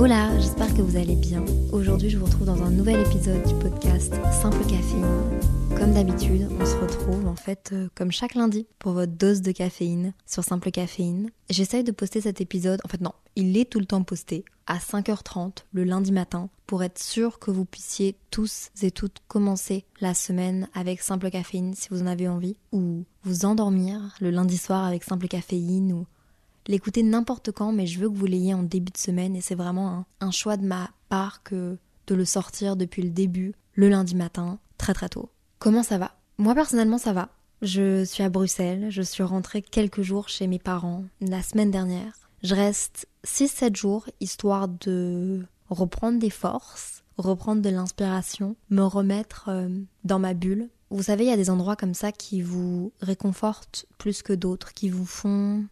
Hola, 0.00 0.30
j'espère 0.38 0.72
que 0.74 0.80
vous 0.80 0.96
allez 0.96 1.16
bien. 1.16 1.44
Aujourd'hui, 1.72 2.08
je 2.08 2.18
vous 2.18 2.26
retrouve 2.26 2.46
dans 2.46 2.62
un 2.62 2.70
nouvel 2.70 3.00
épisode 3.00 3.42
du 3.48 3.54
podcast 3.54 4.14
Simple 4.30 4.60
Caféine. 4.60 5.04
Comme 5.76 5.92
d'habitude, 5.92 6.48
on 6.60 6.64
se 6.64 6.76
retrouve 6.76 7.26
en 7.26 7.34
fait 7.34 7.70
euh, 7.72 7.88
comme 7.96 8.12
chaque 8.12 8.36
lundi 8.36 8.68
pour 8.78 8.92
votre 8.92 9.10
dose 9.10 9.42
de 9.42 9.50
caféine 9.50 10.12
sur 10.24 10.44
Simple 10.44 10.70
Caféine. 10.70 11.30
J'essaye 11.50 11.82
de 11.82 11.90
poster 11.90 12.20
cet 12.20 12.40
épisode, 12.40 12.78
en 12.84 12.88
fait 12.88 13.00
non, 13.00 13.10
il 13.34 13.56
est 13.56 13.68
tout 13.68 13.80
le 13.80 13.86
temps 13.86 14.04
posté 14.04 14.44
à 14.68 14.78
5h30 14.78 15.64
le 15.72 15.82
lundi 15.82 16.12
matin 16.12 16.48
pour 16.68 16.84
être 16.84 17.00
sûr 17.00 17.40
que 17.40 17.50
vous 17.50 17.64
puissiez 17.64 18.14
tous 18.30 18.68
et 18.82 18.92
toutes 18.92 19.18
commencer 19.26 19.84
la 20.00 20.14
semaine 20.14 20.68
avec 20.74 21.00
Simple 21.00 21.28
Caféine 21.28 21.74
si 21.74 21.88
vous 21.90 22.02
en 22.02 22.06
avez 22.06 22.28
envie 22.28 22.56
ou 22.70 23.02
vous 23.24 23.46
endormir 23.46 24.14
le 24.20 24.30
lundi 24.30 24.58
soir 24.58 24.84
avec 24.84 25.02
Simple 25.02 25.26
Caféine 25.26 25.92
ou 25.92 26.06
l'écouter 26.68 27.02
n'importe 27.02 27.50
quand, 27.50 27.72
mais 27.72 27.86
je 27.86 27.98
veux 27.98 28.08
que 28.08 28.14
vous 28.14 28.26
l'ayez 28.26 28.54
en 28.54 28.62
début 28.62 28.92
de 28.92 28.98
semaine 28.98 29.34
et 29.34 29.40
c'est 29.40 29.54
vraiment 29.54 30.04
un, 30.20 30.30
choix 30.30 30.56
de 30.56 30.66
ma 30.66 30.90
part 31.08 31.42
que 31.42 31.78
de 32.06 32.14
le 32.14 32.24
sortir 32.24 32.76
depuis 32.76 33.02
le 33.02 33.10
début, 33.10 33.54
le 33.74 33.88
lundi 33.88 34.14
matin, 34.14 34.58
très 34.76 34.94
très 34.94 35.08
tôt. 35.08 35.30
Comment 35.58 35.82
ça 35.82 35.98
va? 35.98 36.14
Moi 36.36 36.54
personnellement 36.54 36.98
ça 36.98 37.12
va. 37.12 37.30
Je 37.62 38.04
suis 38.04 38.22
à 38.22 38.28
Bruxelles, 38.28 38.86
je 38.90 39.02
suis 39.02 39.24
rentrée 39.24 39.62
quelques 39.62 40.02
jours 40.02 40.28
chez 40.28 40.46
mes 40.46 40.60
parents 40.60 41.04
la 41.20 41.42
semaine 41.42 41.72
dernière. 41.72 42.30
Je 42.44 42.54
reste 42.54 43.08
6-7 43.26 43.74
jours 43.74 44.06
histoire 44.20 44.68
de 44.68 45.44
reprendre 45.70 46.20
des 46.20 46.30
forces, 46.30 47.02
reprendre 47.16 47.62
de 47.62 47.70
l'inspiration, 47.70 48.54
me 48.70 48.82
remettre 48.82 49.48
euh, 49.48 49.68
dans 50.04 50.20
ma 50.20 50.34
bulle. 50.34 50.68
Vous 50.90 51.02
savez, 51.02 51.24
il 51.24 51.30
y 51.30 51.32
a 51.32 51.36
des 51.36 51.50
endroits 51.50 51.76
comme 51.76 51.94
ça 51.94 52.12
qui 52.12 52.40
vous 52.42 52.92
réconfortent 53.00 53.86
plus 53.98 54.22
que 54.22 54.32
d'autres, 54.32 54.72
qui 54.72 54.88
vous 54.88 55.04
font 55.04 55.64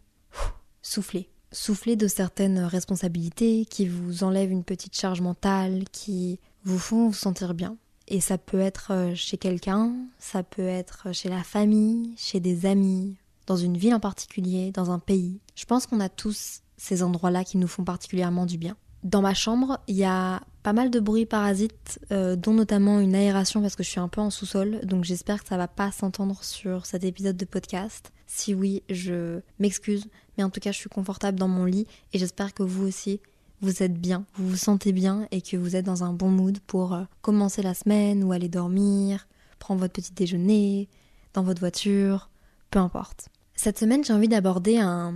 souffler. 0.87 1.29
Souffler 1.53 1.97
de 1.97 2.09
certaines 2.09 2.61
responsabilités, 2.61 3.67
qui 3.67 3.89
vous 3.89 4.25
enlèvent 4.25 4.51
une 4.51 4.65
petite 4.65 4.97
charge 4.97 5.20
mentale, 5.20 5.84
qui 5.91 6.39
vous 6.65 6.78
font 6.78 7.09
vous 7.09 7.15
sentir 7.15 7.55
bien. 7.55 7.77
Et 8.09 8.20
ça 8.20 8.39
peut 8.39 8.61
être 8.61 8.93
euh, 8.93 9.15
chez 9.15 9.37
quelqu'un, 9.37 9.95
ça 10.19 10.43
peut 10.43 10.67
être 10.67 11.12
chez 11.12 11.28
la 11.28 11.43
famille, 11.43 12.15
chez 12.17 12.41
des 12.41 12.67
amis, 12.67 13.17
dans 13.47 13.56
une 13.56 13.77
ville 13.77 13.95
en 13.95 14.01
particulier, 14.01 14.70
dans 14.70 14.91
un 14.91 14.98
pays. 14.98 15.41
Je 15.56 15.65
pense 15.65 15.87
qu'on 15.87 16.01
a 16.01 16.09
tous 16.09 16.62
ces 16.77 17.03
endroits-là 17.03 17.43
qui 17.45 17.59
nous 17.59 17.69
font 17.69 17.84
particulièrement 17.84 18.47
du 18.47 18.59
bien. 18.59 18.77
Dans 19.07 19.23
ma 19.23 19.35
chambre, 19.35 19.79
il 19.87 19.95
y 19.95 20.03
a 20.03 20.43
pas 20.65 20.73
mal 20.73 20.91
de 20.91 20.99
bruits 20.99 21.27
parasites, 21.27 22.01
euh, 22.11 22.35
dont 22.35 22.53
notamment 22.53 22.99
une 22.99 23.15
aération 23.15 23.62
parce 23.62 23.77
que 23.77 23.85
je 23.85 23.89
suis 23.89 24.01
un 24.01 24.09
peu 24.09 24.21
en 24.21 24.31
sous-sol, 24.31 24.81
donc 24.83 25.05
j'espère 25.05 25.45
que 25.45 25.49
ça 25.49 25.57
va 25.57 25.69
pas 25.69 25.93
s'entendre 25.93 26.43
sur 26.43 26.87
cet 26.87 27.05
épisode 27.05 27.37
de 27.37 27.45
podcast. 27.45 28.12
Si 28.27 28.53
oui, 28.53 28.83
je 28.91 29.39
m'excuse, 29.61 30.09
mais 30.37 30.43
en 30.43 30.50
tout 30.50 30.59
cas, 30.59 30.72
je 30.72 30.78
suis 30.78 30.89
confortable 30.89 31.39
dans 31.39 31.47
mon 31.47 31.67
lit 31.67 31.87
et 32.12 32.19
j'espère 32.19 32.53
que 32.53 32.65
vous 32.65 32.84
aussi, 32.84 33.21
vous 33.61 33.84
êtes 33.84 33.94
bien, 33.94 34.25
vous 34.34 34.49
vous 34.49 34.56
sentez 34.56 34.91
bien 34.91 35.28
et 35.31 35.41
que 35.41 35.56
vous 35.56 35.77
êtes 35.77 35.87
dans 35.87 36.03
un 36.03 36.12
bon 36.12 36.28
mood 36.28 36.59
pour 36.67 36.93
euh, 36.93 37.05
commencer 37.23 37.62
la 37.62 37.75
semaine 37.75 38.25
ou 38.25 38.33
aller 38.33 38.49
dormir, 38.49 39.28
prendre 39.61 39.78
votre 39.78 39.93
petit 39.93 40.15
déjeuner, 40.15 40.88
dans 41.33 41.44
votre 41.44 41.61
voiture, 41.61 42.28
peu 42.73 42.81
importe. 42.81 43.28
Cette 43.56 43.78
semaine, 43.78 44.05
j'ai 44.05 44.12
envie 44.12 44.28
d'aborder 44.28 44.78
un, 44.78 45.15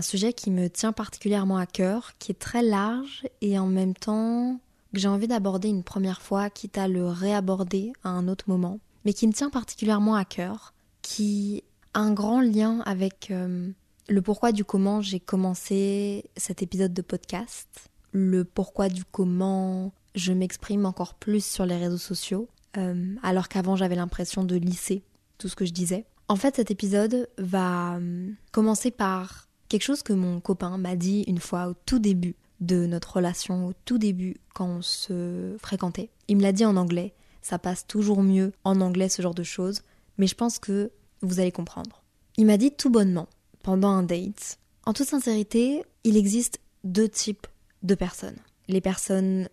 sujet 0.00 0.32
qui 0.32 0.52
me 0.52 0.68
tient 0.68 0.92
particulièrement 0.92 1.56
à 1.56 1.66
cœur, 1.66 2.12
qui 2.18 2.30
est 2.30 2.38
très 2.38 2.62
large 2.62 3.26
et 3.40 3.58
en 3.58 3.66
même 3.66 3.94
temps 3.94 4.60
que 4.94 5.00
j'ai 5.00 5.08
envie 5.08 5.26
d'aborder 5.26 5.68
une 5.68 5.82
première 5.82 6.22
fois, 6.22 6.50
quitte 6.50 6.78
à 6.78 6.86
le 6.86 7.06
réaborder 7.08 7.92
à 8.04 8.10
un 8.10 8.28
autre 8.28 8.44
moment, 8.48 8.78
mais 9.04 9.12
qui 9.12 9.26
me 9.26 9.32
tient 9.32 9.50
particulièrement 9.50 10.14
à 10.14 10.24
cœur, 10.24 10.72
qui 11.02 11.64
a 11.92 12.00
un 12.00 12.12
grand 12.12 12.40
lien 12.40 12.80
avec 12.86 13.30
euh, 13.32 13.68
le 14.08 14.22
pourquoi 14.22 14.52
du 14.52 14.64
comment 14.64 15.00
j'ai 15.00 15.20
commencé 15.20 16.24
cet 16.36 16.62
épisode 16.62 16.94
de 16.94 17.02
podcast, 17.02 17.90
le 18.12 18.44
pourquoi 18.44 18.88
du 18.88 19.04
comment 19.04 19.92
je 20.14 20.32
m'exprime 20.32 20.86
encore 20.86 21.14
plus 21.14 21.44
sur 21.44 21.66
les 21.66 21.76
réseaux 21.76 21.98
sociaux, 21.98 22.48
euh, 22.76 23.14
alors 23.22 23.48
qu'avant 23.48 23.74
j'avais 23.74 23.96
l'impression 23.96 24.44
de 24.44 24.56
lisser 24.56 25.02
tout 25.38 25.48
ce 25.48 25.56
que 25.56 25.64
je 25.64 25.72
disais. 25.72 26.04
En 26.30 26.36
fait, 26.36 26.54
cet 26.54 26.70
épisode 26.70 27.28
va 27.38 27.96
euh, 27.96 28.30
commencer 28.52 28.92
par 28.92 29.48
quelque 29.68 29.82
chose 29.82 30.04
que 30.04 30.12
mon 30.12 30.38
copain 30.38 30.78
m'a 30.78 30.94
dit 30.94 31.24
une 31.26 31.40
fois 31.40 31.66
au 31.66 31.74
tout 31.74 31.98
début 31.98 32.36
de 32.60 32.86
notre 32.86 33.16
relation, 33.16 33.66
au 33.66 33.72
tout 33.84 33.98
début 33.98 34.36
quand 34.54 34.68
on 34.68 34.80
se 34.80 35.56
fréquentait. 35.58 36.08
Il 36.28 36.36
me 36.36 36.42
l'a 36.42 36.52
dit 36.52 36.64
en 36.64 36.76
anglais, 36.76 37.14
ça 37.42 37.58
passe 37.58 37.84
toujours 37.84 38.22
mieux 38.22 38.52
en 38.62 38.80
anglais 38.80 39.08
ce 39.08 39.22
genre 39.22 39.34
de 39.34 39.42
choses, 39.42 39.82
mais 40.18 40.28
je 40.28 40.36
pense 40.36 40.60
que 40.60 40.92
vous 41.20 41.40
allez 41.40 41.50
comprendre. 41.50 42.04
Il 42.36 42.46
m'a 42.46 42.58
dit 42.58 42.70
tout 42.70 42.90
bonnement, 42.90 43.26
pendant 43.64 43.88
un 43.88 44.04
date. 44.04 44.60
En 44.86 44.92
toute 44.92 45.08
sincérité, 45.08 45.82
il 46.04 46.16
existe 46.16 46.60
deux 46.84 47.08
types 47.08 47.48
de 47.82 47.96
personnes. 47.96 48.38
Les 48.68 48.80
personnes 48.80 49.48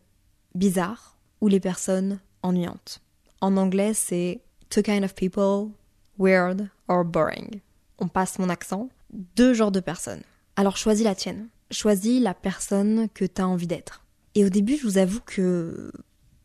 bizarres 0.54 1.18
ou 1.42 1.48
les 1.48 1.60
personnes 1.60 2.20
ennuyantes. 2.44 3.02
En 3.42 3.58
anglais, 3.58 3.96
c'est 3.96 4.42
two 4.70 4.84
kind 4.84 5.04
of 5.04 5.16
people, 5.16 5.72
weird 6.18 6.70
or 6.88 7.04
boring. 7.04 7.62
On 8.00 8.08
passe 8.08 8.40
mon 8.40 8.50
accent. 8.50 8.90
Deux 9.36 9.54
genres 9.54 9.72
de 9.72 9.80
personnes. 9.80 10.24
Alors 10.56 10.78
choisis 10.78 11.04
la 11.04 11.16
tienne. 11.16 11.48
Choisis 11.72 12.22
la 12.22 12.34
personne 12.34 13.08
que 13.14 13.26
t'as 13.26 13.44
envie 13.44 13.68
d'être. 13.68 14.04
Et 14.36 14.46
au 14.46 14.50
début, 14.50 14.78
je 14.78 14.84
vous 14.84 14.98
avoue 14.98 15.22
que 15.26 15.92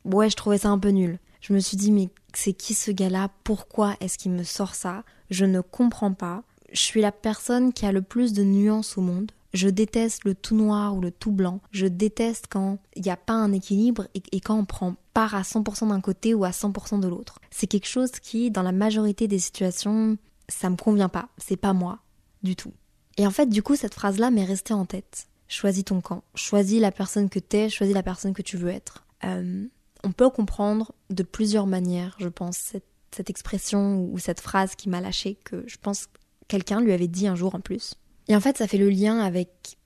ouais, 0.04 0.30
je 0.30 0.36
trouvais 0.36 0.58
ça 0.58 0.68
un 0.68 0.78
peu 0.78 0.90
nul. 0.90 1.18
Je 1.40 1.52
me 1.52 1.58
suis 1.58 1.76
dit 1.76 1.92
mais 1.92 2.08
c'est 2.34 2.52
qui 2.52 2.74
ce 2.74 2.90
gars-là? 2.90 3.30
Pourquoi 3.44 3.96
est-ce 4.00 4.18
qu'il 4.18 4.32
me 4.32 4.44
sort 4.44 4.74
ça? 4.74 5.04
Je 5.30 5.44
ne 5.44 5.60
comprends 5.60 6.14
pas 6.14 6.44
je 6.72 6.80
suis 6.80 7.00
la 7.00 7.12
personne 7.12 7.72
qui 7.72 7.86
a 7.86 7.92
le 7.92 8.02
plus 8.02 8.32
de 8.32 8.42
nuances 8.42 8.96
au 8.98 9.02
monde. 9.02 9.30
Je 9.52 9.68
déteste 9.68 10.24
le 10.24 10.34
tout 10.34 10.56
noir 10.56 10.96
ou 10.96 11.00
le 11.00 11.10
tout 11.10 11.32
blanc. 11.32 11.60
Je 11.70 11.86
déteste 11.86 12.46
quand 12.48 12.78
il 12.96 13.02
n'y 13.02 13.10
a 13.10 13.16
pas 13.16 13.34
un 13.34 13.52
équilibre 13.52 14.06
et, 14.14 14.40
quand 14.40 14.58
on 14.58 14.64
prend 14.64 14.96
part 15.12 15.34
à 15.34 15.42
100% 15.42 15.88
d'un 15.88 16.00
côté 16.00 16.34
ou 16.34 16.44
à 16.44 16.50
100% 16.50 17.00
de 17.00 17.08
l'autre. 17.08 17.38
C'est 17.50 17.66
quelque 17.66 17.88
chose 17.88 18.12
qui, 18.12 18.50
dans 18.50 18.62
la 18.62 18.72
majorité 18.72 19.28
des 19.28 19.38
situations, 19.38 20.16
ça 20.48 20.70
me 20.70 20.76
convient 20.76 21.10
pas. 21.10 21.28
C'est 21.36 21.56
pas 21.56 21.74
moi, 21.74 22.00
du 22.42 22.56
tout. 22.56 22.72
Et 23.18 23.26
en 23.26 23.30
fait, 23.30 23.46
du 23.46 23.62
coup, 23.62 23.76
cette 23.76 23.94
phrase-là 23.94 24.30
m'est 24.30 24.44
restée 24.44 24.72
en 24.72 24.86
tête. 24.86 25.26
Choisis 25.48 25.84
ton 25.84 26.00
camp. 26.00 26.24
Choisis 26.34 26.80
la 26.80 26.92
personne 26.92 27.28
que 27.28 27.38
t'es, 27.38 27.68
choisis 27.68 27.94
la 27.94 28.02
personne 28.02 28.32
que 28.32 28.42
tu 28.42 28.56
veux 28.56 28.70
être. 28.70 29.04
Euh, 29.24 29.66
on 30.02 30.12
peut 30.12 30.30
comprendre 30.30 30.92
de 31.10 31.22
plusieurs 31.22 31.66
manières, 31.66 32.16
je 32.18 32.28
pense, 32.28 32.56
cette, 32.56 32.86
cette 33.14 33.28
expression 33.28 34.02
ou 34.02 34.18
cette 34.18 34.40
phrase 34.40 34.74
qui 34.76 34.88
m'a 34.88 35.02
lâché, 35.02 35.36
que 35.44 35.62
je 35.66 35.76
pense 35.76 36.08
Quelqu'un 36.52 36.82
lui 36.82 36.92
avait 36.92 37.08
dit 37.08 37.26
un 37.26 37.34
jour 37.34 37.54
en 37.54 37.60
plus. 37.60 37.94
Et 38.28 38.36
en 38.36 38.40
fait, 38.40 38.58
ça 38.58 38.66
fait 38.66 38.78
le 38.78 38.90
lien 38.90 39.18
avec 39.18 39.76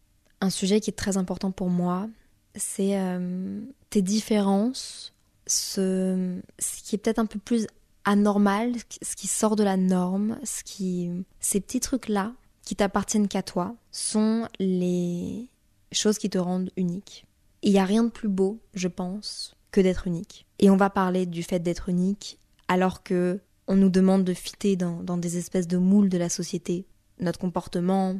un 0.40 0.50
sujet 0.50 0.80
qui 0.80 0.90
est 0.90 0.94
très 0.94 1.16
important 1.16 1.50
pour 1.50 1.70
moi. 1.70 2.08
C'est 2.54 2.98
euh, 2.98 3.60
tes 3.90 4.02
différences, 4.02 5.14
ce, 5.46 6.38
qui 6.84 6.94
est 6.94 6.98
peut-être 6.98 7.18
un 7.18 7.26
peu 7.26 7.38
plus 7.38 7.66
anormal, 8.04 8.72
ce 9.02 9.16
qui 9.16 9.26
sort 9.26 9.56
de 9.56 9.64
la 9.64 9.76
norme, 9.76 10.38
ce 10.44 10.62
qui, 10.62 11.10
ces 11.40 11.60
petits 11.60 11.80
trucs-là 11.80 12.32
qui 12.64 12.76
t'appartiennent 12.76 13.28
qu'à 13.28 13.42
toi, 13.42 13.76
sont 13.92 14.48
les 14.58 15.48
choses 15.92 16.18
qui 16.18 16.28
te 16.28 16.38
rendent 16.38 16.70
unique. 16.76 17.26
Il 17.62 17.72
n'y 17.72 17.78
a 17.78 17.84
rien 17.84 18.04
de 18.04 18.10
plus 18.10 18.28
beau, 18.28 18.60
je 18.74 18.88
pense, 18.88 19.56
que 19.70 19.80
d'être 19.80 20.06
unique. 20.06 20.46
Et 20.58 20.70
on 20.70 20.76
va 20.76 20.90
parler 20.90 21.26
du 21.26 21.42
fait 21.42 21.60
d'être 21.60 21.88
unique 21.88 22.38
alors 22.68 23.02
que 23.02 23.40
on 23.68 23.76
nous 23.76 23.88
demande 23.88 24.24
de 24.24 24.34
fitter 24.34 24.76
dans, 24.76 25.16
des 25.16 25.38
espèces 25.38 25.66
de 25.66 25.76
moules 25.76 26.08
de 26.08 26.18
la 26.18 26.28
société. 26.28 26.86
Notre 27.20 27.38
comportement, 27.38 28.16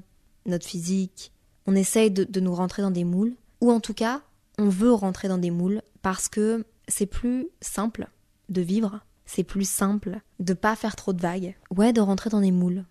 notre 0.46 0.66
physique. 0.66 1.32
On 1.66 1.74
essaye 1.74 2.10
de, 2.10 2.40
nous 2.40 2.54
rentrer 2.54 2.82
dans 2.82 2.90
des 2.90 3.04
moules. 3.04 3.34
Ou 3.60 3.70
en 3.70 3.80
tout 3.80 3.94
cas, 3.94 4.22
on 4.58 4.68
veut 4.68 4.92
rentrer 4.92 5.28
dans 5.28 5.38
des 5.38 5.50
moules 5.50 5.82
parce 6.02 6.28
que 6.28 6.64
c'est 6.88 7.06
plus 7.06 7.48
simple 7.60 8.08
de 8.48 8.60
vivre. 8.60 9.00
C'est 9.24 9.42
plus 9.42 9.68
simple 9.68 10.20
de 10.38 10.54
pas 10.54 10.76
faire 10.76 10.94
trop 10.94 11.12
de 11.12 11.20
vagues. 11.20 11.56
Ouais, 11.74 11.92
de 11.92 12.00
rentrer 12.00 12.30
dans 12.30 12.40
des 12.40 12.52
moules. 12.52 12.84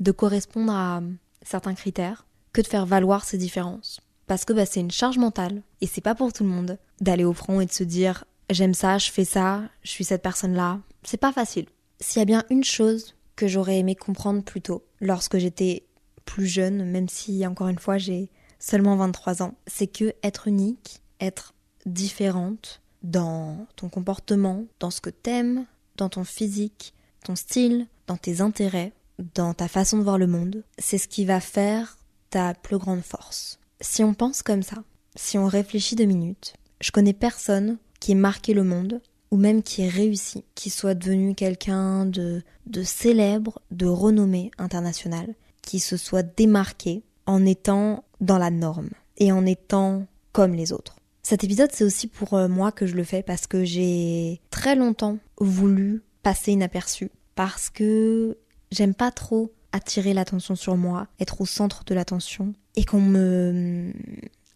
De 0.00 0.12
correspondre 0.12 0.72
à 0.72 1.02
certains 1.42 1.74
critères 1.74 2.26
que 2.52 2.60
de 2.60 2.66
faire 2.66 2.86
valoir 2.86 3.24
ces 3.24 3.38
différences. 3.38 4.00
parce 4.26 4.44
que 4.44 4.52
bah, 4.52 4.66
c'est 4.66 4.80
une 4.80 4.90
charge 4.90 5.16
mentale 5.16 5.62
et 5.80 5.86
c'est 5.86 6.02
pas 6.02 6.14
pour 6.14 6.32
tout 6.32 6.44
le 6.44 6.50
monde 6.50 6.78
d'aller 7.00 7.24
au 7.24 7.32
front 7.32 7.60
et 7.60 7.66
de 7.66 7.72
se 7.72 7.84
dire 7.84 8.24
j'aime 8.50 8.74
ça, 8.74 8.98
je 8.98 9.10
fais 9.10 9.24
ça, 9.24 9.62
je 9.82 9.90
suis 9.90 10.04
cette 10.04 10.22
personne-là. 10.22 10.80
C'est 11.02 11.16
pas 11.16 11.32
facile. 11.32 11.66
S'il 12.00 12.20
y 12.20 12.22
a 12.22 12.26
bien 12.26 12.44
une 12.50 12.64
chose 12.64 13.14
que 13.38 13.46
j'aurais 13.46 13.78
aimé 13.78 13.94
comprendre 13.94 14.42
plus 14.42 14.60
tôt, 14.60 14.84
lorsque 15.00 15.38
j'étais 15.38 15.84
plus 16.24 16.48
jeune, 16.48 16.84
même 16.84 17.08
si 17.08 17.46
encore 17.46 17.68
une 17.68 17.78
fois 17.78 17.96
j'ai 17.96 18.30
seulement 18.58 18.96
23 18.96 19.44
ans, 19.44 19.54
c'est 19.68 19.86
que 19.86 20.12
être 20.24 20.48
unique, 20.48 21.02
être 21.20 21.54
différente 21.86 22.82
dans 23.04 23.68
ton 23.76 23.88
comportement, 23.88 24.64
dans 24.80 24.90
ce 24.90 25.00
que 25.00 25.08
t'aimes, 25.08 25.66
dans 25.96 26.08
ton 26.08 26.24
physique, 26.24 26.94
ton 27.24 27.36
style, 27.36 27.86
dans 28.08 28.16
tes 28.16 28.40
intérêts, 28.40 28.92
dans 29.36 29.54
ta 29.54 29.68
façon 29.68 29.98
de 29.98 30.02
voir 30.02 30.18
le 30.18 30.26
monde, 30.26 30.64
c'est 30.76 30.98
ce 30.98 31.06
qui 31.06 31.24
va 31.24 31.38
faire 31.38 31.96
ta 32.30 32.54
plus 32.54 32.76
grande 32.76 33.02
force. 33.02 33.60
Si 33.80 34.02
on 34.02 34.14
pense 34.14 34.42
comme 34.42 34.64
ça, 34.64 34.82
si 35.14 35.38
on 35.38 35.46
réfléchit 35.46 35.94
deux 35.94 36.06
minutes, 36.06 36.54
je 36.80 36.90
connais 36.90 37.12
personne 37.12 37.78
qui 38.00 38.12
ait 38.12 38.16
marqué 38.16 38.52
le 38.52 38.64
monde 38.64 39.00
ou 39.30 39.36
même 39.36 39.62
qui 39.62 39.82
ait 39.82 39.88
réussi, 39.88 40.44
qui 40.54 40.70
soit 40.70 40.94
devenu 40.94 41.34
quelqu'un 41.34 42.06
de, 42.06 42.42
de 42.66 42.82
célèbre, 42.82 43.60
de 43.70 43.86
renommée 43.86 44.50
internationale, 44.58 45.34
qui 45.62 45.80
se 45.80 45.96
soit 45.96 46.22
démarqué 46.22 47.02
en 47.26 47.44
étant 47.44 48.04
dans 48.20 48.38
la 48.38 48.50
norme 48.50 48.90
et 49.18 49.32
en 49.32 49.44
étant 49.44 50.06
comme 50.32 50.54
les 50.54 50.72
autres. 50.72 50.96
Cet 51.22 51.44
épisode, 51.44 51.70
c'est 51.72 51.84
aussi 51.84 52.06
pour 52.06 52.34
euh, 52.34 52.48
moi 52.48 52.72
que 52.72 52.86
je 52.86 52.94
le 52.94 53.04
fais 53.04 53.22
parce 53.22 53.46
que 53.46 53.64
j'ai 53.64 54.40
très 54.50 54.76
longtemps 54.76 55.18
voulu 55.38 56.02
passer 56.22 56.52
inaperçu 56.52 57.10
parce 57.34 57.68
que 57.68 58.38
j'aime 58.72 58.94
pas 58.94 59.10
trop 59.10 59.52
attirer 59.72 60.14
l'attention 60.14 60.54
sur 60.54 60.76
moi, 60.76 61.06
être 61.20 61.42
au 61.42 61.46
centre 61.46 61.84
de 61.84 61.94
l'attention 61.94 62.54
et 62.76 62.84
qu'on 62.84 63.00
me 63.00 63.92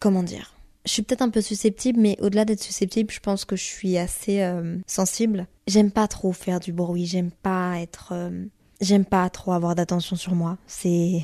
comment 0.00 0.22
dire 0.22 0.54
je 0.84 0.90
suis 0.90 1.02
peut-être 1.02 1.22
un 1.22 1.30
peu 1.30 1.40
susceptible, 1.40 2.00
mais 2.00 2.16
au-delà 2.20 2.44
d'être 2.44 2.62
susceptible, 2.62 3.12
je 3.12 3.20
pense 3.20 3.44
que 3.44 3.56
je 3.56 3.62
suis 3.62 3.98
assez 3.98 4.42
euh, 4.42 4.78
sensible. 4.86 5.46
J'aime 5.66 5.90
pas 5.90 6.08
trop 6.08 6.32
faire 6.32 6.60
du 6.60 6.72
bruit, 6.72 7.06
j'aime 7.06 7.30
pas 7.30 7.80
être... 7.80 8.10
Euh, 8.12 8.44
j'aime 8.80 9.04
pas 9.04 9.30
trop 9.30 9.52
avoir 9.52 9.74
d'attention 9.74 10.16
sur 10.16 10.34
moi. 10.34 10.58
C'est 10.66 11.22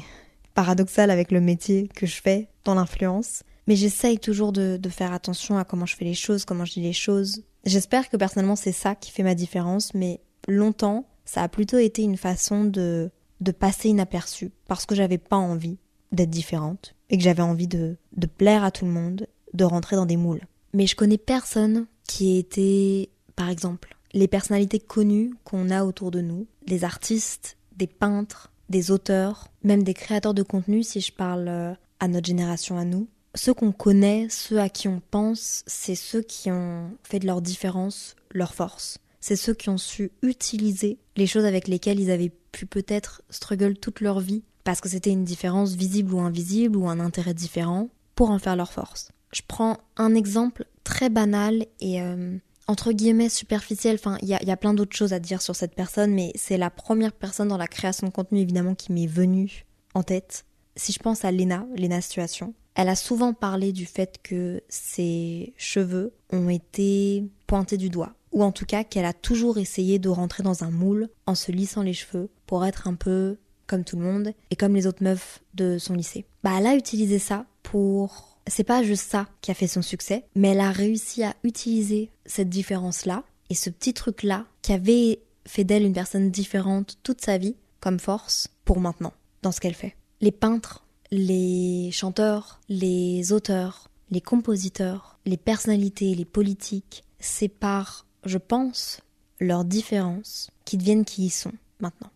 paradoxal 0.54 1.10
avec 1.10 1.32
le 1.32 1.40
métier 1.40 1.88
que 1.88 2.06
je 2.06 2.20
fais 2.22 2.48
dans 2.64 2.74
l'influence. 2.74 3.42
Mais 3.66 3.76
j'essaye 3.76 4.18
toujours 4.18 4.52
de, 4.52 4.80
faire 4.88 5.12
attention 5.12 5.58
à 5.58 5.64
comment 5.64 5.84
je 5.84 5.94
fais 5.94 6.06
les 6.06 6.14
choses, 6.14 6.46
comment 6.46 6.64
je 6.64 6.72
dis 6.72 6.80
les 6.80 6.94
choses. 6.94 7.42
J'espère 7.64 8.08
que 8.08 8.16
personnellement 8.16 8.56
c'est 8.56 8.72
ça 8.72 8.94
qui 8.94 9.10
fait 9.10 9.22
ma 9.22 9.34
différence, 9.34 9.92
mais 9.92 10.20
longtemps, 10.46 11.06
ça 11.26 11.42
a 11.42 11.48
plutôt 11.48 11.76
été 11.76 12.02
une 12.02 12.16
façon 12.16 12.64
de, 12.64 13.10
de 13.42 13.52
passer 13.52 13.90
inaperçu, 13.90 14.52
parce 14.66 14.86
que 14.86 14.94
j'avais 14.94 15.18
pas 15.18 15.36
envie 15.36 15.76
d'être 16.12 16.30
différente, 16.30 16.94
et 17.10 17.18
que 17.18 17.22
j'avais 17.22 17.42
envie 17.42 17.68
de, 17.68 17.98
de 18.16 18.26
plaire 18.26 18.64
à 18.64 18.70
tout 18.70 18.86
le 18.86 18.90
monde, 18.90 19.26
de 19.54 19.64
rentrer 19.64 19.96
dans 19.96 20.06
des 20.06 20.16
moules. 20.16 20.46
Mais 20.74 20.86
je 20.86 20.96
connais 20.96 21.18
personne 21.18 21.86
qui 22.06 22.36
ait 22.36 22.38
été, 22.38 23.10
par 23.36 23.48
exemple, 23.48 23.96
les 24.12 24.28
personnalités 24.28 24.80
connues 24.80 25.34
qu'on 25.44 25.70
a 25.70 25.84
autour 25.84 26.10
de 26.10 26.20
nous, 26.20 26.46
les 26.66 26.84
artistes, 26.84 27.56
des 27.76 27.86
peintres, 27.86 28.50
des 28.68 28.90
auteurs, 28.90 29.48
même 29.62 29.82
des 29.82 29.94
créateurs 29.94 30.34
de 30.34 30.42
contenu, 30.42 30.82
si 30.82 31.00
je 31.00 31.12
parle 31.12 31.48
euh, 31.48 31.74
à 32.00 32.08
notre 32.08 32.26
génération 32.26 32.78
à 32.78 32.84
nous. 32.84 33.08
Ceux 33.34 33.54
qu'on 33.54 33.72
connaît, 33.72 34.26
ceux 34.30 34.58
à 34.58 34.68
qui 34.68 34.88
on 34.88 35.00
pense, 35.10 35.62
c'est 35.66 35.94
ceux 35.94 36.22
qui 36.22 36.50
ont 36.50 36.90
fait 37.02 37.18
de 37.18 37.26
leur 37.26 37.42
différence 37.42 38.16
leur 38.30 38.54
force. 38.54 38.98
C'est 39.20 39.36
ceux 39.36 39.54
qui 39.54 39.68
ont 39.68 39.78
su 39.78 40.10
utiliser 40.22 40.98
les 41.16 41.26
choses 41.26 41.44
avec 41.44 41.68
lesquelles 41.68 42.00
ils 42.00 42.10
avaient 42.10 42.32
pu 42.52 42.66
peut-être 42.66 43.22
struggle 43.30 43.76
toute 43.76 44.00
leur 44.00 44.20
vie 44.20 44.42
parce 44.64 44.80
que 44.80 44.88
c'était 44.88 45.10
une 45.10 45.24
différence 45.24 45.74
visible 45.74 46.14
ou 46.14 46.20
invisible 46.20 46.76
ou 46.76 46.88
un 46.88 47.00
intérêt 47.00 47.34
différent 47.34 47.88
pour 48.14 48.30
en 48.30 48.38
faire 48.38 48.56
leur 48.56 48.72
force. 48.72 49.10
Je 49.32 49.42
prends 49.46 49.78
un 49.96 50.14
exemple 50.14 50.66
très 50.84 51.10
banal 51.10 51.66
et 51.80 52.00
euh, 52.00 52.38
entre 52.66 52.92
guillemets 52.92 53.28
superficiel. 53.28 53.96
Enfin, 53.96 54.18
il 54.22 54.28
y 54.28 54.34
a, 54.34 54.56
plein 54.56 54.74
d'autres 54.74 54.96
choses 54.96 55.12
à 55.12 55.18
dire 55.18 55.42
sur 55.42 55.56
cette 55.56 55.74
personne, 55.74 56.12
mais 56.12 56.32
c'est 56.34 56.56
la 56.56 56.70
première 56.70 57.12
personne 57.12 57.48
dans 57.48 57.56
la 57.56 57.66
création 57.66 58.06
de 58.06 58.12
contenu 58.12 58.40
évidemment 58.40 58.74
qui 58.74 58.92
m'est 58.92 59.06
venue 59.06 59.66
en 59.94 60.02
tête. 60.02 60.44
Si 60.76 60.92
je 60.92 61.00
pense 61.00 61.24
à 61.24 61.32
Lena, 61.32 61.66
Lena 61.76 62.00
Situation, 62.00 62.54
elle 62.74 62.88
a 62.88 62.94
souvent 62.94 63.32
parlé 63.32 63.72
du 63.72 63.86
fait 63.86 64.20
que 64.22 64.62
ses 64.68 65.52
cheveux 65.56 66.12
ont 66.30 66.48
été 66.48 67.24
pointés 67.46 67.76
du 67.76 67.90
doigt. 67.90 68.14
Ou 68.30 68.44
en 68.44 68.52
tout 68.52 68.66
cas 68.66 68.84
qu'elle 68.84 69.06
a 69.06 69.14
toujours 69.14 69.58
essayé 69.58 69.98
de 69.98 70.08
rentrer 70.08 70.42
dans 70.42 70.62
un 70.62 70.70
moule 70.70 71.08
en 71.26 71.34
se 71.34 71.50
lissant 71.50 71.82
les 71.82 71.94
cheveux 71.94 72.28
pour 72.46 72.64
être 72.64 72.86
un 72.86 72.94
peu 72.94 73.38
comme 73.66 73.84
tout 73.84 73.96
le 73.96 74.04
monde 74.04 74.32
et 74.50 74.56
comme 74.56 74.74
les 74.74 74.86
autres 74.86 75.02
meufs 75.02 75.42
de 75.54 75.78
son 75.78 75.94
lycée. 75.94 76.24
Bah 76.44 76.52
elle 76.58 76.66
a 76.66 76.76
utilisé 76.76 77.18
ça 77.18 77.46
pour 77.62 78.27
c'est 78.48 78.64
pas 78.64 78.82
juste 78.82 79.10
ça 79.10 79.26
qui 79.40 79.50
a 79.50 79.54
fait 79.54 79.66
son 79.66 79.82
succès, 79.82 80.24
mais 80.34 80.48
elle 80.48 80.60
a 80.60 80.70
réussi 80.70 81.22
à 81.22 81.34
utiliser 81.44 82.10
cette 82.26 82.48
différence-là 82.48 83.24
et 83.50 83.54
ce 83.54 83.70
petit 83.70 83.94
truc-là 83.94 84.46
qui 84.62 84.72
avait 84.72 85.20
fait 85.46 85.64
d'elle 85.64 85.84
une 85.84 85.94
personne 85.94 86.30
différente 86.30 86.98
toute 87.02 87.20
sa 87.20 87.38
vie 87.38 87.56
comme 87.80 87.98
force 87.98 88.48
pour 88.64 88.80
maintenant, 88.80 89.12
dans 89.42 89.52
ce 89.52 89.60
qu'elle 89.60 89.74
fait. 89.74 89.96
Les 90.20 90.32
peintres, 90.32 90.84
les 91.10 91.90
chanteurs, 91.92 92.60
les 92.68 93.32
auteurs, 93.32 93.88
les 94.10 94.20
compositeurs, 94.20 95.18
les 95.24 95.36
personnalités, 95.36 96.14
les 96.14 96.24
politiques, 96.24 97.04
c'est 97.18 97.48
par, 97.48 98.06
je 98.24 98.38
pense, 98.38 99.00
leurs 99.40 99.64
différences 99.64 100.50
qui 100.64 100.76
deviennent 100.76 101.04
qui 101.04 101.26
ils 101.26 101.30
sont 101.30 101.52
maintenant. 101.80 102.10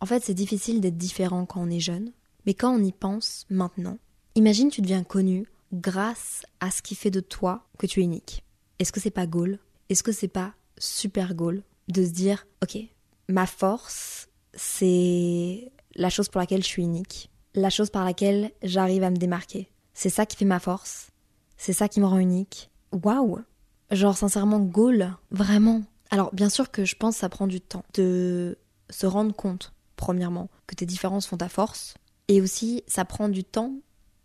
En 0.00 0.06
fait, 0.06 0.22
c'est 0.24 0.34
difficile 0.34 0.80
d'être 0.80 0.96
différent 0.96 1.46
quand 1.46 1.62
on 1.62 1.70
est 1.70 1.80
jeune, 1.80 2.12
mais 2.46 2.54
quand 2.54 2.74
on 2.74 2.82
y 2.82 2.92
pense 2.92 3.46
maintenant, 3.48 3.98
Imagine 4.36 4.68
tu 4.68 4.82
deviens 4.82 5.04
connu 5.04 5.46
grâce 5.72 6.42
à 6.58 6.72
ce 6.72 6.82
qui 6.82 6.96
fait 6.96 7.12
de 7.12 7.20
toi 7.20 7.68
que 7.78 7.86
tu 7.86 8.00
es 8.00 8.02
unique. 8.02 8.42
Est-ce 8.80 8.90
que 8.90 8.98
c'est 8.98 9.10
pas 9.10 9.28
goal 9.28 9.60
Est-ce 9.90 10.02
que 10.02 10.10
c'est 10.10 10.26
pas 10.26 10.54
super 10.76 11.36
goal 11.36 11.62
de 11.86 12.04
se 12.04 12.10
dire 12.10 12.44
OK, 12.60 12.76
ma 13.28 13.46
force 13.46 14.28
c'est 14.54 15.70
la 15.94 16.10
chose 16.10 16.28
pour 16.28 16.40
laquelle 16.40 16.64
je 16.64 16.68
suis 16.68 16.82
unique, 16.82 17.30
la 17.54 17.70
chose 17.70 17.90
par 17.90 18.04
laquelle 18.04 18.50
j'arrive 18.64 19.04
à 19.04 19.10
me 19.10 19.16
démarquer. 19.16 19.70
C'est 19.92 20.10
ça 20.10 20.26
qui 20.26 20.36
fait 20.36 20.44
ma 20.44 20.58
force. 20.58 21.10
C'est 21.56 21.72
ça 21.72 21.88
qui 21.88 22.00
me 22.00 22.06
rend 22.06 22.18
unique. 22.18 22.70
Waouh 22.90 23.38
Genre 23.92 24.16
sincèrement 24.16 24.58
goal, 24.58 25.12
vraiment. 25.30 25.82
Alors 26.10 26.34
bien 26.34 26.48
sûr 26.48 26.72
que 26.72 26.84
je 26.84 26.96
pense 26.96 27.14
que 27.14 27.20
ça 27.20 27.28
prend 27.28 27.46
du 27.46 27.60
temps 27.60 27.84
de 27.94 28.58
se 28.90 29.06
rendre 29.06 29.34
compte 29.34 29.72
premièrement 29.94 30.50
que 30.66 30.74
tes 30.74 30.86
différences 30.86 31.26
font 31.26 31.36
ta 31.36 31.48
force 31.48 31.94
et 32.26 32.40
aussi 32.40 32.82
ça 32.88 33.04
prend 33.04 33.28
du 33.28 33.44
temps 33.44 33.74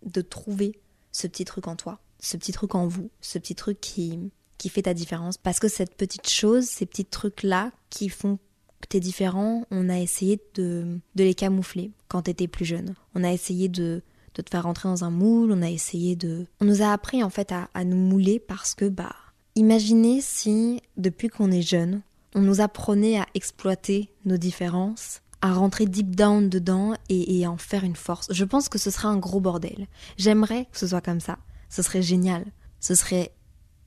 de 0.05 0.21
trouver 0.21 0.79
ce 1.11 1.27
petit 1.27 1.45
truc 1.45 1.67
en 1.67 1.75
toi, 1.75 1.99
ce 2.19 2.37
petit 2.37 2.51
truc 2.51 2.75
en 2.75 2.87
vous, 2.87 3.09
ce 3.21 3.37
petit 3.39 3.55
truc 3.55 3.79
qui, 3.81 4.19
qui 4.57 4.69
fait 4.69 4.83
ta 4.83 4.93
différence. 4.93 5.37
Parce 5.37 5.59
que 5.59 5.67
cette 5.67 5.95
petite 5.95 6.29
chose, 6.29 6.65
ces 6.65 6.85
petits 6.85 7.05
trucs-là 7.05 7.71
qui 7.89 8.09
font 8.09 8.37
que 8.81 8.87
t'es 8.87 8.99
différent, 8.99 9.65
on 9.71 9.89
a 9.89 9.99
essayé 9.99 10.39
de, 10.55 10.99
de 11.15 11.23
les 11.23 11.33
camoufler 11.33 11.91
quand 12.07 12.23
t'étais 12.23 12.47
plus 12.47 12.65
jeune. 12.65 12.95
On 13.15 13.23
a 13.23 13.31
essayé 13.31 13.67
de, 13.67 14.01
de 14.35 14.41
te 14.41 14.49
faire 14.49 14.63
rentrer 14.63 14.87
dans 14.87 15.03
un 15.03 15.09
moule, 15.11 15.51
on 15.51 15.61
a 15.61 15.69
essayé 15.69 16.15
de... 16.15 16.45
On 16.61 16.65
nous 16.65 16.81
a 16.81 16.93
appris 16.93 17.23
en 17.23 17.29
fait 17.29 17.51
à, 17.51 17.69
à 17.73 17.83
nous 17.83 17.97
mouler 17.97 18.39
parce 18.39 18.75
que, 18.75 18.85
bah, 18.85 19.15
imaginez 19.55 20.21
si, 20.21 20.81
depuis 20.95 21.27
qu'on 21.27 21.51
est 21.51 21.61
jeune, 21.61 22.01
on 22.35 22.41
nous 22.41 22.61
apprenait 22.61 23.19
à 23.19 23.27
exploiter 23.33 24.09
nos 24.23 24.37
différences 24.37 25.21
à 25.41 25.53
rentrer 25.53 25.85
deep 25.85 26.15
down 26.15 26.49
dedans 26.49 26.93
et, 27.09 27.47
en 27.47 27.57
faire 27.57 27.83
une 27.83 27.95
force. 27.95 28.27
Je 28.31 28.45
pense 28.45 28.69
que 28.69 28.77
ce 28.77 28.91
serait 28.91 29.07
un 29.07 29.17
gros 29.17 29.39
bordel. 29.39 29.87
J'aimerais 30.17 30.65
que 30.71 30.77
ce 30.77 30.87
soit 30.87 31.01
comme 31.01 31.19
ça. 31.19 31.37
Ce 31.69 31.81
serait 31.81 32.01
génial. 32.01 32.45
Ce 32.79 32.95
serait 32.95 33.31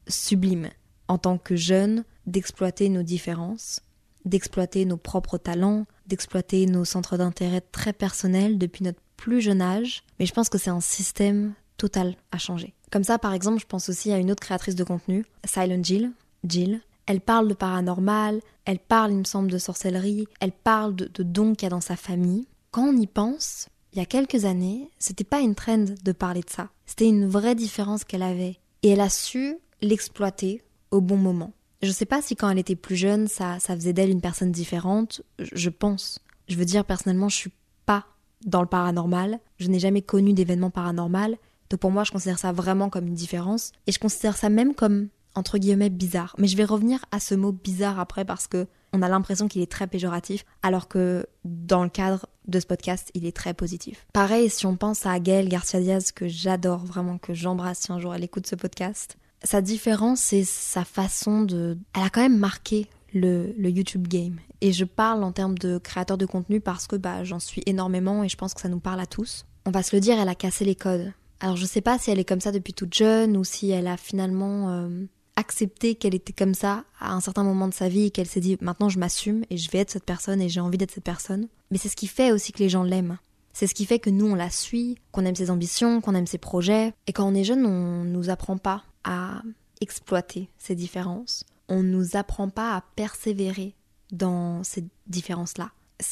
sublime 0.08 0.68
en 1.08 1.18
tant 1.18 1.38
que 1.38 1.56
jeune 1.56 2.04
d'exploiter 2.26 2.88
nos 2.88 3.02
différences, 3.02 3.80
d'exploiter 4.24 4.84
nos 4.84 4.96
propres 4.96 5.38
talents, 5.38 5.86
d'exploiter 6.06 6.66
nos 6.66 6.84
centres 6.84 7.16
d'intérêt 7.16 7.60
très 7.60 7.92
personnels 7.92 8.58
depuis 8.58 8.84
notre 8.84 9.00
plus 9.16 9.40
jeune 9.40 9.62
âge. 9.62 10.04
Mais 10.18 10.26
je 10.26 10.32
pense 10.32 10.48
que 10.48 10.58
c'est 10.58 10.70
un 10.70 10.80
système 10.80 11.54
total 11.76 12.16
à 12.30 12.38
changer. 12.38 12.74
Comme 12.90 13.04
ça, 13.04 13.18
par 13.18 13.34
exemple, 13.34 13.60
je 13.60 13.66
pense 13.66 13.88
aussi 13.88 14.12
à 14.12 14.18
une 14.18 14.30
autre 14.30 14.42
créatrice 14.42 14.74
de 14.74 14.84
contenu, 14.84 15.24
Silent 15.44 15.82
Jill. 15.82 16.12
Jill, 16.44 16.80
elle 17.06 17.20
parle 17.20 17.48
de 17.48 17.54
paranormal, 17.54 18.40
elle 18.64 18.78
parle, 18.78 19.12
il 19.12 19.18
me 19.18 19.24
semble, 19.24 19.50
de 19.50 19.58
sorcellerie, 19.58 20.26
elle 20.40 20.52
parle 20.52 20.94
de, 20.94 21.22
dons 21.22 21.54
qu'il 21.54 21.64
y 21.64 21.66
a 21.66 21.70
dans 21.70 21.80
sa 21.80 21.96
famille. 21.96 22.46
Quand 22.70 22.88
on 22.88 22.96
y 22.96 23.06
pense, 23.06 23.68
il 23.92 23.98
y 23.98 24.02
a 24.02 24.06
quelques 24.06 24.44
années, 24.44 24.90
c'était 24.98 25.24
pas 25.24 25.40
une 25.40 25.54
trend 25.54 25.84
de 26.02 26.12
parler 26.12 26.40
de 26.40 26.50
ça. 26.50 26.70
C'était 26.86 27.08
une 27.08 27.28
vraie 27.28 27.54
différence 27.54 28.04
qu'elle 28.04 28.22
avait. 28.22 28.58
Et 28.82 28.90
elle 28.90 29.00
a 29.00 29.10
su 29.10 29.56
l'exploiter 29.80 30.62
au 30.90 31.00
bon 31.00 31.16
moment. 31.16 31.52
Je 31.82 31.90
sais 31.90 32.06
pas 32.06 32.22
si 32.22 32.36
quand 32.36 32.48
elle 32.48 32.58
était 32.58 32.76
plus 32.76 32.96
jeune, 32.96 33.26
ça, 33.26 33.58
ça 33.58 33.74
faisait 33.74 33.92
d'elle 33.92 34.10
une 34.10 34.20
personne 34.20 34.52
différente. 34.52 35.22
Je 35.38 35.68
pense. 35.68 36.20
Je 36.48 36.56
veux 36.56 36.64
dire, 36.64 36.84
personnellement, 36.84 37.28
je 37.28 37.36
suis 37.36 37.52
pas 37.86 38.06
dans 38.46 38.60
le 38.60 38.68
paranormal. 38.68 39.40
Je 39.58 39.68
n'ai 39.68 39.80
jamais 39.80 40.02
connu 40.02 40.32
d'événement 40.32 40.70
paranormal. 40.70 41.36
Donc 41.70 41.80
pour 41.80 41.90
moi, 41.90 42.04
je 42.04 42.12
considère 42.12 42.38
ça 42.38 42.52
vraiment 42.52 42.88
comme 42.88 43.08
une 43.08 43.14
différence. 43.14 43.72
Et 43.86 43.92
je 43.92 43.98
considère 43.98 44.36
ça 44.36 44.48
même 44.48 44.74
comme 44.74 45.08
entre 45.34 45.58
guillemets 45.58 45.90
bizarre. 45.90 46.34
Mais 46.38 46.46
je 46.46 46.56
vais 46.56 46.64
revenir 46.64 47.04
à 47.10 47.20
ce 47.20 47.34
mot 47.34 47.52
bizarre 47.52 47.98
après 47.98 48.24
parce 48.24 48.46
que 48.46 48.66
on 48.92 49.00
a 49.00 49.08
l'impression 49.08 49.48
qu'il 49.48 49.62
est 49.62 49.70
très 49.70 49.86
péjoratif, 49.86 50.44
alors 50.62 50.86
que 50.86 51.26
dans 51.44 51.82
le 51.82 51.88
cadre 51.88 52.26
de 52.46 52.60
ce 52.60 52.66
podcast, 52.66 53.10
il 53.14 53.24
est 53.24 53.34
très 53.34 53.54
positif. 53.54 54.06
Pareil, 54.12 54.50
si 54.50 54.66
on 54.66 54.76
pense 54.76 55.06
à 55.06 55.18
Gaëlle 55.18 55.48
Garcia 55.48 55.80
Diaz, 55.80 56.12
que 56.12 56.28
j'adore 56.28 56.84
vraiment, 56.84 57.16
que 57.16 57.32
j'embrasse 57.32 57.80
si 57.80 57.92
un 57.92 57.98
jour 57.98 58.14
elle 58.14 58.24
écoute 58.24 58.46
ce 58.46 58.54
podcast, 58.54 59.16
sa 59.44 59.60
différence, 59.60 60.20
c'est 60.20 60.44
sa 60.44 60.84
façon 60.84 61.42
de... 61.42 61.78
Elle 61.94 62.02
a 62.02 62.10
quand 62.10 62.20
même 62.20 62.38
marqué 62.38 62.88
le, 63.12 63.54
YouTube 63.58 64.08
game. 64.08 64.38
Et 64.60 64.72
je 64.72 64.84
parle 64.84 65.24
en 65.24 65.32
termes 65.32 65.58
de 65.58 65.78
créateur 65.78 66.16
de 66.16 66.26
contenu 66.26 66.60
parce 66.60 66.86
que 66.86 66.96
bah, 66.96 67.24
j'en 67.24 67.40
suis 67.40 67.62
énormément 67.66 68.22
et 68.22 68.28
je 68.28 68.36
pense 68.36 68.54
que 68.54 68.60
ça 68.60 68.68
nous 68.68 68.80
parle 68.80 69.00
à 69.00 69.06
tous. 69.06 69.44
On 69.66 69.70
va 69.70 69.82
se 69.82 69.94
le 69.94 70.00
dire, 70.00 70.18
elle 70.20 70.28
a 70.28 70.34
cassé 70.34 70.64
les 70.64 70.74
codes. 70.74 71.12
Alors 71.40 71.56
je 71.56 71.66
sais 71.66 71.80
pas 71.80 71.98
si 71.98 72.10
elle 72.10 72.20
est 72.20 72.24
comme 72.24 72.40
ça 72.40 72.52
depuis 72.52 72.72
toute 72.72 72.94
jeune 72.94 73.36
ou 73.36 73.42
si 73.42 73.70
elle 73.70 73.88
a 73.88 73.96
finalement 73.96 74.70
euh, 74.70 74.88
accepté 75.36 75.94
qu'elle 75.94 76.14
était 76.14 76.32
comme 76.32 76.54
ça 76.54 76.84
à 77.00 77.14
un 77.14 77.20
certain 77.20 77.44
moment 77.44 77.68
de 77.68 77.74
sa 77.74 77.88
vie 77.88 78.06
et 78.06 78.10
qu'elle 78.10 78.26
s'est 78.26 78.40
dit 78.40 78.58
maintenant 78.60 78.88
je 78.88 78.98
m'assume 78.98 79.44
et 79.50 79.56
je 79.56 79.70
vais 79.70 79.78
être 79.78 79.90
cette 79.90 80.04
personne 80.04 80.40
et 80.40 80.48
j'ai 80.48 80.60
envie 80.60 80.78
d'être 80.78 80.92
cette 80.92 81.04
personne. 81.04 81.48
Mais 81.70 81.78
c'est 81.78 81.88
ce 81.88 81.96
qui 81.96 82.06
fait 82.06 82.32
aussi 82.32 82.52
que 82.52 82.58
les 82.58 82.68
gens 82.68 82.82
l'aiment. 82.82 83.18
C'est 83.52 83.66
ce 83.66 83.74
qui 83.74 83.84
fait 83.84 83.98
que 83.98 84.10
nous 84.10 84.26
on 84.26 84.34
la 84.34 84.50
suit, 84.50 84.96
qu'on 85.10 85.24
aime 85.24 85.36
ses 85.36 85.50
ambitions, 85.50 86.00
qu'on 86.00 86.14
aime 86.14 86.26
ses 86.26 86.38
projets. 86.38 86.94
Et 87.06 87.12
quand 87.12 87.26
on 87.26 87.34
est 87.34 87.44
jeune, 87.44 87.66
on 87.66 88.04
nous 88.04 88.30
apprend 88.30 88.56
pas 88.56 88.82
à 89.04 89.42
exploiter 89.80 90.48
ces 90.58 90.74
différences. 90.74 91.44
On 91.68 91.82
nous 91.82 92.16
apprend 92.16 92.48
pas 92.48 92.76
à 92.76 92.84
persévérer 92.96 93.74
dans 94.10 94.62
ces 94.64 94.84
différences-là. 95.06 95.70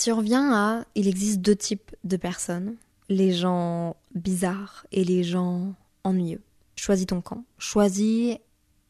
Revient 0.08 0.50
à 0.52 0.84
il 0.94 1.08
existe 1.08 1.40
deux 1.40 1.56
types 1.56 1.94
de 2.04 2.16
personnes, 2.16 2.76
les 3.08 3.32
gens 3.32 3.96
bizarres 4.14 4.86
et 4.92 5.04
les 5.04 5.24
gens 5.24 5.74
ennuyeux. 6.04 6.42
Choisis 6.76 7.06
ton 7.06 7.20
camp. 7.20 7.44
Choisis 7.58 8.38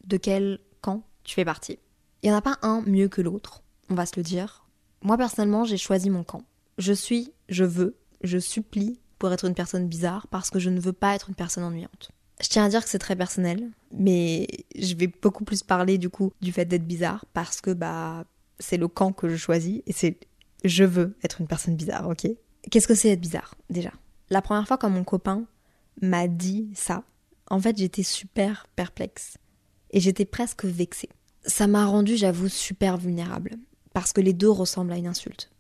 de 0.05 0.17
quel 0.17 0.61
camp 0.81 1.03
tu 1.25 1.35
fais 1.35 1.45
partie. 1.45 1.79
Il 2.23 2.29
n'y 2.29 2.35
en 2.35 2.39
a 2.39 2.43
pas 2.43 2.59
un 2.63 2.83
mieux 2.83 3.09
que 3.09 3.23
l'autre, 3.23 3.63
on 3.89 3.95
va 3.95 4.07
se 4.07 4.17
le 4.17 4.23
dire. 4.23 4.67
Moi 5.03 5.17
personnellement, 5.17 5.65
j'ai 5.65 5.79
choisi 5.79 6.11
mon 6.11 6.25
camp. 6.25 6.43
Je 6.79 6.93
suis, 6.93 7.33
je 7.49 7.65
veux, 7.65 7.97
je 8.23 8.39
supplie 8.39 8.99
pour 9.19 9.33
être 9.33 9.47
une 9.47 9.55
personne 9.55 9.87
bizarre 9.87 10.27
parce 10.29 10.51
que 10.51 10.59
je 10.59 10.71
ne 10.71 10.81
veux 10.81 10.93
pas 10.93 11.15
être 11.15 11.29
une 11.29 11.35
personne 11.35 11.65
ennuyante. 11.65 12.11
Je 12.43 12.49
tiens 12.49 12.65
à 12.65 12.69
dire 12.69 12.83
que 12.83 12.89
c'est 12.89 12.99
très 12.99 13.17
personnel, 13.17 13.71
mais 13.93 14.49
je 14.75 14.95
vais 14.95 15.09
beaucoup 15.09 15.45
plus 15.45 15.63
parler 15.63 15.99
du 15.99 16.09
coup 16.09 16.33
du 16.41 16.53
fait 16.53 16.65
d'être 16.65 16.87
bizarre 16.87 17.27
parce 17.35 17.61
que 17.61 17.71
bah 17.71 18.25
c'est 18.59 18.79
le 18.79 18.89
camp 18.89 19.13
que 19.13 19.29
je 19.29 19.37
choisis 19.37 19.83
et 19.87 19.93
c'est 19.93 20.19
je 20.65 20.85
veux 20.85 21.17
être 21.23 21.41
une 21.41 21.47
personne 21.47 21.77
bizarre, 21.77 22.09
ok? 22.09 22.29
Qu'est-ce 22.71 22.89
que 22.89 22.95
c'est 22.95 23.11
être 23.11 23.21
bizarre 23.21 23.55
déjà? 23.69 23.93
La 24.31 24.41
première 24.41 24.67
fois 24.67 24.79
quand 24.79 24.91
mon 24.91 25.05
copain 25.05 25.45
m'a 26.01 26.29
dit 26.29 26.71
ça, 26.75 27.05
en 27.51 27.61
fait 27.61 27.77
j'étais 27.77 28.03
super 28.03 28.67
perplexe 28.75 29.37
et 29.91 30.01
j'étais 30.01 30.25
presque 30.25 30.65
vexée. 30.65 31.09
Ça 31.45 31.67
m'a 31.67 31.87
rendu, 31.87 32.17
j'avoue, 32.17 32.49
super 32.49 32.97
vulnérable 32.97 33.57
parce 33.93 34.13
que 34.13 34.21
les 34.21 34.33
deux 34.33 34.51
ressemblent 34.51 34.93
à 34.93 34.99
une 34.99 35.07
insulte. 35.07 35.51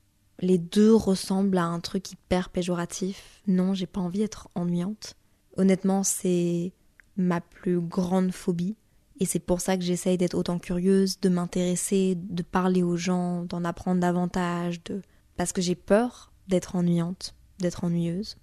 Les 0.40 0.58
deux 0.58 0.94
ressemblent 0.94 1.58
à 1.58 1.64
un 1.64 1.80
truc 1.80 2.12
hyper 2.12 2.48
péjoratif. 2.48 3.42
Non, 3.46 3.74
j'ai 3.74 3.86
pas 3.86 4.00
envie 4.00 4.20
d'être 4.20 4.48
ennuyante. 4.54 5.14
Honnêtement, 5.56 6.02
c'est 6.02 6.72
ma 7.16 7.40
plus 7.40 7.80
grande 7.80 8.32
phobie. 8.32 8.76
Et 9.18 9.26
c'est 9.26 9.38
pour 9.38 9.60
ça 9.60 9.76
que 9.76 9.82
j'essaye 9.82 10.16
d'être 10.16 10.34
autant 10.34 10.58
curieuse, 10.58 11.20
de 11.20 11.28
m'intéresser, 11.28 12.16
de 12.16 12.42
parler 12.42 12.82
aux 12.82 12.96
gens, 12.96 13.44
d'en 13.44 13.64
apprendre 13.64 14.00
davantage, 14.00 14.82
de... 14.84 15.02
parce 15.36 15.52
que 15.52 15.60
j'ai 15.60 15.74
peur 15.74 16.32
d'être 16.48 16.74
ennuyante, 16.74 17.34
d'être 17.58 17.84
ennuyeuse. 17.84 18.36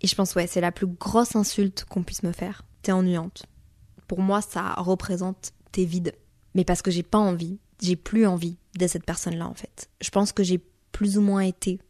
Et 0.00 0.06
je 0.06 0.14
pense, 0.14 0.34
ouais, 0.34 0.46
c'est 0.46 0.62
la 0.62 0.72
plus 0.72 0.86
grosse 0.86 1.36
insulte 1.36 1.84
qu'on 1.84 2.02
puisse 2.02 2.22
me 2.22 2.32
faire. 2.32 2.64
T'es 2.80 2.92
ennuyante. 2.92 3.44
Pour 4.12 4.20
moi, 4.20 4.42
ça 4.42 4.74
représente 4.74 5.54
t'es 5.72 5.86
vide. 5.86 6.12
Mais 6.54 6.66
parce 6.66 6.82
que 6.82 6.90
j'ai 6.90 7.02
pas 7.02 7.16
envie, 7.16 7.58
j'ai 7.80 7.96
plus 7.96 8.26
envie 8.26 8.58
d'être 8.74 8.90
cette 8.90 9.06
personne-là, 9.06 9.48
en 9.48 9.54
fait. 9.54 9.88
Je 10.02 10.10
pense 10.10 10.32
que 10.32 10.42
j'ai 10.42 10.62
plus 10.92 11.16
ou 11.16 11.22
moins 11.22 11.40
été 11.40 11.80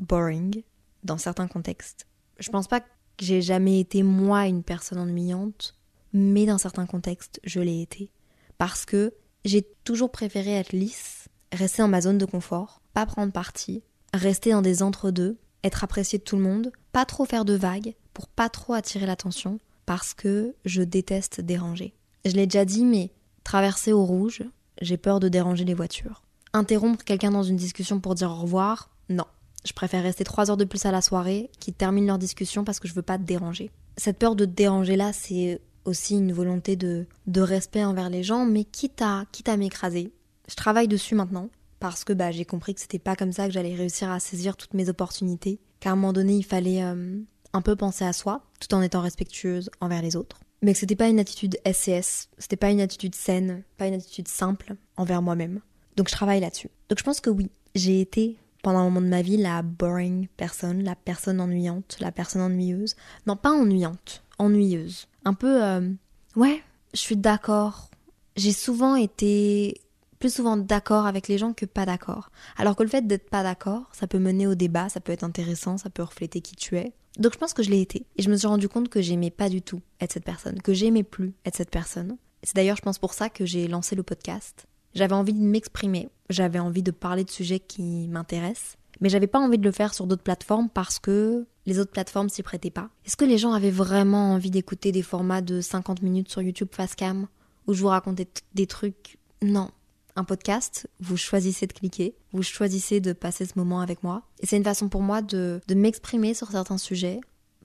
boring 0.00 0.62
dans 1.04 1.18
certains 1.18 1.48
contextes. 1.48 2.06
Je 2.38 2.48
pense 2.48 2.66
pas 2.66 2.80
que 2.80 2.86
j'ai 3.18 3.42
jamais 3.42 3.78
été 3.78 4.02
moi 4.02 4.46
une 4.46 4.62
personne 4.62 4.98
ennuyante, 4.98 5.78
mais 6.14 6.46
dans 6.46 6.56
certains 6.56 6.86
contextes, 6.86 7.40
je 7.44 7.60
l'ai 7.60 7.82
été. 7.82 8.10
Parce 8.56 8.86
que 8.86 9.12
j'ai 9.44 9.60
toujours 9.84 10.10
préféré 10.10 10.52
être 10.52 10.72
lisse, 10.72 11.28
rester 11.52 11.82
dans 11.82 11.88
ma 11.88 12.00
zone 12.00 12.16
de 12.16 12.24
confort, 12.24 12.80
pas 12.94 13.04
prendre 13.04 13.34
parti, 13.34 13.82
rester 14.14 14.52
dans 14.52 14.62
des 14.62 14.82
entre-deux, 14.82 15.36
être 15.62 15.84
apprécié 15.84 16.18
de 16.20 16.24
tout 16.24 16.36
le 16.36 16.42
monde, 16.42 16.72
pas 16.92 17.04
trop 17.04 17.26
faire 17.26 17.44
de 17.44 17.52
vagues 17.52 17.94
pour 18.14 18.28
pas 18.28 18.48
trop 18.48 18.72
attirer 18.72 19.04
l'attention, 19.04 19.60
parce 19.86 20.14
que 20.14 20.54
je 20.64 20.82
déteste 20.82 21.40
déranger. 21.40 21.94
Je 22.24 22.32
l'ai 22.32 22.46
déjà 22.46 22.64
dit, 22.64 22.84
mais 22.84 23.10
traverser 23.44 23.92
au 23.92 24.04
rouge, 24.04 24.42
j'ai 24.82 24.96
peur 24.96 25.20
de 25.20 25.28
déranger 25.28 25.64
les 25.64 25.74
voitures. 25.74 26.22
Interrompre 26.52 27.04
quelqu'un 27.04 27.30
dans 27.30 27.42
une 27.42 27.56
discussion 27.56 28.00
pour 28.00 28.14
dire 28.14 28.30
au 28.30 28.34
revoir, 28.34 28.90
non. 29.08 29.24
Je 29.64 29.72
préfère 29.72 30.02
rester 30.02 30.24
trois 30.24 30.50
heures 30.50 30.56
de 30.56 30.64
plus 30.64 30.84
à 30.86 30.92
la 30.92 31.02
soirée, 31.02 31.50
qui 31.60 31.72
terminent 31.72 32.06
leur 32.06 32.18
discussion 32.18 32.64
parce 32.64 32.80
que 32.80 32.88
je 32.88 32.94
veux 32.94 33.02
pas 33.02 33.18
te 33.18 33.24
déranger. 33.24 33.70
Cette 33.96 34.18
peur 34.18 34.36
de 34.36 34.44
te 34.44 34.50
déranger 34.50 34.96
là, 34.96 35.12
c'est 35.12 35.60
aussi 35.84 36.14
une 36.14 36.32
volonté 36.32 36.76
de, 36.76 37.06
respect 37.36 37.84
envers 37.84 38.10
les 38.10 38.22
gens, 38.22 38.44
mais 38.44 38.64
quitte 38.64 39.02
à, 39.02 39.24
quitte 39.32 39.48
à 39.48 39.56
m'écraser. 39.56 40.12
Je 40.48 40.54
travaille 40.54 40.88
dessus 40.88 41.14
maintenant, 41.14 41.48
parce 41.80 42.04
que 42.04 42.12
bah, 42.12 42.32
j'ai 42.32 42.44
compris 42.44 42.74
que 42.74 42.80
c'était 42.80 42.98
pas 42.98 43.16
comme 43.16 43.32
ça 43.32 43.46
que 43.46 43.52
j'allais 43.52 43.74
réussir 43.74 44.10
à 44.10 44.20
saisir 44.20 44.56
toutes 44.56 44.74
mes 44.74 44.88
opportunités, 44.88 45.60
qu'à 45.80 45.92
un 45.92 45.96
moment 45.96 46.12
donné, 46.12 46.34
il 46.34 46.44
fallait 46.44 46.82
euh, 46.82 47.18
un 47.56 47.62
peu 47.62 47.74
penser 47.74 48.04
à 48.04 48.12
soi, 48.12 48.42
tout 48.60 48.74
en 48.74 48.82
étant 48.82 49.00
respectueuse 49.00 49.70
envers 49.80 50.02
les 50.02 50.14
autres. 50.14 50.40
Mais 50.62 50.72
que 50.72 50.78
c'était 50.78 50.96
pas 50.96 51.08
une 51.08 51.18
attitude 51.18 51.58
SCS, 51.66 52.28
c'était 52.38 52.56
pas 52.56 52.70
une 52.70 52.80
attitude 52.80 53.14
saine, 53.14 53.62
pas 53.76 53.86
une 53.86 53.94
attitude 53.94 54.28
simple 54.28 54.76
envers 54.96 55.22
moi-même. 55.22 55.60
Donc 55.96 56.08
je 56.08 56.12
travaille 56.12 56.40
là-dessus. 56.40 56.70
Donc 56.88 56.98
je 56.98 57.04
pense 57.04 57.20
que 57.20 57.30
oui, 57.30 57.50
j'ai 57.74 58.00
été 58.00 58.36
pendant 58.62 58.80
un 58.80 58.84
moment 58.84 59.00
de 59.00 59.06
ma 59.06 59.22
vie 59.22 59.36
la 59.36 59.62
boring 59.62 60.28
personne, 60.36 60.82
la 60.82 60.96
personne 60.96 61.40
ennuyante, 61.40 61.96
la 62.00 62.12
personne 62.12 62.42
ennuyeuse. 62.42 62.96
Non, 63.26 63.36
pas 63.36 63.52
ennuyante, 63.52 64.22
ennuyeuse. 64.38 65.08
Un 65.24 65.34
peu, 65.34 65.62
euh, 65.64 65.88
ouais, 66.36 66.62
je 66.92 66.98
suis 66.98 67.16
d'accord. 67.16 67.90
J'ai 68.36 68.52
souvent 68.52 68.96
été 68.96 69.80
plus 70.18 70.34
souvent 70.34 70.56
d'accord 70.56 71.06
avec 71.06 71.28
les 71.28 71.38
gens 71.38 71.52
que 71.52 71.66
pas 71.66 71.86
d'accord. 71.86 72.30
Alors 72.56 72.76
que 72.76 72.82
le 72.82 72.88
fait 72.88 73.06
d'être 73.06 73.30
pas 73.30 73.42
d'accord, 73.42 73.90
ça 73.92 74.06
peut 74.06 74.18
mener 74.18 74.46
au 74.46 74.54
débat, 74.54 74.88
ça 74.88 75.00
peut 75.00 75.12
être 75.12 75.24
intéressant, 75.24 75.78
ça 75.78 75.90
peut 75.90 76.02
refléter 76.02 76.40
qui 76.40 76.56
tu 76.56 76.76
es. 76.76 76.92
Donc 77.18 77.32
je 77.32 77.38
pense 77.38 77.54
que 77.54 77.62
je 77.62 77.70
l'ai 77.70 77.80
été. 77.80 78.06
Et 78.16 78.22
je 78.22 78.30
me 78.30 78.36
suis 78.36 78.46
rendu 78.46 78.68
compte 78.68 78.88
que 78.88 79.00
j'aimais 79.00 79.30
pas 79.30 79.48
du 79.48 79.62
tout 79.62 79.80
être 80.00 80.12
cette 80.12 80.24
personne, 80.24 80.60
que 80.60 80.74
j'aimais 80.74 81.02
plus 81.02 81.34
être 81.44 81.56
cette 81.56 81.70
personne. 81.70 82.16
C'est 82.42 82.56
d'ailleurs, 82.56 82.76
je 82.76 82.82
pense, 82.82 82.98
pour 82.98 83.14
ça 83.14 83.28
que 83.28 83.46
j'ai 83.46 83.66
lancé 83.66 83.96
le 83.96 84.02
podcast. 84.02 84.66
J'avais 84.94 85.14
envie 85.14 85.32
de 85.32 85.40
m'exprimer, 85.40 86.08
j'avais 86.30 86.58
envie 86.58 86.82
de 86.82 86.90
parler 86.90 87.24
de 87.24 87.30
sujets 87.30 87.60
qui 87.60 88.08
m'intéressent, 88.08 88.76
mais 89.00 89.08
j'avais 89.08 89.26
pas 89.26 89.38
envie 89.38 89.58
de 89.58 89.64
le 89.64 89.72
faire 89.72 89.92
sur 89.92 90.06
d'autres 90.06 90.22
plateformes 90.22 90.68
parce 90.70 90.98
que 90.98 91.46
les 91.66 91.78
autres 91.78 91.90
plateformes 91.90 92.28
s'y 92.28 92.42
prêtaient 92.42 92.70
pas. 92.70 92.88
Est-ce 93.04 93.16
que 93.16 93.24
les 93.24 93.36
gens 93.36 93.52
avaient 93.52 93.70
vraiment 93.70 94.32
envie 94.32 94.50
d'écouter 94.50 94.92
des 94.92 95.02
formats 95.02 95.42
de 95.42 95.60
50 95.60 96.02
minutes 96.02 96.30
sur 96.30 96.40
YouTube 96.40 96.68
face 96.70 96.94
cam 96.94 97.26
où 97.66 97.74
je 97.74 97.82
vous 97.82 97.88
racontais 97.88 98.28
des 98.54 98.66
trucs? 98.66 99.18
Non. 99.42 99.70
Un 100.16 100.24
podcast, 100.24 100.88
vous 100.98 101.16
choisissez 101.16 101.66
de 101.66 101.72
cliquer, 101.72 102.16
vous 102.32 102.42
choisissez 102.42 103.00
de 103.00 103.12
passer 103.12 103.44
ce 103.44 103.52
moment 103.56 103.80
avec 103.80 104.02
moi. 104.02 104.22
Et 104.40 104.46
c'est 104.46 104.56
une 104.56 104.64
façon 104.64 104.88
pour 104.88 105.02
moi 105.02 105.22
de, 105.22 105.60
de 105.68 105.74
m'exprimer 105.74 106.32
sur 106.34 106.50
certains 106.50 106.78
sujets, 106.78 107.20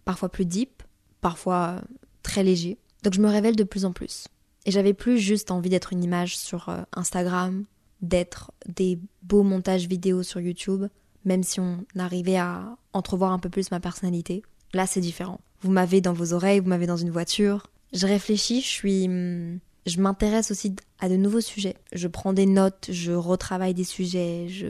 parfois 0.06 0.30
plus 0.30 0.46
deep, 0.46 0.84
parfois 1.22 1.82
très 2.24 2.44
léger. 2.44 2.78
Donc 3.04 3.14
je 3.14 3.22
me 3.22 3.30
révèle 3.30 3.56
de 3.56 3.64
plus 3.64 3.86
en 3.86 3.94
plus. 3.94 4.28
Et 4.66 4.72
j'avais 4.72 4.94
plus 4.94 5.18
juste 5.18 5.50
envie 5.50 5.70
d'être 5.70 5.94
une 5.94 6.04
image 6.04 6.38
sur 6.38 6.70
euh, 6.70 6.82
Instagram, 6.94 7.66
d'être 8.02 8.52
des 8.68 9.00
beaux 9.24 9.44
montages 9.44 9.88
vidéo 9.88 10.24
sur 10.24 10.40
YouTube, 10.40 10.86
même 11.26 11.44
si 11.44 11.60
on 11.60 11.86
arrivait 11.98 12.38
à 12.38 12.78
entrevoir 12.94 13.32
un 13.32 13.40
peu 13.40 13.50
plus 13.50 13.72
ma 13.72 13.80
personnalité. 13.80 14.44
Là, 14.74 14.88
c'est 14.88 15.02
différent. 15.02 15.40
Vous 15.62 15.72
m'avez 15.72 16.02
dans 16.02 16.14
vos 16.14 16.34
oreilles, 16.34 16.60
vous 16.60 16.70
m'avez 16.70 16.88
dans 16.88 16.98
une 16.98 17.12
voiture. 17.12 17.68
Je 17.94 18.08
réfléchis, 18.08 18.62
je 18.62 18.68
suis. 18.68 19.10
Je 19.86 20.00
m'intéresse 20.00 20.52
aussi 20.52 20.76
à 21.00 21.10
de 21.10 21.16
nouveaux 21.16 21.42
sujets. 21.42 21.76
Je 21.92 22.08
prends 22.08 22.34
des 22.34 22.46
notes, 22.46 22.90
je 22.90 23.12
retravaille 23.12 23.74
des 23.74 23.84
sujets, 23.84 24.48
je. 24.50 24.68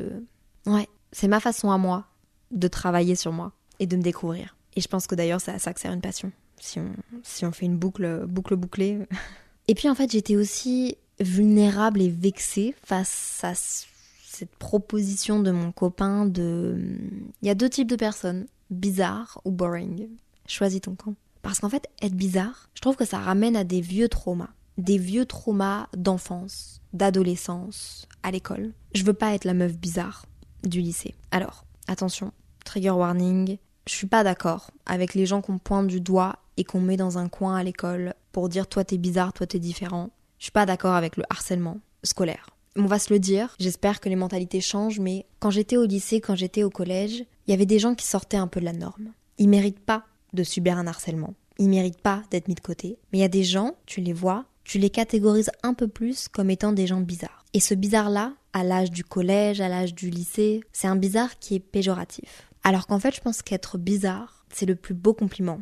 Ouais, 0.66 0.88
c'est 1.12 1.28
ma 1.28 1.40
façon 1.40 1.72
à 1.72 1.78
moi 1.78 2.06
de 2.52 2.68
travailler 2.68 3.16
sur 3.16 3.32
moi 3.32 3.52
et 3.80 3.88
de 3.88 3.98
me 3.98 4.02
découvrir. 4.02 4.56
Et 4.76 4.82
je 4.82 4.88
pense 4.88 5.08
que 5.08 5.16
d'ailleurs, 5.16 5.42
c'est 5.42 5.52
à 5.52 5.60
ça 5.60 5.74
que 5.74 5.80
sert 5.80 5.92
une 5.92 6.02
passion. 6.02 6.32
Si 6.60 6.80
on, 6.80 6.92
si 7.24 7.46
on 7.46 7.52
fait 7.52 7.66
une 7.66 7.78
boucle, 7.78 8.26
boucle 8.28 8.56
bouclée, 8.56 9.00
Et 9.68 9.76
puis 9.76 9.90
en 9.90 9.96
fait, 9.96 10.12
j'étais 10.12 10.36
aussi 10.36 10.98
vulnérable 11.20 12.02
et 12.02 12.10
vexée 12.10 12.76
face 12.84 13.40
à 13.44 13.54
cette 13.56 14.54
proposition 14.58 15.40
de 15.40 15.52
mon 15.52 15.72
copain 15.72 16.26
de... 16.26 16.78
Il 17.42 17.48
y 17.48 17.50
a 17.50 17.56
deux 17.56 17.70
types 17.70 17.90
de 17.90 17.96
personnes, 17.96 18.48
bizarre 18.70 19.40
ou 19.46 19.52
boring. 19.52 20.10
Choisis 20.48 20.82
ton 20.82 20.96
camp. 20.96 21.14
Parce 21.42 21.60
qu'en 21.60 21.70
fait, 21.70 21.88
être 22.02 22.16
bizarre, 22.16 22.70
je 22.74 22.82
trouve 22.82 22.96
que 22.96 23.06
ça 23.06 23.20
ramène 23.20 23.56
à 23.56 23.64
des 23.64 23.82
vieux 23.82 24.10
traumas. 24.10 24.50
Des 24.78 24.98
vieux 24.98 25.26
traumas 25.26 25.88
d'enfance, 25.96 26.82
d'adolescence, 26.94 28.08
à 28.24 28.32
l'école. 28.32 28.74
Je 28.94 29.04
veux 29.04 29.14
pas 29.14 29.34
être 29.34 29.46
la 29.46 29.54
meuf 29.54 29.78
bizarre 29.78 30.26
du 30.64 30.82
lycée. 30.82 31.16
Alors, 31.32 31.66
attention, 31.88 32.32
trigger 32.66 32.92
warning, 32.92 33.58
je 33.88 33.94
suis 33.94 34.08
pas 34.08 34.24
d'accord 34.24 34.72
avec 34.86 35.14
les 35.14 35.26
gens 35.26 35.42
qu'on 35.42 35.58
pointe 35.58 35.88
du 35.88 36.02
doigt 36.02 36.38
et 36.58 36.64
qu'on 36.64 36.82
met 36.82 36.98
dans 36.98 37.18
un 37.18 37.30
coin 37.30 37.56
à 37.56 37.64
l'école 37.64 38.14
pour 38.32 38.50
dire 38.50 38.68
toi 38.68 38.84
t'es 38.84 38.98
bizarre, 38.98 39.34
toi 39.34 39.48
t'es 39.48 39.60
différent. 39.60 40.12
Je 40.38 40.46
suis 40.46 40.52
pas 40.52 40.66
d'accord 40.66 40.96
avec 40.96 41.18
le 41.18 41.24
harcèlement 41.30 41.80
scolaire. 42.04 42.50
On 42.78 42.86
va 42.86 43.00
se 43.00 43.14
le 43.14 43.20
dire, 43.20 43.56
j'espère 43.60 44.00
que 44.00 44.08
les 44.08 44.16
mentalités 44.16 44.62
changent, 44.62 45.00
mais 45.00 45.26
quand 45.40 45.50
j'étais 45.50 45.78
au 45.78 45.86
lycée, 45.86 46.22
quand 46.22 46.36
j'étais 46.36 46.64
au 46.64 46.70
collège, 46.70 47.26
il 47.46 47.52
y 47.52 47.54
avait 47.54 47.66
des 47.66 47.80
gens 47.80 47.96
qui 47.96 48.06
sortaient 48.06 48.38
un 48.38 48.48
peu 48.48 48.62
de 48.62 48.66
la 48.66 48.74
norme. 48.74 49.12
Ils 49.38 49.50
méritent 49.50 49.84
pas 49.84 50.06
de 50.34 50.44
subir 50.44 50.78
un 50.78 50.88
harcèlement. 50.88 51.34
Ils 51.58 51.70
méritent 51.70 52.02
pas 52.02 52.24
d'être 52.32 52.48
mis 52.48 52.56
de 52.56 52.62
côté. 52.62 52.98
Mais 53.12 53.20
il 53.20 53.22
y 53.22 53.26
a 53.26 53.30
des 53.30 53.44
gens, 53.44 53.76
tu 53.86 54.00
les 54.00 54.14
vois, 54.14 54.46
tu 54.72 54.80
les 54.80 54.90
catégorises 54.90 55.52
un 55.64 55.74
peu 55.74 55.90
plus 55.90 56.30
comme 56.30 56.50
étant 56.50 56.72
des 56.72 56.88
gens 56.88 57.02
bizarres. 57.02 57.44
Et 57.52 57.60
ce 57.60 57.74
bizarre-là, 57.74 58.32
à 58.54 58.64
l'âge 58.64 58.90
du 58.90 59.04
collège, 59.04 59.60
à 59.60 59.68
l'âge 59.68 59.94
du 59.94 60.10
lycée, 60.10 60.62
c'est 60.72 60.88
un 60.88 60.96
bizarre 60.96 61.40
qui 61.40 61.56
est 61.56 61.60
péjoratif. 61.60 62.50
Alors 62.64 62.88
qu'en 62.88 62.98
fait, 62.98 63.14
je 63.14 63.20
pense 63.20 63.42
qu'être 63.42 63.78
bizarre, 63.78 64.46
c'est 64.50 64.66
le 64.66 64.78
plus 64.78 64.94
beau 64.94 65.14
compliment 65.14 65.60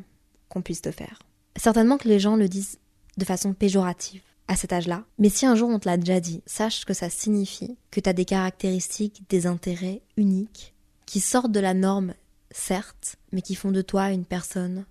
qu'on 0.48 0.62
puisse 0.62 0.84
te 0.84 0.92
faire. 0.92 1.18
Certainement 1.56 1.98
que 1.98 2.08
les 2.08 2.20
gens 2.20 2.36
le 2.36 2.48
disent 2.48 2.78
de 3.18 3.25
façon 3.25 3.54
péjorative 3.54 4.22
à 4.48 4.56
cet 4.56 4.74
âge-là, 4.74 5.06
mais 5.18 5.30
si 5.30 5.48
un 5.48 5.56
jour 5.56 5.70
on 5.70 5.80
te 5.80 5.89
l'a 5.89 5.98
déjà 5.98 6.20
dit, 6.20 6.44
sache 6.46 6.86
que 6.86 6.94
ça 6.94 7.10
signifie 7.10 7.80
que 7.89 8.00
tu 8.00 8.10
as 8.10 8.13
des 8.13 8.25
caractéristiques, 8.25 9.24
des 9.28 9.48
intérêts 9.48 10.04
uniques, 10.18 10.75
qui 11.08 11.20
sortent 11.20 11.51
de 11.51 11.60
la 11.60 11.74
norme, 11.74 12.13
certes, 12.51 13.16
mais 13.32 13.42
qui 13.42 13.56
font 13.56 13.72
de 13.72 13.82
toi 13.82 14.12
une 14.12 14.25
personne 14.25 14.86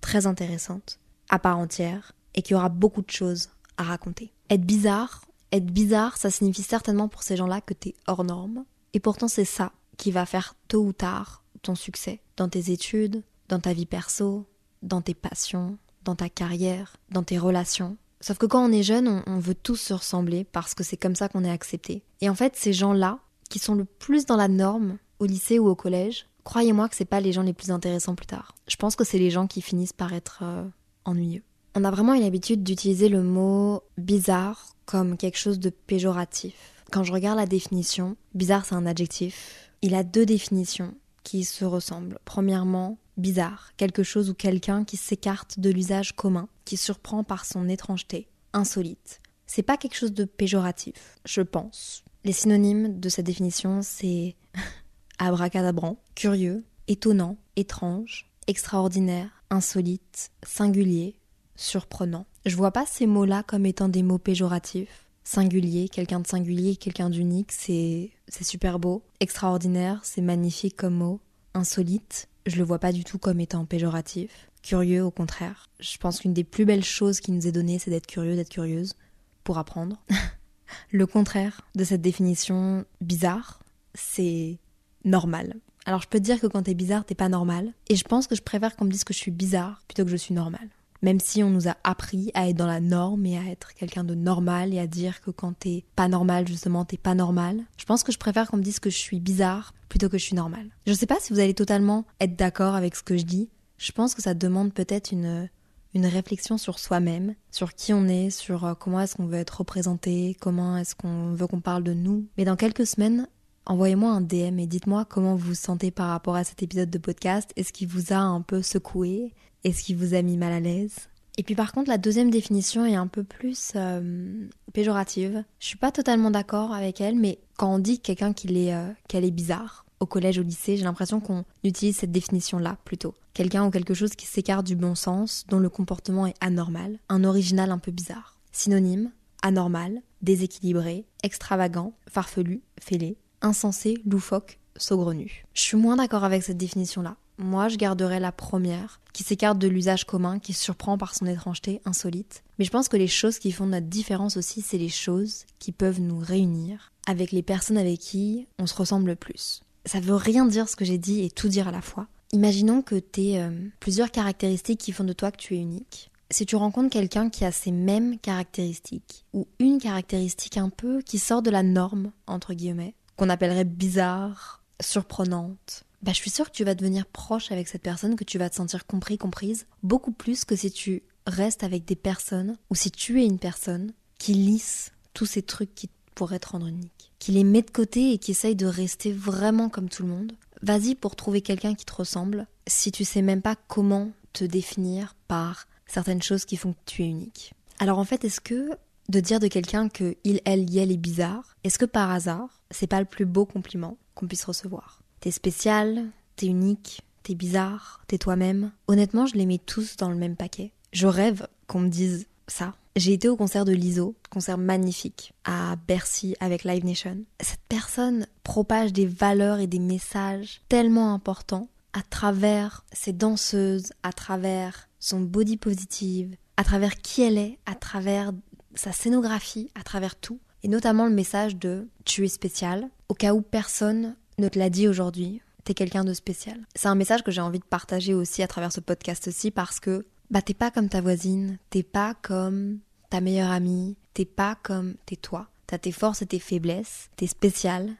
très 0.00 0.26
intéressante, 0.26 1.00
à 1.30 1.40
part 1.40 1.58
entière, 1.58 2.12
et 2.36 2.42
qui 2.42 2.54
aura 2.54 2.68
beaucoup 2.68 3.02
de 3.02 3.10
choses 3.10 3.48
raconter. 3.84 4.32
Être 4.50 4.64
bizarre, 4.64 5.24
être 5.52 5.66
bizarre, 5.66 6.16
ça 6.16 6.30
signifie 6.30 6.62
certainement 6.62 7.08
pour 7.08 7.22
ces 7.22 7.36
gens-là 7.36 7.60
que 7.60 7.74
t'es 7.74 7.94
hors 8.06 8.24
norme, 8.24 8.64
et 8.92 9.00
pourtant 9.00 9.28
c'est 9.28 9.44
ça 9.44 9.72
qui 9.96 10.10
va 10.10 10.26
faire 10.26 10.54
tôt 10.68 10.84
ou 10.84 10.92
tard 10.92 11.42
ton 11.62 11.74
succès 11.74 12.20
dans 12.36 12.48
tes 12.48 12.70
études, 12.70 13.22
dans 13.48 13.60
ta 13.60 13.72
vie 13.72 13.86
perso, 13.86 14.46
dans 14.82 15.00
tes 15.00 15.14
passions, 15.14 15.78
dans 16.04 16.14
ta 16.14 16.28
carrière, 16.28 16.96
dans 17.10 17.22
tes 17.22 17.38
relations. 17.38 17.96
Sauf 18.20 18.38
que 18.38 18.46
quand 18.46 18.64
on 18.64 18.72
est 18.72 18.82
jeune, 18.82 19.08
on, 19.08 19.22
on 19.26 19.38
veut 19.38 19.54
tous 19.54 19.76
se 19.76 19.94
ressembler 19.94 20.44
parce 20.44 20.74
que 20.74 20.84
c'est 20.84 20.96
comme 20.96 21.16
ça 21.16 21.28
qu'on 21.28 21.44
est 21.44 21.50
accepté. 21.50 22.02
Et 22.20 22.28
en 22.28 22.34
fait, 22.34 22.56
ces 22.56 22.72
gens-là, 22.72 23.18
qui 23.48 23.58
sont 23.58 23.74
le 23.74 23.84
plus 23.84 24.26
dans 24.26 24.36
la 24.36 24.48
norme, 24.48 24.98
au 25.18 25.26
lycée 25.26 25.58
ou 25.58 25.68
au 25.68 25.74
collège, 25.74 26.26
croyez-moi 26.44 26.88
que 26.88 26.96
c'est 26.96 27.04
pas 27.04 27.20
les 27.20 27.32
gens 27.32 27.42
les 27.42 27.52
plus 27.52 27.70
intéressants 27.70 28.14
plus 28.14 28.26
tard. 28.26 28.54
Je 28.68 28.76
pense 28.76 28.96
que 28.96 29.04
c'est 29.04 29.18
les 29.18 29.30
gens 29.30 29.46
qui 29.46 29.62
finissent 29.62 29.92
par 29.92 30.12
être 30.12 30.40
euh, 30.42 30.64
ennuyeux. 31.04 31.42
On 31.78 31.84
a 31.84 31.90
vraiment 31.90 32.14
une 32.14 32.22
habitude 32.22 32.62
d'utiliser 32.62 33.10
le 33.10 33.22
mot 33.22 33.82
bizarre 33.98 34.74
comme 34.86 35.18
quelque 35.18 35.36
chose 35.36 35.60
de 35.60 35.68
péjoratif. 35.68 36.54
Quand 36.90 37.04
je 37.04 37.12
regarde 37.12 37.36
la 37.36 37.44
définition, 37.44 38.16
bizarre 38.34 38.64
c'est 38.64 38.74
un 38.74 38.86
adjectif. 38.86 39.68
Il 39.82 39.94
a 39.94 40.02
deux 40.02 40.24
définitions 40.24 40.94
qui 41.22 41.44
se 41.44 41.66
ressemblent. 41.66 42.18
Premièrement, 42.24 42.96
bizarre, 43.18 43.72
quelque 43.76 44.02
chose 44.02 44.30
ou 44.30 44.34
quelqu'un 44.34 44.84
qui 44.84 44.96
s'écarte 44.96 45.60
de 45.60 45.68
l'usage 45.68 46.16
commun, 46.16 46.48
qui 46.64 46.78
surprend 46.78 47.24
par 47.24 47.44
son 47.44 47.68
étrangeté, 47.68 48.26
insolite. 48.54 49.20
C'est 49.46 49.62
pas 49.62 49.76
quelque 49.76 49.96
chose 49.96 50.14
de 50.14 50.24
péjoratif, 50.24 51.18
je 51.26 51.42
pense. 51.42 52.04
Les 52.24 52.32
synonymes 52.32 52.98
de 52.98 53.10
cette 53.10 53.26
définition, 53.26 53.80
c'est 53.82 54.34
abracadabrant, 55.18 55.98
curieux, 56.14 56.64
étonnant, 56.88 57.36
étrange, 57.54 58.32
extraordinaire, 58.46 59.44
insolite, 59.50 60.30
singulier, 60.42 61.16
surprenant. 61.56 62.26
Je 62.44 62.56
vois 62.56 62.70
pas 62.70 62.86
ces 62.86 63.06
mots-là 63.06 63.42
comme 63.42 63.66
étant 63.66 63.88
des 63.88 64.02
mots 64.02 64.18
péjoratifs. 64.18 65.06
Singulier, 65.24 65.88
quelqu'un 65.88 66.20
de 66.20 66.26
singulier, 66.26 66.76
quelqu'un 66.76 67.10
d'unique, 67.10 67.50
c'est 67.50 68.12
super 68.28 68.78
beau. 68.78 69.02
Extraordinaire, 69.18 70.00
c'est 70.04 70.22
magnifique 70.22 70.76
comme 70.76 70.94
mot. 70.94 71.20
Insolite, 71.54 72.28
je 72.46 72.56
le 72.56 72.64
vois 72.64 72.78
pas 72.78 72.92
du 72.92 73.02
tout 73.02 73.18
comme 73.18 73.40
étant 73.40 73.64
péjoratif. 73.64 74.50
Curieux, 74.62 75.02
au 75.02 75.10
contraire. 75.10 75.68
Je 75.80 75.96
pense 75.98 76.20
qu'une 76.20 76.32
des 76.32 76.44
plus 76.44 76.64
belles 76.64 76.84
choses 76.84 77.20
qui 77.20 77.32
nous 77.32 77.46
est 77.46 77.52
donnée, 77.52 77.78
c'est 77.78 77.90
d'être 77.90 78.06
curieux, 78.06 78.36
d'être 78.36 78.50
curieuse, 78.50 78.94
pour 79.42 79.58
apprendre. 79.58 80.00
le 80.90 81.06
contraire 81.06 81.62
de 81.74 81.84
cette 81.84 82.02
définition 82.02 82.84
bizarre, 83.00 83.60
c'est 83.94 84.58
normal. 85.04 85.54
Alors 85.86 86.02
je 86.02 86.08
peux 86.08 86.18
te 86.18 86.24
dire 86.24 86.40
que 86.40 86.46
quand 86.46 86.64
t'es 86.64 86.74
bizarre, 86.74 87.04
t'es 87.04 87.14
pas 87.14 87.28
normal. 87.28 87.72
Et 87.88 87.96
je 87.96 88.04
pense 88.04 88.26
que 88.26 88.34
je 88.34 88.42
préfère 88.42 88.76
qu'on 88.76 88.84
me 88.84 88.90
dise 88.90 89.04
que 89.04 89.14
je 89.14 89.18
suis 89.18 89.30
bizarre 89.30 89.82
plutôt 89.86 90.04
que 90.04 90.10
je 90.10 90.16
suis 90.16 90.34
normal. 90.34 90.68
Même 91.02 91.20
si 91.20 91.42
on 91.42 91.50
nous 91.50 91.68
a 91.68 91.76
appris 91.84 92.30
à 92.34 92.48
être 92.48 92.56
dans 92.56 92.66
la 92.66 92.80
norme 92.80 93.26
et 93.26 93.38
à 93.38 93.44
être 93.44 93.74
quelqu'un 93.74 94.04
de 94.04 94.14
normal 94.14 94.74
et 94.74 94.78
à 94.78 94.86
dire 94.86 95.20
que 95.20 95.30
quand 95.30 95.52
t'es 95.58 95.84
pas 95.94 96.08
normal, 96.08 96.48
justement, 96.48 96.84
t'es 96.84 96.96
pas 96.96 97.14
normal. 97.14 97.62
Je 97.76 97.84
pense 97.84 98.02
que 98.02 98.12
je 98.12 98.18
préfère 98.18 98.50
qu'on 98.50 98.56
me 98.56 98.62
dise 98.62 98.80
que 98.80 98.90
je 98.90 98.96
suis 98.96 99.20
bizarre 99.20 99.74
plutôt 99.88 100.08
que 100.08 100.18
je 100.18 100.24
suis 100.24 100.36
normal. 100.36 100.68
Je 100.86 100.92
sais 100.92 101.06
pas 101.06 101.20
si 101.20 101.32
vous 101.32 101.40
allez 101.40 101.54
totalement 101.54 102.04
être 102.20 102.36
d'accord 102.36 102.74
avec 102.74 102.96
ce 102.96 103.02
que 103.02 103.16
je 103.16 103.24
dis. 103.24 103.48
Je 103.78 103.92
pense 103.92 104.14
que 104.14 104.22
ça 104.22 104.34
demande 104.34 104.72
peut-être 104.72 105.12
une, 105.12 105.48
une 105.94 106.06
réflexion 106.06 106.58
sur 106.58 106.78
soi-même, 106.78 107.34
sur 107.50 107.74
qui 107.74 107.92
on 107.92 108.06
est, 108.06 108.30
sur 108.30 108.64
euh, 108.64 108.74
comment 108.74 109.00
est-ce 109.00 109.16
qu'on 109.16 109.26
veut 109.26 109.38
être 109.38 109.58
représenté, 109.58 110.36
comment 110.40 110.76
est-ce 110.76 110.94
qu'on 110.94 111.32
veut 111.32 111.46
qu'on 111.46 111.60
parle 111.60 111.82
de 111.82 111.94
nous. 111.94 112.26
Mais 112.36 112.44
dans 112.44 112.56
quelques 112.56 112.86
semaines, 112.86 113.28
envoyez-moi 113.66 114.10
un 114.10 114.20
DM 114.20 114.58
et 114.58 114.66
dites-moi 114.66 115.04
comment 115.04 115.34
vous 115.34 115.48
vous 115.48 115.54
sentez 115.54 115.90
par 115.90 116.08
rapport 116.08 116.36
à 116.36 116.44
cet 116.44 116.62
épisode 116.62 116.90
de 116.90 116.98
podcast. 116.98 117.50
Est-ce 117.56 117.72
qu'il 117.72 117.88
vous 117.88 118.12
a 118.12 118.18
un 118.18 118.40
peu 118.40 118.62
secoué? 118.62 119.34
Est-ce 119.64 119.82
qu'il 119.82 119.96
vous 119.96 120.14
a 120.14 120.22
mis 120.22 120.36
mal 120.36 120.52
à 120.52 120.60
l'aise? 120.60 121.08
Et 121.38 121.42
puis 121.42 121.54
par 121.54 121.72
contre, 121.72 121.90
la 121.90 121.98
deuxième 121.98 122.30
définition 122.30 122.86
est 122.86 122.94
un 122.94 123.08
peu 123.08 123.22
plus 123.22 123.72
euh, 123.76 124.48
péjorative. 124.72 125.44
Je 125.58 125.66
suis 125.66 125.76
pas 125.76 125.92
totalement 125.92 126.30
d'accord 126.30 126.72
avec 126.72 127.00
elle, 127.00 127.16
mais 127.16 127.40
quand 127.58 127.74
on 127.74 127.78
dit 127.78 128.00
quelqu'un 128.00 128.32
qu'il 128.32 128.56
est, 128.56 128.72
euh, 128.72 128.88
qu'elle 129.08 129.24
est 129.24 129.30
bizarre, 129.30 129.84
au 130.00 130.06
collège, 130.06 130.38
au 130.38 130.42
lycée, 130.42 130.76
j'ai 130.76 130.84
l'impression 130.84 131.20
qu'on 131.20 131.44
utilise 131.64 131.96
cette 131.96 132.12
définition-là 132.12 132.78
plutôt. 132.84 133.14
Quelqu'un 133.34 133.66
ou 133.66 133.70
quelque 133.70 133.94
chose 133.94 134.14
qui 134.14 134.26
s'écarte 134.26 134.66
du 134.66 134.76
bon 134.76 134.94
sens, 134.94 135.44
dont 135.48 135.58
le 135.58 135.68
comportement 135.68 136.26
est 136.26 136.34
anormal, 136.40 136.98
un 137.08 137.24
original 137.24 137.70
un 137.70 137.78
peu 137.78 137.92
bizarre. 137.92 138.38
Synonyme, 138.52 139.10
anormal, 139.42 140.02
déséquilibré, 140.22 141.06
extravagant, 141.22 141.92
farfelu, 142.08 142.62
fêlé, 142.80 143.16
insensé, 143.42 143.98
loufoque, 144.06 144.58
saugrenu. 144.76 145.44
Je 145.54 145.62
suis 145.62 145.76
moins 145.76 145.96
d'accord 145.96 146.24
avec 146.24 146.42
cette 146.42 146.58
définition-là. 146.58 147.16
Moi, 147.38 147.68
je 147.68 147.76
garderais 147.76 148.20
la 148.20 148.32
première, 148.32 149.00
qui 149.12 149.22
s'écarte 149.22 149.58
de 149.58 149.68
l'usage 149.68 150.04
commun, 150.04 150.38
qui 150.38 150.54
surprend 150.54 150.96
par 150.96 151.14
son 151.14 151.26
étrangeté 151.26 151.82
insolite. 151.84 152.42
Mais 152.58 152.64
je 152.64 152.70
pense 152.70 152.88
que 152.88 152.96
les 152.96 153.08
choses 153.08 153.38
qui 153.38 153.52
font 153.52 153.66
notre 153.66 153.86
différence 153.86 154.36
aussi, 154.36 154.62
c'est 154.62 154.78
les 154.78 154.88
choses 154.88 155.44
qui 155.58 155.72
peuvent 155.72 156.00
nous 156.00 156.18
réunir 156.18 156.92
avec 157.06 157.32
les 157.32 157.42
personnes 157.42 157.78
avec 157.78 158.00
qui 158.00 158.46
on 158.58 158.66
se 158.66 158.74
ressemble 158.74 159.08
le 159.08 159.16
plus. 159.16 159.60
Ça 159.84 160.00
veut 160.00 160.14
rien 160.14 160.46
dire 160.46 160.68
ce 160.68 160.76
que 160.76 160.84
j'ai 160.84 160.98
dit 160.98 161.22
et 161.22 161.30
tout 161.30 161.48
dire 161.48 161.68
à 161.68 161.72
la 161.72 161.82
fois. 161.82 162.08
Imaginons 162.32 162.82
que 162.82 162.96
tu 162.96 163.36
euh, 163.36 163.50
plusieurs 163.80 164.10
caractéristiques 164.10 164.80
qui 164.80 164.92
font 164.92 165.04
de 165.04 165.12
toi 165.12 165.30
que 165.30 165.36
tu 165.36 165.54
es 165.54 165.60
unique. 165.60 166.10
Si 166.30 166.44
tu 166.44 166.56
rencontres 166.56 166.90
quelqu'un 166.90 167.30
qui 167.30 167.44
a 167.44 167.52
ces 167.52 167.70
mêmes 167.70 168.18
caractéristiques, 168.18 169.24
ou 169.32 169.46
une 169.60 169.78
caractéristique 169.78 170.56
un 170.56 170.70
peu 170.70 171.00
qui 171.02 171.18
sort 171.18 171.40
de 171.40 171.50
la 171.50 171.62
norme, 171.62 172.10
entre 172.26 172.52
guillemets, 172.52 172.94
qu'on 173.16 173.28
appellerait 173.28 173.64
bizarre, 173.64 174.62
surprenante, 174.80 175.84
bah, 176.02 176.12
je 176.12 176.18
suis 176.18 176.30
sûre 176.30 176.46
que 176.46 176.56
tu 176.56 176.64
vas 176.64 176.74
devenir 176.74 177.06
proche 177.06 177.50
avec 177.50 177.68
cette 177.68 177.82
personne, 177.82 178.16
que 178.16 178.24
tu 178.24 178.38
vas 178.38 178.50
te 178.50 178.56
sentir 178.56 178.86
compris, 178.86 179.18
comprise, 179.18 179.66
beaucoup 179.82 180.12
plus 180.12 180.44
que 180.44 180.56
si 180.56 180.70
tu 180.70 181.02
restes 181.26 181.64
avec 181.64 181.84
des 181.84 181.96
personnes, 181.96 182.56
ou 182.70 182.74
si 182.74 182.90
tu 182.90 183.20
es 183.20 183.26
une 183.26 183.38
personne 183.38 183.92
qui 184.18 184.34
lisse 184.34 184.92
tous 185.14 185.26
ces 185.26 185.42
trucs 185.42 185.74
qui 185.74 185.90
pourraient 186.14 186.38
te 186.38 186.48
rendre 186.48 186.66
unique, 186.66 187.12
qui 187.18 187.32
les 187.32 187.44
met 187.44 187.62
de 187.62 187.70
côté 187.70 188.12
et 188.12 188.18
qui 188.18 188.30
essaye 188.30 188.54
de 188.56 188.66
rester 188.66 189.12
vraiment 189.12 189.68
comme 189.68 189.88
tout 189.88 190.02
le 190.02 190.08
monde. 190.08 190.32
Vas-y 190.62 190.94
pour 190.94 191.16
trouver 191.16 191.40
quelqu'un 191.40 191.74
qui 191.74 191.84
te 191.84 191.94
ressemble, 191.94 192.46
si 192.66 192.92
tu 192.92 193.04
sais 193.04 193.22
même 193.22 193.42
pas 193.42 193.56
comment 193.68 194.12
te 194.32 194.44
définir 194.44 195.14
par 195.28 195.66
certaines 195.86 196.22
choses 196.22 196.44
qui 196.44 196.56
font 196.56 196.72
que 196.72 196.78
tu 196.86 197.02
es 197.02 197.08
unique. 197.08 197.52
Alors 197.78 197.98
en 197.98 198.04
fait, 198.04 198.24
est-ce 198.24 198.40
que 198.40 198.70
de 199.08 199.20
dire 199.20 199.40
de 199.40 199.48
quelqu'un 199.48 199.88
que 199.88 200.16
il, 200.24 200.40
elle, 200.44 200.68
y 200.70 200.78
est 200.78 200.96
bizarre, 200.96 201.56
est-ce 201.64 201.78
que 201.78 201.84
par 201.84 202.10
hasard, 202.10 202.55
c'est 202.70 202.86
pas 202.86 203.00
le 203.00 203.06
plus 203.06 203.26
beau 203.26 203.44
compliment 203.44 203.96
qu'on 204.14 204.26
puisse 204.26 204.44
recevoir 204.44 205.00
T'es 205.20 205.30
spécial, 205.30 206.06
t'es 206.36 206.46
unique, 206.46 207.02
t'es 207.22 207.34
bizarre, 207.34 208.02
t'es 208.06 208.18
toi-même. 208.18 208.70
Honnêtement, 208.86 209.26
je 209.26 209.34
les 209.34 209.46
mets 209.46 209.58
tous 209.58 209.96
dans 209.96 210.10
le 210.10 210.16
même 210.16 210.36
paquet. 210.36 210.72
Je 210.92 211.06
rêve 211.06 211.46
qu'on 211.66 211.80
me 211.80 211.88
dise 211.88 212.26
ça. 212.46 212.74
J'ai 212.94 213.12
été 213.12 213.28
au 213.28 213.36
concert 213.36 213.64
de 213.64 213.72
l'ISO, 213.72 214.14
concert 214.30 214.56
magnifique, 214.56 215.34
à 215.44 215.76
Bercy 215.88 216.34
avec 216.40 216.64
Live 216.64 216.84
Nation. 216.84 217.24
Cette 217.40 217.60
personne 217.68 218.26
propage 218.42 218.92
des 218.92 219.06
valeurs 219.06 219.58
et 219.58 219.66
des 219.66 219.78
messages 219.78 220.62
tellement 220.68 221.12
importants 221.12 221.68
à 221.92 222.02
travers 222.02 222.84
ses 222.92 223.12
danseuses, 223.12 223.92
à 224.02 224.12
travers 224.12 224.88
son 224.98 225.20
body 225.20 225.56
positive, 225.56 226.36
à 226.56 226.64
travers 226.64 226.96
qui 226.96 227.22
elle 227.22 227.38
est, 227.38 227.58
à 227.66 227.74
travers 227.74 228.32
sa 228.74 228.92
scénographie, 228.92 229.70
à 229.74 229.82
travers 229.82 230.16
tout, 230.16 230.38
et 230.66 230.68
notamment 230.68 231.06
le 231.06 231.14
message 231.14 231.54
de 231.54 231.86
tu 232.04 232.24
es 232.24 232.28
spécial, 232.28 232.88
au 233.08 233.14
cas 233.14 233.34
où 233.34 233.40
personne 233.40 234.16
ne 234.38 234.48
te 234.48 234.58
l'a 234.58 234.68
dit 234.68 234.88
aujourd'hui, 234.88 235.40
t'es 235.62 235.74
quelqu'un 235.74 236.02
de 236.02 236.12
spécial. 236.12 236.58
C'est 236.74 236.88
un 236.88 236.96
message 236.96 237.22
que 237.22 237.30
j'ai 237.30 237.40
envie 237.40 237.60
de 237.60 237.64
partager 237.64 238.14
aussi 238.14 238.42
à 238.42 238.48
travers 238.48 238.72
ce 238.72 238.80
podcast 238.80 239.28
aussi 239.28 239.52
parce 239.52 239.78
que 239.78 240.04
bah 240.28 240.42
t'es 240.42 240.54
pas 240.54 240.72
comme 240.72 240.88
ta 240.88 241.00
voisine, 241.00 241.58
t'es 241.70 241.84
pas 241.84 242.14
comme 242.20 242.80
ta 243.10 243.20
meilleure 243.20 243.52
amie, 243.52 243.96
t'es 244.12 244.24
pas 244.24 244.58
comme 244.60 244.96
t'es 245.06 245.14
toi. 245.14 245.46
T'as 245.68 245.78
tes 245.78 245.92
forces 245.92 246.22
et 246.22 246.26
tes 246.26 246.40
faiblesses, 246.40 247.10
t'es 247.14 247.28
spécial, 247.28 247.92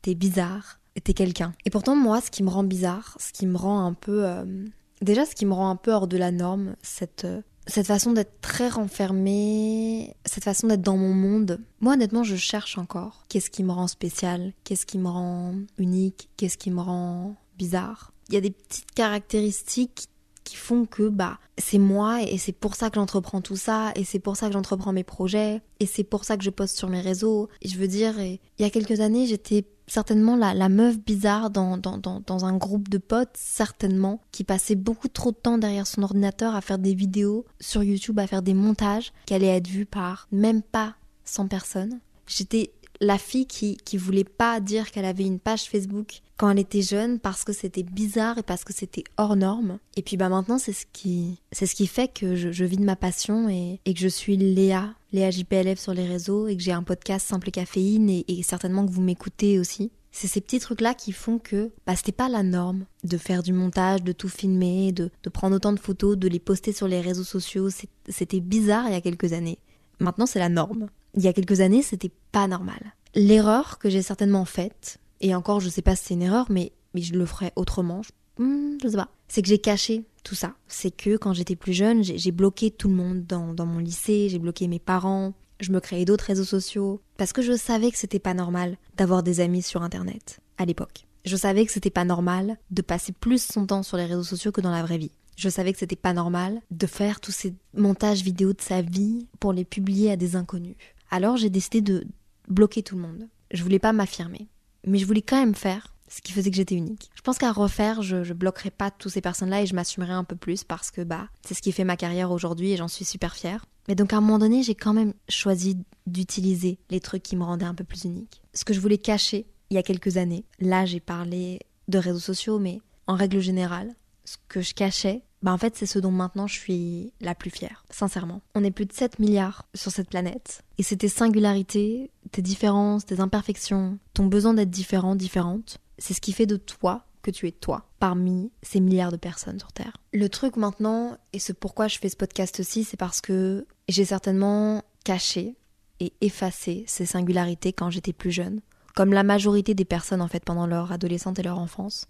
t'es 0.00 0.14
bizarre, 0.14 0.80
t'es 1.04 1.12
quelqu'un. 1.12 1.52
Et 1.66 1.70
pourtant 1.70 1.96
moi, 1.96 2.22
ce 2.22 2.30
qui 2.30 2.42
me 2.42 2.48
rend 2.48 2.64
bizarre, 2.64 3.14
ce 3.20 3.30
qui 3.30 3.46
me 3.46 3.58
rend 3.58 3.84
un 3.84 3.92
peu 3.92 4.24
euh, 4.24 4.64
déjà 5.02 5.26
ce 5.26 5.34
qui 5.34 5.44
me 5.44 5.52
rend 5.52 5.68
un 5.68 5.76
peu 5.76 5.92
hors 5.92 6.08
de 6.08 6.16
la 6.16 6.30
norme, 6.30 6.76
cette 6.80 7.26
euh, 7.26 7.42
cette 7.66 7.86
façon 7.86 8.12
d'être 8.12 8.40
très 8.40 8.68
renfermée, 8.68 10.14
cette 10.24 10.44
façon 10.44 10.68
d'être 10.68 10.82
dans 10.82 10.96
mon 10.96 11.12
monde, 11.12 11.60
moi 11.80 11.94
honnêtement 11.94 12.22
je 12.22 12.36
cherche 12.36 12.78
encore. 12.78 13.24
Qu'est-ce 13.28 13.50
qui 13.50 13.64
me 13.64 13.72
rend 13.72 13.88
spécial 13.88 14.52
Qu'est-ce 14.64 14.86
qui 14.86 14.98
me 14.98 15.08
rend 15.08 15.54
unique 15.78 16.28
Qu'est-ce 16.36 16.58
qui 16.58 16.70
me 16.70 16.80
rend 16.80 17.36
bizarre. 17.58 18.12
Il 18.28 18.34
y 18.34 18.38
a 18.38 18.40
des 18.40 18.50
petites 18.50 18.92
caractéristiques 18.92 20.08
qui 20.46 20.56
font 20.56 20.86
que 20.86 21.08
bah 21.08 21.38
c'est 21.58 21.78
moi 21.78 22.22
et 22.22 22.38
c'est 22.38 22.52
pour 22.52 22.76
ça 22.76 22.88
que 22.88 22.94
j'entreprends 22.94 23.40
tout 23.40 23.56
ça 23.56 23.90
et 23.96 24.04
c'est 24.04 24.20
pour 24.20 24.36
ça 24.36 24.46
que 24.46 24.52
j'entreprends 24.52 24.92
mes 24.92 25.04
projets 25.04 25.60
et 25.80 25.86
c'est 25.86 26.04
pour 26.04 26.24
ça 26.24 26.36
que 26.36 26.44
je 26.44 26.50
poste 26.50 26.78
sur 26.78 26.88
mes 26.88 27.00
réseaux. 27.00 27.48
Et 27.62 27.68
je 27.68 27.76
veux 27.76 27.88
dire, 27.88 28.18
il 28.20 28.38
y 28.58 28.64
a 28.64 28.70
quelques 28.70 29.00
années, 29.00 29.26
j'étais 29.26 29.66
certainement 29.88 30.36
la, 30.36 30.54
la 30.54 30.68
meuf 30.68 30.98
bizarre 30.98 31.50
dans, 31.50 31.76
dans, 31.76 31.98
dans, 31.98 32.20
dans, 32.24 32.44
un 32.44 32.56
groupe 32.56 32.88
de 32.88 32.98
potes, 32.98 33.34
certainement, 33.34 34.20
qui 34.30 34.44
passait 34.44 34.74
beaucoup 34.76 35.08
trop 35.08 35.32
de 35.32 35.36
temps 35.36 35.58
derrière 35.58 35.86
son 35.86 36.02
ordinateur 36.02 36.54
à 36.54 36.60
faire 36.60 36.78
des 36.78 36.94
vidéos 36.94 37.44
sur 37.60 37.82
YouTube, 37.82 38.18
à 38.18 38.26
faire 38.26 38.42
des 38.42 38.54
montages 38.54 39.12
qui 39.26 39.34
allaient 39.34 39.56
être 39.56 39.68
vus 39.68 39.86
par 39.86 40.28
même 40.30 40.62
pas 40.62 40.94
100 41.24 41.48
personnes. 41.48 42.00
J'étais 42.26 42.72
la 43.00 43.18
fille 43.18 43.46
qui, 43.46 43.76
qui 43.78 43.96
voulait 43.96 44.24
pas 44.24 44.60
dire 44.60 44.90
qu'elle 44.90 45.04
avait 45.04 45.24
une 45.24 45.38
page 45.38 45.64
Facebook 45.64 46.22
quand 46.36 46.50
elle 46.50 46.58
était 46.58 46.82
jeune 46.82 47.18
parce 47.18 47.44
que 47.44 47.52
c'était 47.52 47.82
bizarre 47.82 48.38
et 48.38 48.42
parce 48.42 48.64
que 48.64 48.72
c'était 48.72 49.04
hors 49.16 49.36
norme. 49.36 49.78
Et 49.96 50.02
puis 50.02 50.16
bah 50.16 50.28
maintenant 50.28 50.58
c'est 50.58 50.72
ce 50.72 50.84
qui 50.92 51.40
c'est 51.52 51.66
ce 51.66 51.74
qui 51.74 51.86
fait 51.86 52.08
que 52.08 52.34
je, 52.34 52.64
vis 52.64 52.76
de 52.76 52.84
ma 52.84 52.96
passion 52.96 53.48
et, 53.48 53.80
que 53.86 54.00
je 54.00 54.08
suis 54.08 54.36
Léa, 54.36 54.94
Léa 55.12 55.30
JPLF 55.30 55.78
sur 55.78 55.94
les 55.94 56.06
réseaux 56.06 56.48
et 56.48 56.56
que 56.56 56.62
j'ai 56.62 56.72
un 56.72 56.82
podcast 56.82 57.26
Simple 57.26 57.50
Caféine 57.50 58.10
et, 58.10 58.42
certainement 58.42 58.86
que 58.86 58.92
vous 58.92 59.02
m'écoutez 59.02 59.58
aussi. 59.58 59.90
C'est 60.12 60.28
ces 60.28 60.40
petits 60.40 60.60
trucs-là 60.60 60.94
qui 60.94 61.12
font 61.12 61.38
que 61.38 61.70
bah, 61.86 61.94
c'était 61.94 62.10
pas 62.10 62.30
la 62.30 62.42
norme 62.42 62.86
de 63.04 63.18
faire 63.18 63.42
du 63.42 63.52
montage, 63.52 64.02
de 64.02 64.12
tout 64.12 64.30
filmer, 64.30 64.92
de, 64.92 65.10
de 65.22 65.30
prendre 65.30 65.56
autant 65.56 65.74
de 65.74 65.78
photos, 65.78 66.16
de 66.16 66.26
les 66.26 66.38
poster 66.38 66.72
sur 66.72 66.88
les 66.88 67.02
réseaux 67.02 67.24
sociaux. 67.24 67.68
C'était 68.08 68.40
bizarre 68.40 68.86
il 68.86 68.92
y 68.92 68.96
a 68.96 69.02
quelques 69.02 69.34
années. 69.34 69.58
Maintenant, 70.00 70.24
c'est 70.24 70.38
la 70.38 70.48
norme 70.48 70.88
il 71.16 71.22
y 71.22 71.28
a 71.28 71.32
quelques 71.32 71.60
années, 71.60 71.82
c'était 71.82 72.12
pas 72.32 72.46
normal. 72.46 72.94
L'erreur 73.14 73.78
que 73.78 73.88
j'ai 73.88 74.02
certainement 74.02 74.44
faite, 74.44 74.98
et 75.20 75.34
encore 75.34 75.60
je 75.60 75.68
sais 75.68 75.82
pas 75.82 75.96
si 75.96 76.04
c'est 76.04 76.14
une 76.14 76.22
erreur, 76.22 76.46
mais, 76.50 76.72
mais 76.94 77.00
je 77.00 77.14
le 77.14 77.26
ferais 77.26 77.52
autrement, 77.56 78.02
je, 78.02 78.10
hmm, 78.42 78.78
sais 78.82 78.96
pas, 78.96 79.08
c'est 79.28 79.42
que 79.42 79.48
j'ai 79.48 79.58
caché 79.58 80.04
tout 80.22 80.34
ça. 80.34 80.54
C'est 80.68 80.90
que 80.90 81.16
quand 81.16 81.32
j'étais 81.32 81.56
plus 81.56 81.72
jeune, 81.72 82.02
j'ai 82.02 82.32
bloqué 82.32 82.70
tout 82.70 82.88
le 82.88 82.94
monde 82.94 83.24
dans, 83.24 83.54
dans 83.54 83.66
mon 83.66 83.78
lycée, 83.78 84.28
j'ai 84.28 84.38
bloqué 84.38 84.68
mes 84.68 84.78
parents, 84.78 85.32
je 85.60 85.72
me 85.72 85.80
créais 85.80 86.04
d'autres 86.04 86.24
réseaux 86.24 86.44
sociaux, 86.44 87.00
parce 87.16 87.32
que 87.32 87.42
je 87.42 87.56
savais 87.56 87.90
que 87.90 87.98
c'était 87.98 88.18
pas 88.18 88.34
normal 88.34 88.76
d'avoir 88.96 89.22
des 89.22 89.40
amis 89.40 89.62
sur 89.62 89.82
internet 89.82 90.40
à 90.58 90.64
l'époque. 90.64 91.06
Je 91.24 91.36
savais 91.36 91.66
que 91.66 91.72
c'était 91.72 91.90
pas 91.90 92.04
normal 92.04 92.56
de 92.70 92.82
passer 92.82 93.12
plus 93.12 93.42
son 93.42 93.66
temps 93.66 93.82
sur 93.82 93.96
les 93.96 94.04
réseaux 94.04 94.22
sociaux 94.22 94.52
que 94.52 94.60
dans 94.60 94.70
la 94.70 94.82
vraie 94.82 94.98
vie. 94.98 95.10
Je 95.36 95.48
savais 95.48 95.72
que 95.72 95.78
c'était 95.78 95.96
pas 95.96 96.12
normal 96.12 96.60
de 96.70 96.86
faire 96.86 97.20
tous 97.20 97.32
ces 97.32 97.54
montages 97.74 98.22
vidéo 98.22 98.52
de 98.52 98.60
sa 98.60 98.80
vie 98.80 99.26
pour 99.38 99.52
les 99.52 99.64
publier 99.64 100.10
à 100.10 100.16
des 100.16 100.34
inconnus. 100.34 100.76
Alors 101.10 101.36
j'ai 101.36 101.50
décidé 101.50 101.80
de 101.80 102.06
bloquer 102.48 102.82
tout 102.82 102.96
le 102.96 103.02
monde. 103.02 103.28
Je 103.52 103.62
voulais 103.62 103.78
pas 103.78 103.92
m'affirmer, 103.92 104.48
mais 104.86 104.98
je 104.98 105.06
voulais 105.06 105.22
quand 105.22 105.38
même 105.38 105.54
faire 105.54 105.94
ce 106.08 106.20
qui 106.20 106.32
faisait 106.32 106.50
que 106.50 106.56
j'étais 106.56 106.76
unique. 106.76 107.10
Je 107.14 107.22
pense 107.22 107.38
qu'à 107.38 107.52
refaire, 107.52 108.02
je, 108.02 108.22
je 108.22 108.32
bloquerai 108.32 108.70
pas 108.70 108.90
toutes 108.90 109.12
ces 109.12 109.20
personnes-là 109.20 109.62
et 109.62 109.66
je 109.66 109.74
m'assumerai 109.74 110.12
un 110.12 110.24
peu 110.24 110.36
plus 110.36 110.64
parce 110.64 110.90
que 110.90 111.02
bah 111.02 111.28
c'est 111.42 111.54
ce 111.54 111.62
qui 111.62 111.72
fait 111.72 111.84
ma 111.84 111.96
carrière 111.96 112.30
aujourd'hui 112.30 112.72
et 112.72 112.76
j'en 112.76 112.88
suis 112.88 113.04
super 113.04 113.34
fière. 113.34 113.66
Mais 113.88 113.94
donc 113.94 114.12
à 114.12 114.18
un 114.18 114.20
moment 114.20 114.38
donné, 114.38 114.62
j'ai 114.62 114.74
quand 114.74 114.92
même 114.92 115.14
choisi 115.28 115.78
d'utiliser 116.06 116.78
les 116.90 117.00
trucs 117.00 117.22
qui 117.22 117.36
me 117.36 117.44
rendaient 117.44 117.66
un 117.66 117.74
peu 117.74 117.84
plus 117.84 118.04
unique. 118.04 118.42
Ce 118.54 118.64
que 118.64 118.74
je 118.74 118.80
voulais 118.80 118.98
cacher 118.98 119.46
il 119.70 119.74
y 119.74 119.78
a 119.78 119.82
quelques 119.82 120.16
années, 120.16 120.44
là 120.60 120.86
j'ai 120.86 121.00
parlé 121.00 121.60
de 121.88 121.98
réseaux 121.98 122.20
sociaux, 122.20 122.58
mais 122.58 122.80
en 123.06 123.14
règle 123.14 123.40
générale, 123.40 123.94
ce 124.24 124.36
que 124.48 124.60
je 124.60 124.74
cachais, 124.74 125.22
bah 125.42 125.52
en 125.52 125.58
fait 125.58 125.76
c'est 125.76 125.86
ce 125.86 125.98
dont 125.98 126.10
maintenant 126.10 126.46
je 126.46 126.58
suis 126.58 127.12
la 127.20 127.34
plus 127.34 127.50
fière, 127.50 127.84
sincèrement. 127.90 128.42
On 128.54 128.64
est 128.64 128.70
plus 128.70 128.86
de 128.86 128.92
7 128.92 129.18
milliards 129.18 129.66
sur 129.74 129.92
cette 129.92 130.08
planète, 130.08 130.62
et 130.78 130.82
c'est 130.82 130.96
tes 130.96 131.08
singularités, 131.08 132.10
tes 132.32 132.42
différences, 132.42 133.06
tes 133.06 133.20
imperfections, 133.20 133.98
ton 134.14 134.26
besoin 134.26 134.54
d'être 134.54 134.70
différent, 134.70 135.14
différente, 135.14 135.78
c'est 135.98 136.14
ce 136.14 136.20
qui 136.20 136.32
fait 136.32 136.46
de 136.46 136.56
toi 136.56 137.04
que 137.22 137.30
tu 137.30 137.48
es 137.48 137.52
toi 137.52 137.88
parmi 137.98 138.52
ces 138.62 138.80
milliards 138.80 139.10
de 139.10 139.16
personnes 139.16 139.58
sur 139.58 139.72
Terre. 139.72 139.96
Le 140.12 140.28
truc 140.28 140.56
maintenant, 140.56 141.16
et 141.32 141.40
ce 141.40 141.52
pourquoi 141.52 141.88
je 141.88 141.98
fais 141.98 142.08
ce 142.08 142.16
podcast 142.16 142.60
aussi, 142.60 142.84
c'est 142.84 142.96
parce 142.96 143.20
que 143.20 143.66
j'ai 143.88 144.04
certainement 144.04 144.82
caché 145.04 145.56
et 145.98 146.12
effacé 146.20 146.84
ces 146.86 147.06
singularités 147.06 147.72
quand 147.72 147.90
j'étais 147.90 148.12
plus 148.12 148.30
jeune, 148.30 148.60
comme 148.94 149.12
la 149.12 149.24
majorité 149.24 149.74
des 149.74 149.84
personnes 149.84 150.22
en 150.22 150.28
fait 150.28 150.44
pendant 150.44 150.66
leur 150.66 150.92
adolescence 150.92 151.38
et 151.38 151.42
leur 151.42 151.58
enfance. 151.58 152.06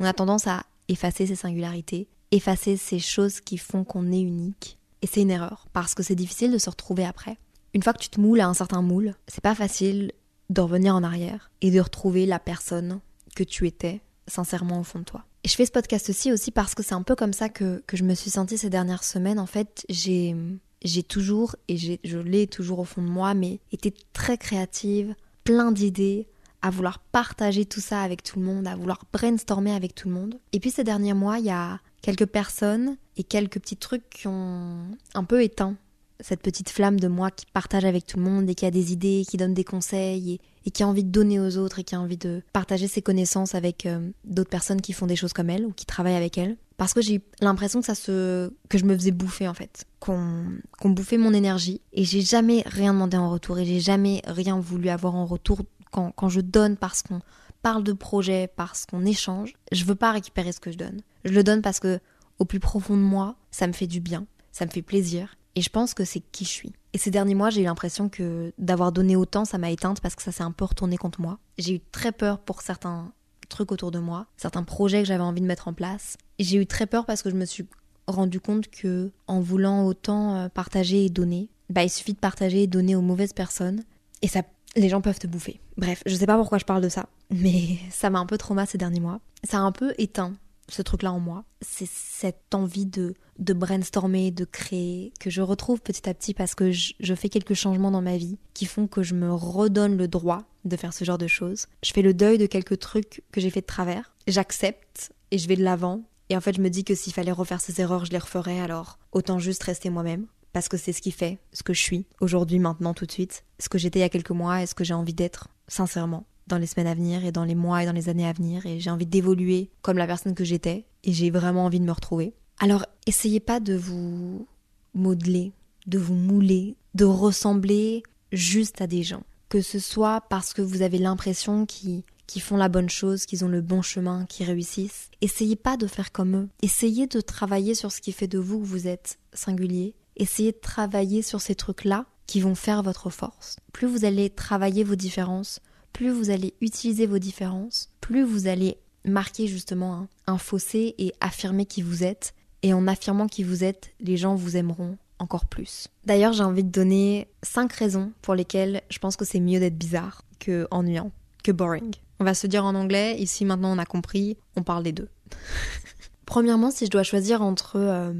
On 0.00 0.04
a 0.04 0.12
tendance 0.12 0.46
à 0.46 0.64
effacer 0.88 1.26
ces 1.26 1.36
singularités, 1.36 2.08
effacer 2.32 2.76
ces 2.76 2.98
choses 2.98 3.40
qui 3.40 3.58
font 3.58 3.84
qu'on 3.84 4.10
est 4.10 4.20
unique. 4.20 4.78
Et 5.02 5.06
c'est 5.06 5.22
une 5.22 5.30
erreur, 5.30 5.66
parce 5.72 5.94
que 5.94 6.02
c'est 6.02 6.14
difficile 6.14 6.52
de 6.52 6.58
se 6.58 6.70
retrouver 6.70 7.04
après. 7.04 7.38
Une 7.74 7.82
fois 7.82 7.92
que 7.92 8.02
tu 8.02 8.08
te 8.08 8.20
moules 8.20 8.40
à 8.40 8.48
un 8.48 8.54
certain 8.54 8.82
moule, 8.82 9.14
c'est 9.28 9.42
pas 9.42 9.54
facile 9.54 10.12
de 10.50 10.60
revenir 10.60 10.94
en 10.94 11.02
arrière 11.02 11.50
et 11.60 11.70
de 11.70 11.80
retrouver 11.80 12.26
la 12.26 12.38
personne 12.38 13.00
que 13.34 13.44
tu 13.44 13.66
étais 13.66 14.00
sincèrement 14.26 14.80
au 14.80 14.84
fond 14.84 15.00
de 15.00 15.04
toi. 15.04 15.24
Et 15.44 15.48
je 15.48 15.54
fais 15.54 15.66
ce 15.66 15.72
podcast-ci 15.72 16.32
aussi 16.32 16.50
parce 16.50 16.74
que 16.74 16.82
c'est 16.82 16.94
un 16.94 17.02
peu 17.02 17.16
comme 17.16 17.32
ça 17.32 17.48
que, 17.48 17.82
que 17.86 17.96
je 17.96 18.04
me 18.04 18.14
suis 18.14 18.30
sentie 18.30 18.58
ces 18.58 18.70
dernières 18.70 19.02
semaines. 19.02 19.40
En 19.40 19.46
fait, 19.46 19.84
j'ai, 19.88 20.36
j'ai 20.84 21.02
toujours, 21.02 21.56
et 21.68 21.76
je 21.76 22.18
l'ai 22.18 22.46
toujours 22.46 22.78
au 22.78 22.84
fond 22.84 23.02
de 23.02 23.08
moi, 23.08 23.34
mais 23.34 23.58
été 23.72 23.92
très 24.12 24.38
créative, 24.38 25.14
plein 25.42 25.72
d'idées, 25.72 26.28
à 26.62 26.70
vouloir 26.70 27.00
partager 27.00 27.66
tout 27.66 27.80
ça 27.80 28.02
avec 28.02 28.22
tout 28.22 28.38
le 28.38 28.44
monde, 28.44 28.68
à 28.68 28.76
vouloir 28.76 29.04
brainstormer 29.12 29.72
avec 29.72 29.94
tout 29.94 30.08
le 30.08 30.14
monde. 30.14 30.38
Et 30.52 30.60
puis 30.60 30.70
ces 30.70 30.84
derniers 30.84 31.14
mois, 31.14 31.40
il 31.40 31.46
y 31.46 31.50
a 31.50 31.80
quelques 32.02 32.26
personnes 32.26 32.96
et 33.16 33.24
quelques 33.24 33.60
petits 33.60 33.76
trucs 33.76 34.08
qui 34.10 34.28
ont 34.28 34.86
un 35.14 35.24
peu 35.24 35.42
éteint 35.42 35.76
cette 36.22 36.40
petite 36.40 36.70
flamme 36.70 37.00
de 37.00 37.08
moi 37.08 37.30
qui 37.30 37.46
partage 37.46 37.84
avec 37.84 38.06
tout 38.06 38.16
le 38.16 38.24
monde 38.24 38.48
et 38.48 38.54
qui 38.54 38.64
a 38.64 38.70
des 38.70 38.92
idées, 38.92 39.24
qui 39.28 39.36
donne 39.36 39.54
des 39.54 39.64
conseils 39.64 40.38
et, 40.64 40.70
qui 40.70 40.82
a 40.82 40.88
envie 40.88 41.04
de 41.04 41.10
donner 41.10 41.40
aux 41.40 41.56
autres 41.58 41.80
et 41.80 41.84
qui 41.84 41.94
a 41.94 42.00
envie 42.00 42.16
de 42.16 42.42
partager 42.52 42.86
ses 42.86 43.02
connaissances 43.02 43.54
avec 43.54 43.86
euh, 43.86 44.10
d'autres 44.24 44.50
personnes 44.50 44.80
qui 44.80 44.92
font 44.92 45.06
des 45.06 45.16
choses 45.16 45.32
comme 45.32 45.50
elle 45.50 45.66
ou 45.66 45.72
qui 45.72 45.86
travaillent 45.86 46.14
avec 46.14 46.38
elle. 46.38 46.56
Parce 46.76 46.94
que 46.94 47.00
j'ai 47.00 47.20
l'impression 47.40 47.80
que 47.80 47.86
ça 47.86 47.94
se 47.94 48.52
que 48.68 48.78
je 48.78 48.84
me 48.84 48.96
faisais 48.96 49.10
bouffer 49.10 49.46
en 49.46 49.54
fait, 49.54 49.84
qu'on 50.00 50.44
qu'on 50.80 50.90
bouffait 50.90 51.18
mon 51.18 51.32
énergie 51.32 51.80
et 51.92 52.04
j'ai 52.04 52.22
jamais 52.22 52.62
rien 52.66 52.92
demandé 52.92 53.16
en 53.16 53.30
retour 53.30 53.58
et 53.58 53.64
j'ai 53.64 53.80
jamais 53.80 54.22
rien 54.26 54.58
voulu 54.58 54.88
avoir 54.88 55.14
en 55.14 55.26
retour 55.26 55.60
quand, 55.92 56.28
je 56.30 56.40
donne 56.40 56.76
parce 56.76 57.02
qu'on 57.02 57.20
parle 57.62 57.84
de 57.84 57.92
projet, 57.92 58.48
parce 58.56 58.86
qu'on 58.86 59.04
échange, 59.04 59.54
je 59.70 59.84
veux 59.84 59.94
pas 59.94 60.12
récupérer 60.12 60.52
ce 60.52 60.60
que 60.60 60.70
je 60.70 60.78
donne. 60.78 61.00
Je 61.24 61.32
le 61.32 61.44
donne 61.44 61.62
parce 61.62 61.80
que 61.80 62.00
au 62.38 62.44
plus 62.44 62.60
profond 62.60 62.96
de 62.96 63.02
moi, 63.02 63.36
ça 63.50 63.66
me 63.66 63.72
fait 63.72 63.86
du 63.86 64.00
bien, 64.00 64.26
ça 64.50 64.66
me 64.66 64.70
fait 64.70 64.82
plaisir, 64.82 65.36
et 65.54 65.62
je 65.62 65.68
pense 65.68 65.94
que 65.94 66.04
c'est 66.04 66.20
qui 66.32 66.44
je 66.44 66.50
suis. 66.50 66.72
Et 66.92 66.98
ces 66.98 67.10
derniers 67.10 67.34
mois, 67.34 67.50
j'ai 67.50 67.62
eu 67.62 67.64
l'impression 67.64 68.08
que 68.08 68.52
d'avoir 68.58 68.92
donné 68.92 69.16
autant, 69.16 69.44
ça 69.44 69.58
m'a 69.58 69.70
éteinte 69.70 70.00
parce 70.00 70.14
que 70.14 70.22
ça 70.22 70.32
s'est 70.32 70.42
un 70.42 70.50
peu 70.50 70.64
retourné 70.64 70.96
contre 70.96 71.20
moi. 71.20 71.38
J'ai 71.58 71.74
eu 71.76 71.80
très 71.80 72.12
peur 72.12 72.38
pour 72.38 72.62
certains 72.62 73.12
trucs 73.48 73.72
autour 73.72 73.90
de 73.90 73.98
moi, 73.98 74.26
certains 74.36 74.62
projets 74.62 75.02
que 75.02 75.08
j'avais 75.08 75.22
envie 75.22 75.40
de 75.40 75.46
mettre 75.46 75.68
en 75.68 75.74
place. 75.74 76.16
J'ai 76.38 76.58
eu 76.58 76.66
très 76.66 76.86
peur 76.86 77.06
parce 77.06 77.22
que 77.22 77.30
je 77.30 77.34
me 77.34 77.44
suis 77.44 77.66
rendu 78.06 78.40
compte 78.40 78.68
que 78.68 79.12
en 79.26 79.40
voulant 79.40 79.86
autant 79.86 80.36
euh, 80.36 80.48
partager 80.48 81.04
et 81.04 81.10
donner, 81.10 81.48
bah 81.70 81.84
il 81.84 81.90
suffit 81.90 82.14
de 82.14 82.18
partager 82.18 82.62
et 82.62 82.66
donner 82.66 82.96
aux 82.96 83.02
mauvaises 83.02 83.32
personnes 83.32 83.84
et 84.22 84.28
ça 84.28 84.42
les 84.76 84.88
gens 84.88 85.00
peuvent 85.00 85.18
te 85.18 85.26
bouffer. 85.26 85.60
Bref, 85.76 86.02
je 86.06 86.14
sais 86.14 86.26
pas 86.26 86.36
pourquoi 86.36 86.58
je 86.58 86.64
parle 86.64 86.82
de 86.82 86.88
ça, 86.88 87.08
mais 87.30 87.78
ça 87.90 88.10
m'a 88.10 88.18
un 88.18 88.26
peu 88.26 88.38
trauma 88.38 88.66
ces 88.66 88.78
derniers 88.78 89.00
mois. 89.00 89.20
Ça 89.44 89.58
a 89.58 89.60
un 89.60 89.72
peu 89.72 89.94
éteint 89.98 90.34
ce 90.68 90.82
truc-là 90.82 91.12
en 91.12 91.20
moi. 91.20 91.44
C'est 91.60 91.88
cette 91.88 92.54
envie 92.54 92.86
de, 92.86 93.14
de 93.38 93.52
brainstormer, 93.52 94.30
de 94.30 94.44
créer, 94.44 95.12
que 95.20 95.30
je 95.30 95.42
retrouve 95.42 95.80
petit 95.80 96.08
à 96.08 96.14
petit 96.14 96.34
parce 96.34 96.54
que 96.54 96.70
je, 96.70 97.14
fais 97.14 97.28
quelques 97.28 97.54
changements 97.54 97.90
dans 97.90 98.02
ma 98.02 98.16
vie 98.16 98.38
qui 98.54 98.66
font 98.66 98.86
que 98.86 99.02
je 99.02 99.14
me 99.14 99.32
redonne 99.32 99.96
le 99.96 100.08
droit 100.08 100.44
de 100.64 100.76
faire 100.76 100.94
ce 100.94 101.04
genre 101.04 101.18
de 101.18 101.26
choses. 101.26 101.66
Je 101.82 101.92
fais 101.92 102.02
le 102.02 102.14
deuil 102.14 102.38
de 102.38 102.46
quelques 102.46 102.78
trucs 102.78 103.22
que 103.32 103.40
j'ai 103.40 103.50
fait 103.50 103.60
de 103.60 103.66
travers. 103.66 104.14
J'accepte 104.26 105.12
et 105.30 105.38
je 105.38 105.48
vais 105.48 105.56
de 105.56 105.64
l'avant. 105.64 106.02
Et 106.28 106.36
en 106.36 106.40
fait, 106.40 106.54
je 106.54 106.62
me 106.62 106.70
dis 106.70 106.84
que 106.84 106.94
s'il 106.94 107.12
fallait 107.12 107.32
refaire 107.32 107.60
ces 107.60 107.80
erreurs, 107.80 108.04
je 108.04 108.12
les 108.12 108.18
referais, 108.18 108.60
alors 108.60 108.98
autant 109.10 109.38
juste 109.38 109.62
rester 109.64 109.90
moi-même 109.90 110.26
parce 110.52 110.68
que 110.68 110.76
c'est 110.76 110.92
ce 110.92 111.02
qui 111.02 111.10
fait 111.10 111.38
ce 111.52 111.62
que 111.62 111.72
je 111.72 111.80
suis 111.80 112.06
aujourd'hui, 112.20 112.58
maintenant, 112.58 112.94
tout 112.94 113.06
de 113.06 113.12
suite, 113.12 113.44
ce 113.58 113.68
que 113.68 113.78
j'étais 113.78 114.00
il 114.00 114.02
y 114.02 114.04
a 114.04 114.08
quelques 114.08 114.30
mois 114.30 114.62
et 114.62 114.66
ce 114.66 114.74
que 114.74 114.84
j'ai 114.84 114.94
envie 114.94 115.14
d'être, 115.14 115.48
sincèrement, 115.68 116.26
dans 116.46 116.58
les 116.58 116.66
semaines 116.66 116.86
à 116.86 116.94
venir 116.94 117.24
et 117.24 117.32
dans 117.32 117.44
les 117.44 117.54
mois 117.54 117.82
et 117.82 117.86
dans 117.86 117.92
les 117.92 118.08
années 118.08 118.26
à 118.26 118.32
venir. 118.32 118.66
Et 118.66 118.80
j'ai 118.80 118.90
envie 118.90 119.06
d'évoluer 119.06 119.70
comme 119.82 119.98
la 119.98 120.06
personne 120.06 120.34
que 120.34 120.44
j'étais 120.44 120.84
et 121.04 121.12
j'ai 121.12 121.30
vraiment 121.30 121.64
envie 121.64 121.80
de 121.80 121.84
me 121.84 121.92
retrouver. 121.92 122.34
Alors, 122.58 122.86
essayez 123.06 123.40
pas 123.40 123.60
de 123.60 123.74
vous 123.74 124.46
modeler, 124.94 125.52
de 125.86 125.98
vous 125.98 126.14
mouler, 126.14 126.76
de 126.94 127.04
ressembler 127.04 128.02
juste 128.30 128.80
à 128.80 128.86
des 128.86 129.02
gens. 129.02 129.22
Que 129.48 129.60
ce 129.60 129.78
soit 129.78 130.22
parce 130.28 130.54
que 130.54 130.62
vous 130.62 130.82
avez 130.82 130.98
l'impression 130.98 131.66
qu'ils 131.66 132.02
qui 132.26 132.40
font 132.40 132.56
la 132.56 132.70
bonne 132.70 132.88
chose, 132.88 133.26
qu'ils 133.26 133.44
ont 133.44 133.48
le 133.48 133.60
bon 133.60 133.82
chemin, 133.82 134.24
qu'ils 134.24 134.46
réussissent. 134.46 135.10
Essayez 135.20 135.56
pas 135.56 135.76
de 135.76 135.86
faire 135.86 136.12
comme 136.12 136.36
eux. 136.36 136.48
Essayez 136.62 137.06
de 137.06 137.20
travailler 137.20 137.74
sur 137.74 137.92
ce 137.92 138.00
qui 138.00 138.10
fait 138.12 138.26
de 138.26 138.38
vous 138.38 138.58
que 138.60 138.64
vous 138.64 138.86
êtes 138.88 139.18
singulier 139.34 139.94
essayez 140.16 140.52
de 140.52 140.58
travailler 140.60 141.22
sur 141.22 141.40
ces 141.40 141.54
trucs-là 141.54 142.06
qui 142.26 142.40
vont 142.40 142.54
faire 142.54 142.82
votre 142.82 143.10
force. 143.10 143.56
Plus 143.72 143.86
vous 143.86 144.04
allez 144.04 144.30
travailler 144.30 144.84
vos 144.84 144.94
différences, 144.94 145.60
plus 145.92 146.10
vous 146.10 146.30
allez 146.30 146.54
utiliser 146.60 147.06
vos 147.06 147.18
différences, 147.18 147.90
plus 148.00 148.22
vous 148.22 148.46
allez 148.46 148.78
marquer 149.04 149.46
justement 149.46 150.06
un, 150.26 150.38
fossé 150.38 150.94
et 150.98 151.12
affirmer 151.20 151.66
qui 151.66 151.82
vous 151.82 152.04
êtes. 152.04 152.34
Et 152.62 152.72
en 152.72 152.86
affirmant 152.86 153.26
qui 153.26 153.42
vous 153.42 153.64
êtes, 153.64 153.90
les 153.98 154.16
gens 154.16 154.36
vous 154.36 154.56
aimeront 154.56 154.96
encore 155.18 155.46
plus. 155.46 155.88
D'ailleurs, 156.04 156.32
j'ai 156.32 156.44
envie 156.44 156.64
de 156.64 156.70
donner 156.70 157.28
5 157.42 157.72
raisons 157.72 158.12
pour 158.22 158.34
lesquelles 158.34 158.82
je 158.88 158.98
pense 158.98 159.16
que 159.16 159.24
c'est 159.24 159.40
mieux 159.40 159.58
d'être 159.58 159.76
bizarre 159.76 160.22
que 160.38 160.68
ennuyant. 160.70 161.10
que 161.42 161.52
boring. 161.52 161.94
On 162.20 162.24
va 162.24 162.34
se 162.34 162.46
dire 162.46 162.64
en 162.64 162.74
anglais, 162.76 163.16
ici 163.18 163.44
maintenant 163.44 163.74
on 163.74 163.78
a 163.78 163.86
compris, 163.86 164.36
on 164.54 164.62
parle 164.62 164.84
des 164.84 164.92
deux. 164.92 165.08
Premièrement, 166.26 166.70
si 166.70 166.86
je 166.86 166.90
dois 166.90 167.02
choisir 167.02 167.42
entre 167.42 167.76
euh, 167.76 168.12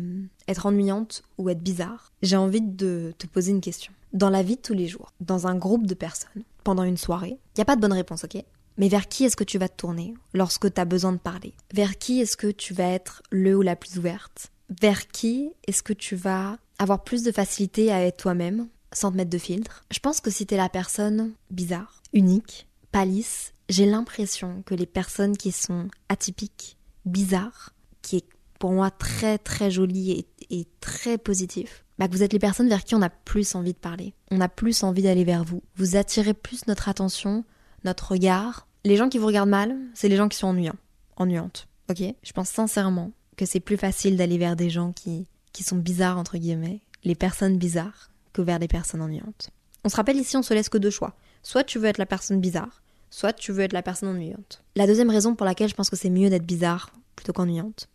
être 0.48 0.66
ennuyante 0.66 1.22
ou 1.38 1.48
être 1.48 1.62
bizarre, 1.62 2.12
j'ai 2.22 2.36
envie 2.36 2.60
de 2.60 3.12
te 3.18 3.26
poser 3.26 3.52
une 3.52 3.60
question. 3.60 3.92
Dans 4.12 4.30
la 4.30 4.42
vie 4.42 4.56
de 4.56 4.62
tous 4.62 4.74
les 4.74 4.88
jours, 4.88 5.12
dans 5.20 5.46
un 5.46 5.56
groupe 5.56 5.86
de 5.86 5.94
personnes, 5.94 6.42
pendant 6.64 6.84
une 6.84 6.96
soirée, 6.96 7.38
il 7.38 7.58
n'y 7.58 7.62
a 7.62 7.66
pas 7.66 7.76
de 7.76 7.80
bonne 7.80 7.92
réponse, 7.92 8.24
ok? 8.24 8.42
Mais 8.78 8.88
vers 8.88 9.08
qui 9.08 9.24
est-ce 9.24 9.36
que 9.36 9.44
tu 9.44 9.58
vas 9.58 9.68
te 9.68 9.76
tourner 9.76 10.14
lorsque 10.32 10.72
tu 10.72 10.80
as 10.80 10.84
besoin 10.84 11.12
de 11.12 11.18
parler? 11.18 11.54
Vers 11.74 11.98
qui 11.98 12.20
est-ce 12.20 12.36
que 12.36 12.50
tu 12.50 12.74
vas 12.74 12.88
être 12.88 13.22
le 13.30 13.56
ou 13.56 13.62
la 13.62 13.76
plus 13.76 13.98
ouverte? 13.98 14.50
Vers 14.80 15.08
qui 15.08 15.50
est-ce 15.66 15.82
que 15.82 15.92
tu 15.92 16.16
vas 16.16 16.58
avoir 16.78 17.04
plus 17.04 17.22
de 17.22 17.32
facilité 17.32 17.92
à 17.92 18.04
être 18.04 18.16
toi-même 18.16 18.68
sans 18.92 19.12
te 19.12 19.16
mettre 19.16 19.30
de 19.30 19.38
filtre? 19.38 19.84
Je 19.90 19.98
pense 19.98 20.20
que 20.20 20.30
si 20.30 20.46
t'es 20.46 20.56
la 20.56 20.68
personne 20.68 21.32
bizarre, 21.50 22.02
unique, 22.12 22.66
pas 22.90 23.04
lisse, 23.04 23.52
j'ai 23.68 23.86
l'impression 23.86 24.62
que 24.66 24.74
les 24.74 24.86
personnes 24.86 25.36
qui 25.36 25.52
sont 25.52 25.88
atypiques, 26.08 26.76
bizarres, 27.04 27.74
qui 28.00 28.16
est 28.16 28.26
pour 28.62 28.70
moi 28.70 28.92
très 28.92 29.38
très 29.38 29.72
joli 29.72 30.24
et, 30.50 30.66
très 30.78 31.18
positif, 31.18 31.84
bah 31.98 32.06
que 32.06 32.12
vous 32.12 32.22
êtes 32.22 32.32
les 32.32 32.38
personnes 32.38 32.68
vers 32.68 32.84
qui 32.84 32.94
on 32.94 33.02
a 33.02 33.10
plus 33.10 33.56
envie 33.56 33.72
de 33.72 33.78
parler. 33.78 34.14
On 34.30 34.40
a 34.40 34.48
plus 34.48 34.84
envie 34.84 35.02
d'aller 35.02 35.24
vers 35.24 35.42
vous. 35.42 35.64
Vous 35.74 35.96
attirez 35.96 36.32
plus 36.32 36.68
notre 36.68 36.88
attention, 36.88 37.42
notre 37.82 38.12
regard. 38.12 38.68
Les 38.84 38.96
gens 38.96 39.08
qui 39.08 39.18
vous 39.18 39.26
regardent 39.26 39.48
mal, 39.48 39.76
c'est 39.94 40.08
les 40.08 40.14
gens 40.14 40.28
qui 40.28 40.38
sont 40.38 40.46
ennuyants, 40.46 40.76
ennuyantes. 41.16 41.66
Ok? 41.90 42.04
Je 42.22 42.32
pense 42.32 42.50
sincèrement 42.50 43.10
que 43.36 43.46
c'est 43.46 43.58
plus 43.58 43.76
facile 43.76 44.16
d'aller 44.16 44.38
vers 44.38 44.54
des 44.54 44.70
gens 44.70 44.92
qui, 44.92 45.26
qui 45.52 45.64
sont 45.64 45.76
bizarres 45.76 46.18
entre 46.18 46.38
guillemets, 46.38 46.82
les 47.02 47.16
personnes 47.16 47.58
bizarres, 47.58 48.12
que 48.32 48.42
vers 48.42 48.60
des 48.60 48.68
personnes 48.68 49.02
ennuyantes. 49.02 49.50
On 49.82 49.88
se 49.88 49.96
rappelle 49.96 50.18
ici, 50.18 50.36
on 50.36 50.42
se 50.44 50.54
laisse 50.54 50.68
que 50.68 50.78
deux 50.78 50.90
choix. 50.90 51.16
Soit 51.42 51.64
tu 51.64 51.80
veux 51.80 51.86
être 51.86 51.98
la 51.98 52.06
personne 52.06 52.40
bizarre, 52.40 52.80
soit 53.10 53.32
tu 53.32 53.50
veux 53.50 53.64
être 53.64 53.72
la 53.72 53.82
personne 53.82 54.10
ennuyante. 54.10 54.62
La 54.76 54.86
deuxième 54.86 55.10
raison 55.10 55.34
pour 55.34 55.46
laquelle 55.46 55.68
je 55.68 55.74
pense 55.74 55.90
que 55.90 55.96
c'est 55.96 56.10
mieux 56.10 56.30
d'être 56.30 56.46
bizarre 56.46 56.92
plutôt 57.16 57.32
qu'ennuyante, 57.32 57.88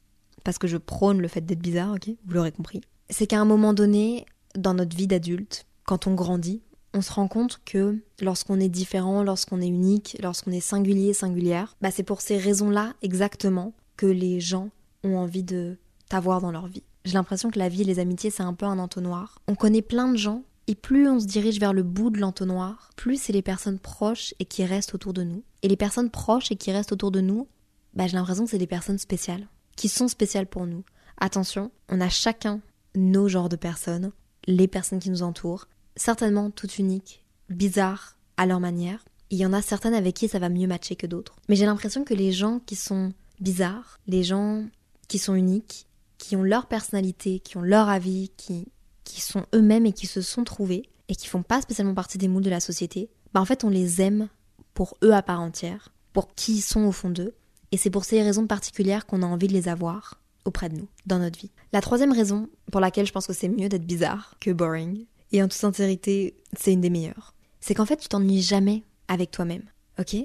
parce 0.48 0.60
que 0.60 0.68
je 0.68 0.78
prône 0.78 1.20
le 1.20 1.28
fait 1.28 1.42
d'être 1.42 1.60
bizarre, 1.60 1.96
ok? 1.96 2.10
Vous 2.26 2.34
l'aurez 2.34 2.54
compris. 2.54 2.80
C'est 3.10 3.28
qu'à 3.28 3.38
un 3.38 3.44
moment 3.44 3.74
donné, 3.74 4.26
dans 4.56 4.74
notre 4.74 4.96
vie 4.96 5.06
d'adulte, 5.06 5.66
quand 5.84 6.08
on 6.08 6.14
grandit, 6.14 6.62
on 6.94 7.02
se 7.02 7.12
rend 7.12 7.28
compte 7.28 7.60
que 7.66 8.02
lorsqu'on 8.22 8.62
est 8.62 8.70
différent, 8.70 9.24
lorsqu'on 9.24 9.60
est 9.60 9.68
unique, 9.68 10.18
lorsqu'on 10.24 10.54
est 10.54 10.62
singulier, 10.62 11.12
singulière, 11.12 11.76
bah 11.82 11.92
c'est 11.92 12.04
pour 12.04 12.22
ces 12.22 12.38
raisons-là 12.38 12.94
exactement 13.02 13.74
que 13.98 14.06
les 14.06 14.40
gens 14.40 14.70
ont 15.04 15.18
envie 15.18 15.44
de 15.44 15.76
t'avoir 16.08 16.40
dans 16.40 16.54
leur 16.54 16.68
vie. 16.68 16.84
J'ai 17.04 17.16
l'impression 17.16 17.52
que 17.52 17.60
la 17.60 17.68
vie 17.68 17.82
et 17.82 17.84
les 17.84 18.00
amitiés, 18.00 18.30
c'est 18.30 18.42
un 18.42 18.54
peu 18.54 18.66
un 18.66 18.80
entonnoir. 18.80 19.42
On 19.50 19.56
connaît 19.56 19.82
plein 19.82 20.10
de 20.10 20.18
gens, 20.18 20.44
et 20.68 20.76
plus 20.76 21.10
on 21.10 21.20
se 21.20 21.26
dirige 21.26 21.60
vers 21.60 21.74
le 21.74 21.84
bout 21.84 22.10
de 22.10 22.22
l'entonnoir, 22.22 22.92
plus 22.96 23.22
c'est 23.22 23.34
les 23.34 23.42
personnes 23.42 23.80
proches 23.80 24.34
et 24.40 24.46
qui 24.46 24.64
restent 24.64 24.96
autour 24.96 25.12
de 25.12 25.24
nous. 25.24 25.44
Et 25.62 25.68
les 25.68 25.76
personnes 25.76 26.10
proches 26.10 26.54
et 26.54 26.56
qui 26.56 26.72
restent 26.72 26.94
autour 26.94 27.12
de 27.12 27.20
nous, 27.20 27.50
bah, 27.96 28.08
j'ai 28.08 28.16
l'impression 28.16 28.46
que 28.46 28.52
c'est 28.52 28.58
des 28.58 28.66
personnes 28.66 28.98
spéciales 28.98 29.46
qui 29.78 29.88
sont 29.88 30.10
spéciales 30.10 30.48
pour 30.48 30.68
nous. 30.68 30.84
Attention, 31.18 31.72
on 31.88 32.02
a 32.02 32.10
chacun 32.10 32.60
nos 32.96 33.30
genres 33.30 33.48
de 33.48 33.56
personnes, 33.56 34.12
les 34.46 34.68
personnes 34.68 35.00
qui 35.00 35.10
nous 35.10 35.24
entourent, 35.24 35.68
certainement 35.96 36.52
toutes 36.52 36.78
uniques, 36.78 37.24
bizarres 37.50 38.18
à 38.36 38.46
leur 38.46 38.60
manière. 38.60 39.06
Il 39.30 39.38
y 39.38 39.46
en 39.46 39.54
a 39.54 39.62
certaines 39.62 39.94
avec 39.94 40.16
qui 40.16 40.28
ça 40.28 40.40
va 40.40 40.50
mieux 40.50 40.68
matcher 40.68 40.96
que 40.96 41.08
d'autres. 41.08 41.38
Mais 41.48 41.56
j'ai 41.56 41.66
l'impression 41.66 42.04
que 42.04 42.14
les 42.14 42.34
gens 42.34 42.60
qui 42.66 42.76
sont 42.76 43.14
bizarres, 43.40 44.00
les 44.08 44.24
gens 44.24 44.66
qui 45.08 45.20
sont 45.20 45.36
uniques, 45.36 45.88
qui 46.18 46.36
ont 46.36 46.44
leur 46.44 46.66
personnalité, 46.66 47.40
qui 47.40 47.58
ont 47.58 47.62
leur 47.62 47.88
avis, 47.88 48.32
qui, 48.36 48.68
qui 49.04 49.22
sont 49.22 49.46
eux-mêmes 49.54 49.86
et 49.86 49.94
qui 49.94 50.08
se 50.08 50.22
sont 50.22 50.44
trouvés, 50.44 50.90
et 51.08 51.16
qui 51.16 51.28
font 51.28 51.44
pas 51.44 51.62
spécialement 51.62 51.94
partie 51.94 52.18
des 52.18 52.28
moules 52.28 52.44
de 52.44 52.50
la 52.50 52.60
société, 52.60 53.10
bah 53.34 53.42
en 53.42 53.46
fait 53.46 53.64
on 53.64 53.70
les 53.70 54.02
aime 54.02 54.28
pour 54.74 54.98
eux 55.04 55.14
à 55.14 55.22
part 55.22 55.42
entière, 55.42 55.94
pour 56.14 56.34
qui 56.34 56.56
ils 56.56 56.62
sont 56.62 56.86
au 56.86 56.92
fond 56.92 57.10
d'eux, 57.10 57.36
et 57.72 57.78
c'est 57.78 57.90
pour 57.90 58.06
ces 58.06 58.22
raisons 58.22 58.48
particulières 58.48 59.06
qu'on 59.06 59.24
a 59.24 59.26
envie 59.26 59.48
de 59.48 59.54
les 59.54 59.68
avoir 59.68 60.20
auprès 60.46 60.70
de 60.70 60.78
nous, 60.78 60.88
dans 61.06 61.20
notre 61.20 61.40
vie. 61.40 61.52
La 61.74 61.82
troisième 61.82 62.14
raison 62.14 62.50
pour 62.72 62.80
laquelle 62.80 63.06
je 63.06 63.12
pense 63.12 63.28
que 63.28 63.34
c'est 63.34 63.50
mieux 63.50 63.70
d'être 63.70 63.86
bizarre 63.86 64.36
que 64.40 64.52
boring, 64.52 65.06
et 65.32 65.44
en 65.44 65.48
toute 65.48 65.54
sincérité, 65.54 66.36
c'est 66.58 66.74
une 66.74 66.82
des 66.82 66.90
meilleures, 66.90 67.34
c'est 67.60 67.74
qu'en 67.74 67.86
fait 67.86 67.98
tu 67.98 68.08
t'ennuies 68.08 68.42
jamais 68.42 68.84
avec 69.08 69.32
toi-même, 69.32 69.64
ok? 70.00 70.16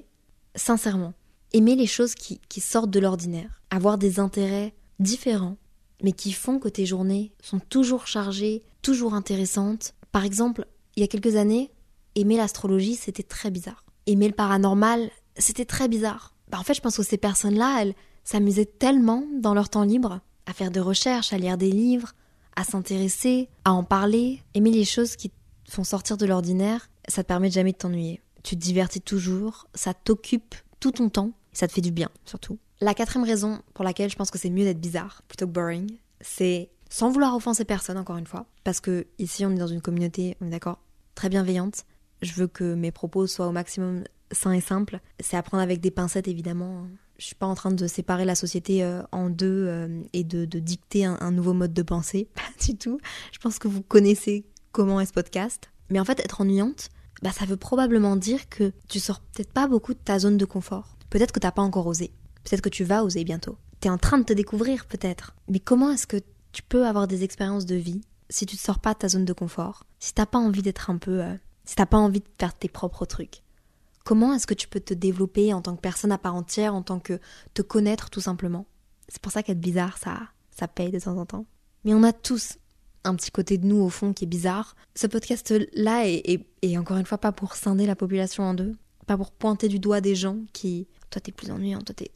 Sincèrement, 0.55 1.15
aimer 1.53 1.75
les 1.75 1.87
choses 1.87 2.15
qui, 2.15 2.41
qui 2.49 2.61
sortent 2.61 2.91
de 2.91 3.01
l'ordinaire, 3.01 3.63
avoir 3.71 3.99
des 3.99 4.21
intérêts 4.21 4.75
différents, 5.01 5.57
mais 6.03 6.13
qui 6.13 6.33
font 6.33 6.59
que 6.59 6.69
tes 6.69 6.87
journées 6.87 7.33
sont 7.43 7.59
toujours 7.61 8.07
chargées, 8.07 8.63
toujours 8.83 9.15
intéressantes. 9.15 9.95
Par 10.11 10.25
exemple, 10.25 10.67
il 10.97 11.01
y 11.01 11.05
a 11.05 11.09
quelques 11.09 11.37
années, 11.37 11.71
aimer 12.15 12.37
l'astrologie, 12.37 12.97
c'était 12.97 13.23
très 13.23 13.51
bizarre. 13.51 13.85
Aimer 14.07 14.29
le 14.29 14.35
paranormal, 14.35 15.11
c'était 15.39 15.65
très 15.65 15.89
bizarre. 15.89 16.32
Bah, 16.53 16.59
en 16.61 16.62
fait, 16.65 16.75
je 16.75 16.83
pense 16.83 16.99
que 16.99 17.03
ces 17.03 17.17
personnes-là, 17.17 17.79
elles 17.81 17.95
s'amusaient 18.25 18.67
tellement 18.67 19.25
dans 19.41 19.55
leur 19.55 19.71
temps 19.71 19.85
libre 19.85 20.21
à 20.45 20.53
faire 20.53 20.71
des 20.71 20.81
recherches, 20.81 21.33
à 21.33 21.38
lire 21.38 21.57
des 21.57 21.73
livres, 21.73 22.12
à 22.57 22.62
s'intéresser, 22.62 23.49
à 23.65 23.73
en 23.73 23.83
parler. 23.83 24.43
Aimer 24.55 24.71
les 24.71 24.85
choses 24.85 25.17
qui 25.17 25.33
font 25.69 25.83
sortir 25.83 26.19
de 26.19 26.27
l'ordinaire, 26.27 26.91
ça 27.09 27.23
te 27.23 27.29
permet 27.29 27.49
de 27.49 27.55
jamais 27.55 27.73
de 27.73 27.79
t'ennuyer. 27.79 28.21
Tu 28.43 28.57
te 28.57 28.61
divertis 28.61 29.01
toujours, 29.01 29.67
ça 29.75 29.95
t'occupe 29.95 30.55
tout 30.79 30.93
ton 30.93 31.09
temps, 31.09 31.33
et 31.53 31.57
ça 31.57 31.67
te 31.67 31.73
fait 31.73 31.81
du 31.81 31.91
bien 31.91 32.11
surtout. 32.27 32.59
La 32.81 32.93
quatrième 32.93 33.27
raison 33.27 33.62
pour 33.73 33.85
laquelle 33.85 34.11
je 34.11 34.17
pense 34.17 34.31
que 34.31 34.38
c'est 34.38 34.51
mieux 34.51 34.65
d'être 34.65 34.81
bizarre 34.81 35.23
plutôt 35.29 35.47
que 35.47 35.53
boring, 35.53 35.91
c'est 36.21 36.69
sans 36.91 37.11
vouloir 37.11 37.35
offenser 37.35 37.65
personne 37.65 37.97
encore 37.97 38.19
une 38.19 38.27
fois, 38.27 38.45
parce 38.65 38.81
que 38.81 39.07
ici 39.19 39.47
on 39.47 39.53
est 39.53 39.59
dans 39.59 39.69
une 39.69 39.81
communauté, 39.81 40.37
on 40.41 40.49
est 40.49 40.51
d'accord, 40.51 40.81
très 41.15 41.29
bienveillante. 41.29 41.85
Je 42.21 42.33
veux 42.35 42.47
que 42.47 42.75
mes 42.75 42.91
propos 42.91 43.27
soient 43.27 43.47
au 43.47 43.53
maximum 43.53 44.05
sains 44.33 44.53
et 44.53 44.61
simples. 44.61 45.01
C'est 45.21 45.37
à 45.37 45.42
prendre 45.42 45.62
avec 45.62 45.81
des 45.81 45.90
pincettes 45.90 46.29
évidemment. 46.29 46.87
Je 47.18 47.27
suis 47.27 47.35
pas 47.35 47.47
en 47.47 47.55
train 47.55 47.71
de 47.71 47.87
séparer 47.87 48.25
la 48.25 48.35
société 48.35 48.83
euh, 48.83 49.03
en 49.12 49.31
deux 49.31 49.66
euh, 49.68 50.03
et 50.12 50.25
de, 50.25 50.45
dicter 50.59 51.05
un, 51.05 51.31
nouveau 51.31 51.53
mode 51.53 51.73
de 51.73 51.83
pensée, 51.83 52.29
pas 52.35 52.64
du 52.64 52.77
tout. 52.77 52.99
Je 53.33 53.38
pense 53.38 53.59
que 53.59 53.68
vous 53.68 53.83
connaissez 53.83 54.45
comment 54.73 55.01
est 55.01 55.07
ce 55.07 55.12
podcast. 55.12 55.71
Mais 55.90 56.01
en 56.01 56.05
fait, 56.05 56.18
être 56.21 56.40
ennuyante, 56.40 56.88
bah, 57.23 57.31
ça 57.31 57.45
veut 57.45 57.57
probablement 57.57 58.16
dire 58.16 58.49
que 58.49 58.73
tu 58.88 58.99
sors 58.99 59.21
peut-être 59.21 59.53
pas 59.53 59.68
beaucoup 59.68 59.95
de 59.95 59.99
ta 59.99 60.18
zone 60.18 60.37
de 60.37 60.45
confort. 60.45 60.97
Peut-être 61.11 61.33
que 61.33 61.38
t'as 61.38 61.53
pas 61.53 61.62
encore 61.62 61.87
osé. 61.87 62.11
Peut-être 62.42 62.62
que 62.62 62.68
tu 62.68 62.83
vas 62.85 63.05
oser 63.05 63.25
bientôt. 63.25 63.57
Tu 63.81 63.88
es 63.88 63.90
en 63.90 63.99
train 63.99 64.18
de 64.18 64.25
te 64.25 64.33
découvrir 64.33 64.87
peut-être. 64.87 65.37
Mais 65.49 65.61
comment 65.61 65.90
est-ce 65.90 66.07
que 66.07 66.16
tu 66.53 66.62
peux 66.62 66.87
avoir 66.87 67.07
des 67.07 67.23
expériences 67.23 67.66
de 67.66 67.77
vie 67.77 68.01
si 68.31 68.47
tu 68.47 68.57
ne 68.57 68.61
sors 68.61 68.81
pas 68.81 68.95
de 68.95 68.99
ta 68.99 69.09
zone 69.09 69.25
de 69.25 69.33
confort? 69.33 69.85
Si 70.01 70.14
t'as 70.14 70.27
pas 70.27 70.38
envie 70.38 70.62
d'être 70.62 70.90
un 70.90 70.97
peu... 70.97 71.23
Euh, 71.23 71.35
si 71.64 71.77
t'as 71.77 71.87
pas 71.87 71.99
envie 71.99 72.21
de 72.21 72.29
faire 72.38 72.55
tes 72.55 72.68
propres 72.68 73.07
trucs? 73.07 73.42
Comment 74.05 74.35
est-ce 74.35 74.47
que 74.47 74.55
tu 74.55 74.69
peux 74.69 74.81
te 74.81 74.95
développer 74.95 75.53
en 75.55 75.62
tant 75.62 75.77
que 75.77 75.81
personne 75.81 76.12
à 76.12 76.19
part 76.19 76.35
entière, 76.35 76.75
en 76.75 76.83
tant 76.83 76.99
que 76.99 77.21
te 77.55 77.62
connaître 77.62 78.11
tout 78.11 78.21
simplement? 78.21 78.67
C'est 79.09 79.21
pour 79.21 79.33
ça 79.33 79.43
qu'être 79.43 79.61
bizarre, 79.61 79.99
ça, 79.99 80.21
ça 80.51 80.69
paye 80.69 80.91
de 80.91 80.99
temps 80.99 81.17
en 81.19 81.27
temps. 81.27 81.47
Mais 81.85 81.95
on 81.95 82.03
a 82.03 82.12
tous 82.12 82.59
un 83.05 83.15
petit 83.15 83.31
côté 83.31 83.59
de 83.59 83.67
nous 83.67 83.81
au 83.81 83.88
fond 83.88 84.12
qui 84.12 84.25
est 84.25 84.29
bizarre. 84.29 84.77
Ce 84.95 85.07
podcast-là 85.07 86.07
est, 86.07 86.79
encore 86.79 86.97
une 86.97 87.07
fois 87.07 87.19
pas 87.19 87.33
pour 87.33 87.55
scinder 87.55 87.87
la 87.87 87.97
population 87.97 88.45
en 88.45 88.55
deux, 88.55 88.75
pas 89.07 89.17
pour 89.17 89.33
pointer 89.33 89.69
du 89.69 89.79
doigt 89.79 90.01
des 90.01 90.15
gens 90.15 90.38
qui 90.53 90.87
toi 91.11 91.21
t'es 91.21 91.33
plus 91.33 91.51
ennuyant, 91.51 91.81
toi 91.81 91.95
t'es, 91.95 92.11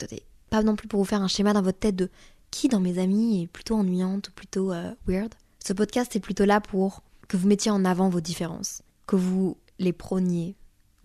Pas 0.51 0.62
non 0.62 0.77
plus 0.77 0.88
pour 0.88 1.01
vous 1.01 1.07
faire 1.07 1.22
un 1.22 1.29
schéma 1.29 1.53
dans 1.53 1.62
votre 1.62 1.79
tête 1.79 1.96
de 1.96 2.11
qui 2.51 2.68
dans 2.68 2.81
mes 2.81 2.99
amis 2.99 3.42
est 3.42 3.46
plutôt 3.49 3.75
ennuyante 3.75 4.29
ou 4.29 4.33
plutôt 4.33 4.72
euh, 4.72 4.92
weird. 5.07 5.35
Ce 5.64 5.72
podcast 5.72 6.14
est 6.14 6.20
plutôt 6.20 6.44
là 6.44 6.61
pour 6.61 7.03
que 7.29 7.37
vous 7.37 7.49
mettiez 7.49 7.70
en 7.70 7.85
avant 7.85 8.09
vos 8.09 8.20
différences, 8.20 8.83
que 9.07 9.16
vous 9.16 9.57
les 9.79 9.92
prôniez, 9.92 10.57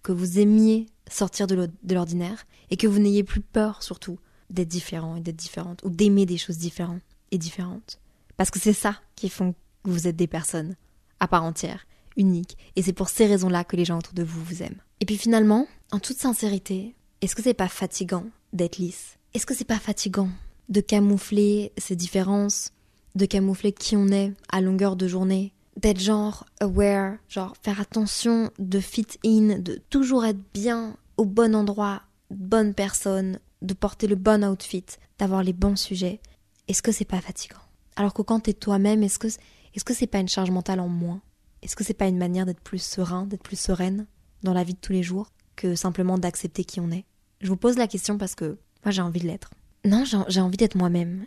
que 0.04 0.12
vous 0.12 0.40
aimiez 0.40 0.88
sortir 1.10 1.48
de 1.48 1.70
l'ordinaire 1.94 2.46
et 2.70 2.78
que 2.78 2.88
vous 2.88 3.00
n'ayez 3.00 3.24
plus 3.24 3.42
peur 3.42 3.84
surtout 3.84 4.18
d'être 4.50 4.68
différent 4.68 5.16
et 5.16 5.22
d'être 5.22 5.36
différente 5.36 5.82
ou 5.84 5.90
d'aimer 5.90 6.26
des 6.26 6.38
choses 6.38 6.58
différentes 6.58 7.02
et 7.32 7.38
différentes. 7.38 8.00
Parce 8.38 8.52
que 8.52 8.60
c'est 8.60 8.74
ça 8.74 9.00
qui 9.16 9.30
font 9.30 9.54
que 9.84 9.90
vous 9.90 10.08
êtes 10.08 10.16
des 10.16 10.28
personnes 10.28 10.76
à 11.20 11.28
part 11.28 11.44
entière, 11.44 11.86
uniques, 12.18 12.58
et 12.76 12.82
c'est 12.82 12.94
pour 12.94 13.10
ces 13.10 13.28
raisons-là 13.28 13.64
que 13.64 13.76
les 13.76 13.86
gens 13.86 14.00
autour 14.00 14.14
de 14.14 14.24
vous 14.24 14.44
vous 14.44 14.64
aiment. 14.64 14.82
Et 15.00 15.06
puis 15.06 15.18
finalement, 15.18 15.68
en 15.92 16.00
toute 16.00 16.18
sincérité, 16.18 16.96
est-ce 17.22 17.36
que 17.36 17.44
c'est 17.44 17.54
pas 17.54 17.68
fatigant 17.68 18.26
d'être 18.54 18.78
lisse? 18.78 19.18
Est-ce 19.34 19.46
que 19.46 19.54
c'est 19.54 19.64
pas 19.66 19.80
fatigant 19.80 20.30
de 20.70 20.82
camoufler 20.82 21.72
ces 21.78 21.96
différences, 21.96 22.72
de 23.16 23.26
camoufler 23.26 23.72
qui 23.72 23.96
on 23.96 24.08
est 24.08 24.34
à 24.50 24.62
longueur 24.62 24.96
de 24.96 25.08
journée, 25.08 25.54
d'être 25.82 26.00
genre 26.00 26.46
aware, 26.60 27.18
genre 27.28 27.56
faire 27.62 27.82
attention, 27.82 28.52
de 28.60 28.80
fit 28.80 29.08
in, 29.26 29.60
de 29.60 29.82
toujours 29.90 30.26
être 30.26 30.40
bien 30.54 30.96
au 31.18 31.26
bon 31.26 31.56
endroit, 31.56 32.04
bonne 32.30 32.74
personne, 32.74 33.40
de 33.62 33.74
porter 33.74 34.08
le 34.08 34.16
bon 34.16 34.44
outfit, 34.44 34.86
d'avoir 35.20 35.44
les 35.44 35.54
bons 35.54 35.76
sujets. 35.76 36.20
Est-ce 36.68 36.82
que 36.82 36.92
c'est 36.92 37.06
pas 37.06 37.22
fatigant? 37.22 37.60
Alors 37.96 38.14
que 38.14 38.22
quand 38.22 38.42
t'es 38.42 38.54
toi-même, 38.54 39.04
est-ce 39.04 39.20
que 39.20 39.28
est-ce 39.28 39.86
que 39.86 39.94
c'est 39.94 40.08
pas 40.08 40.20
une 40.20 40.28
charge 40.28 40.52
mentale 40.52 40.80
en 40.80 40.90
moins? 40.90 41.22
Est-ce 41.62 41.76
que 41.76 41.84
c'est 41.84 41.94
pas 41.94 42.08
une 42.08 42.18
manière 42.18 42.46
d'être 42.46 42.62
plus 42.62 42.82
serein, 42.82 43.26
d'être 43.26 43.44
plus 43.44 43.60
sereine 43.60 44.08
dans 44.44 44.54
la 44.54 44.64
vie 44.64 44.74
de 44.74 44.80
tous 44.80 44.94
les 44.94 45.04
jours 45.04 45.30
que 45.56 45.76
simplement 45.76 46.18
d'accepter 46.18 46.64
qui 46.64 46.80
on 46.80 46.92
est? 46.92 47.06
Je 47.40 47.48
vous 47.48 47.58
pose 47.58 47.78
la 47.78 47.88
question 47.88 48.18
parce 48.18 48.36
que 48.36 48.58
moi 48.84 48.92
j'ai 48.92 49.02
envie 49.02 49.22
de 49.22 49.28
l'être. 49.28 49.52
Non, 49.86 50.04
j'ai 50.06 50.42
envie 50.42 50.58
d'être 50.58 50.76
moi-même. 50.76 51.26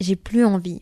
J'ai 0.00 0.16
plus 0.16 0.44
envie 0.44 0.80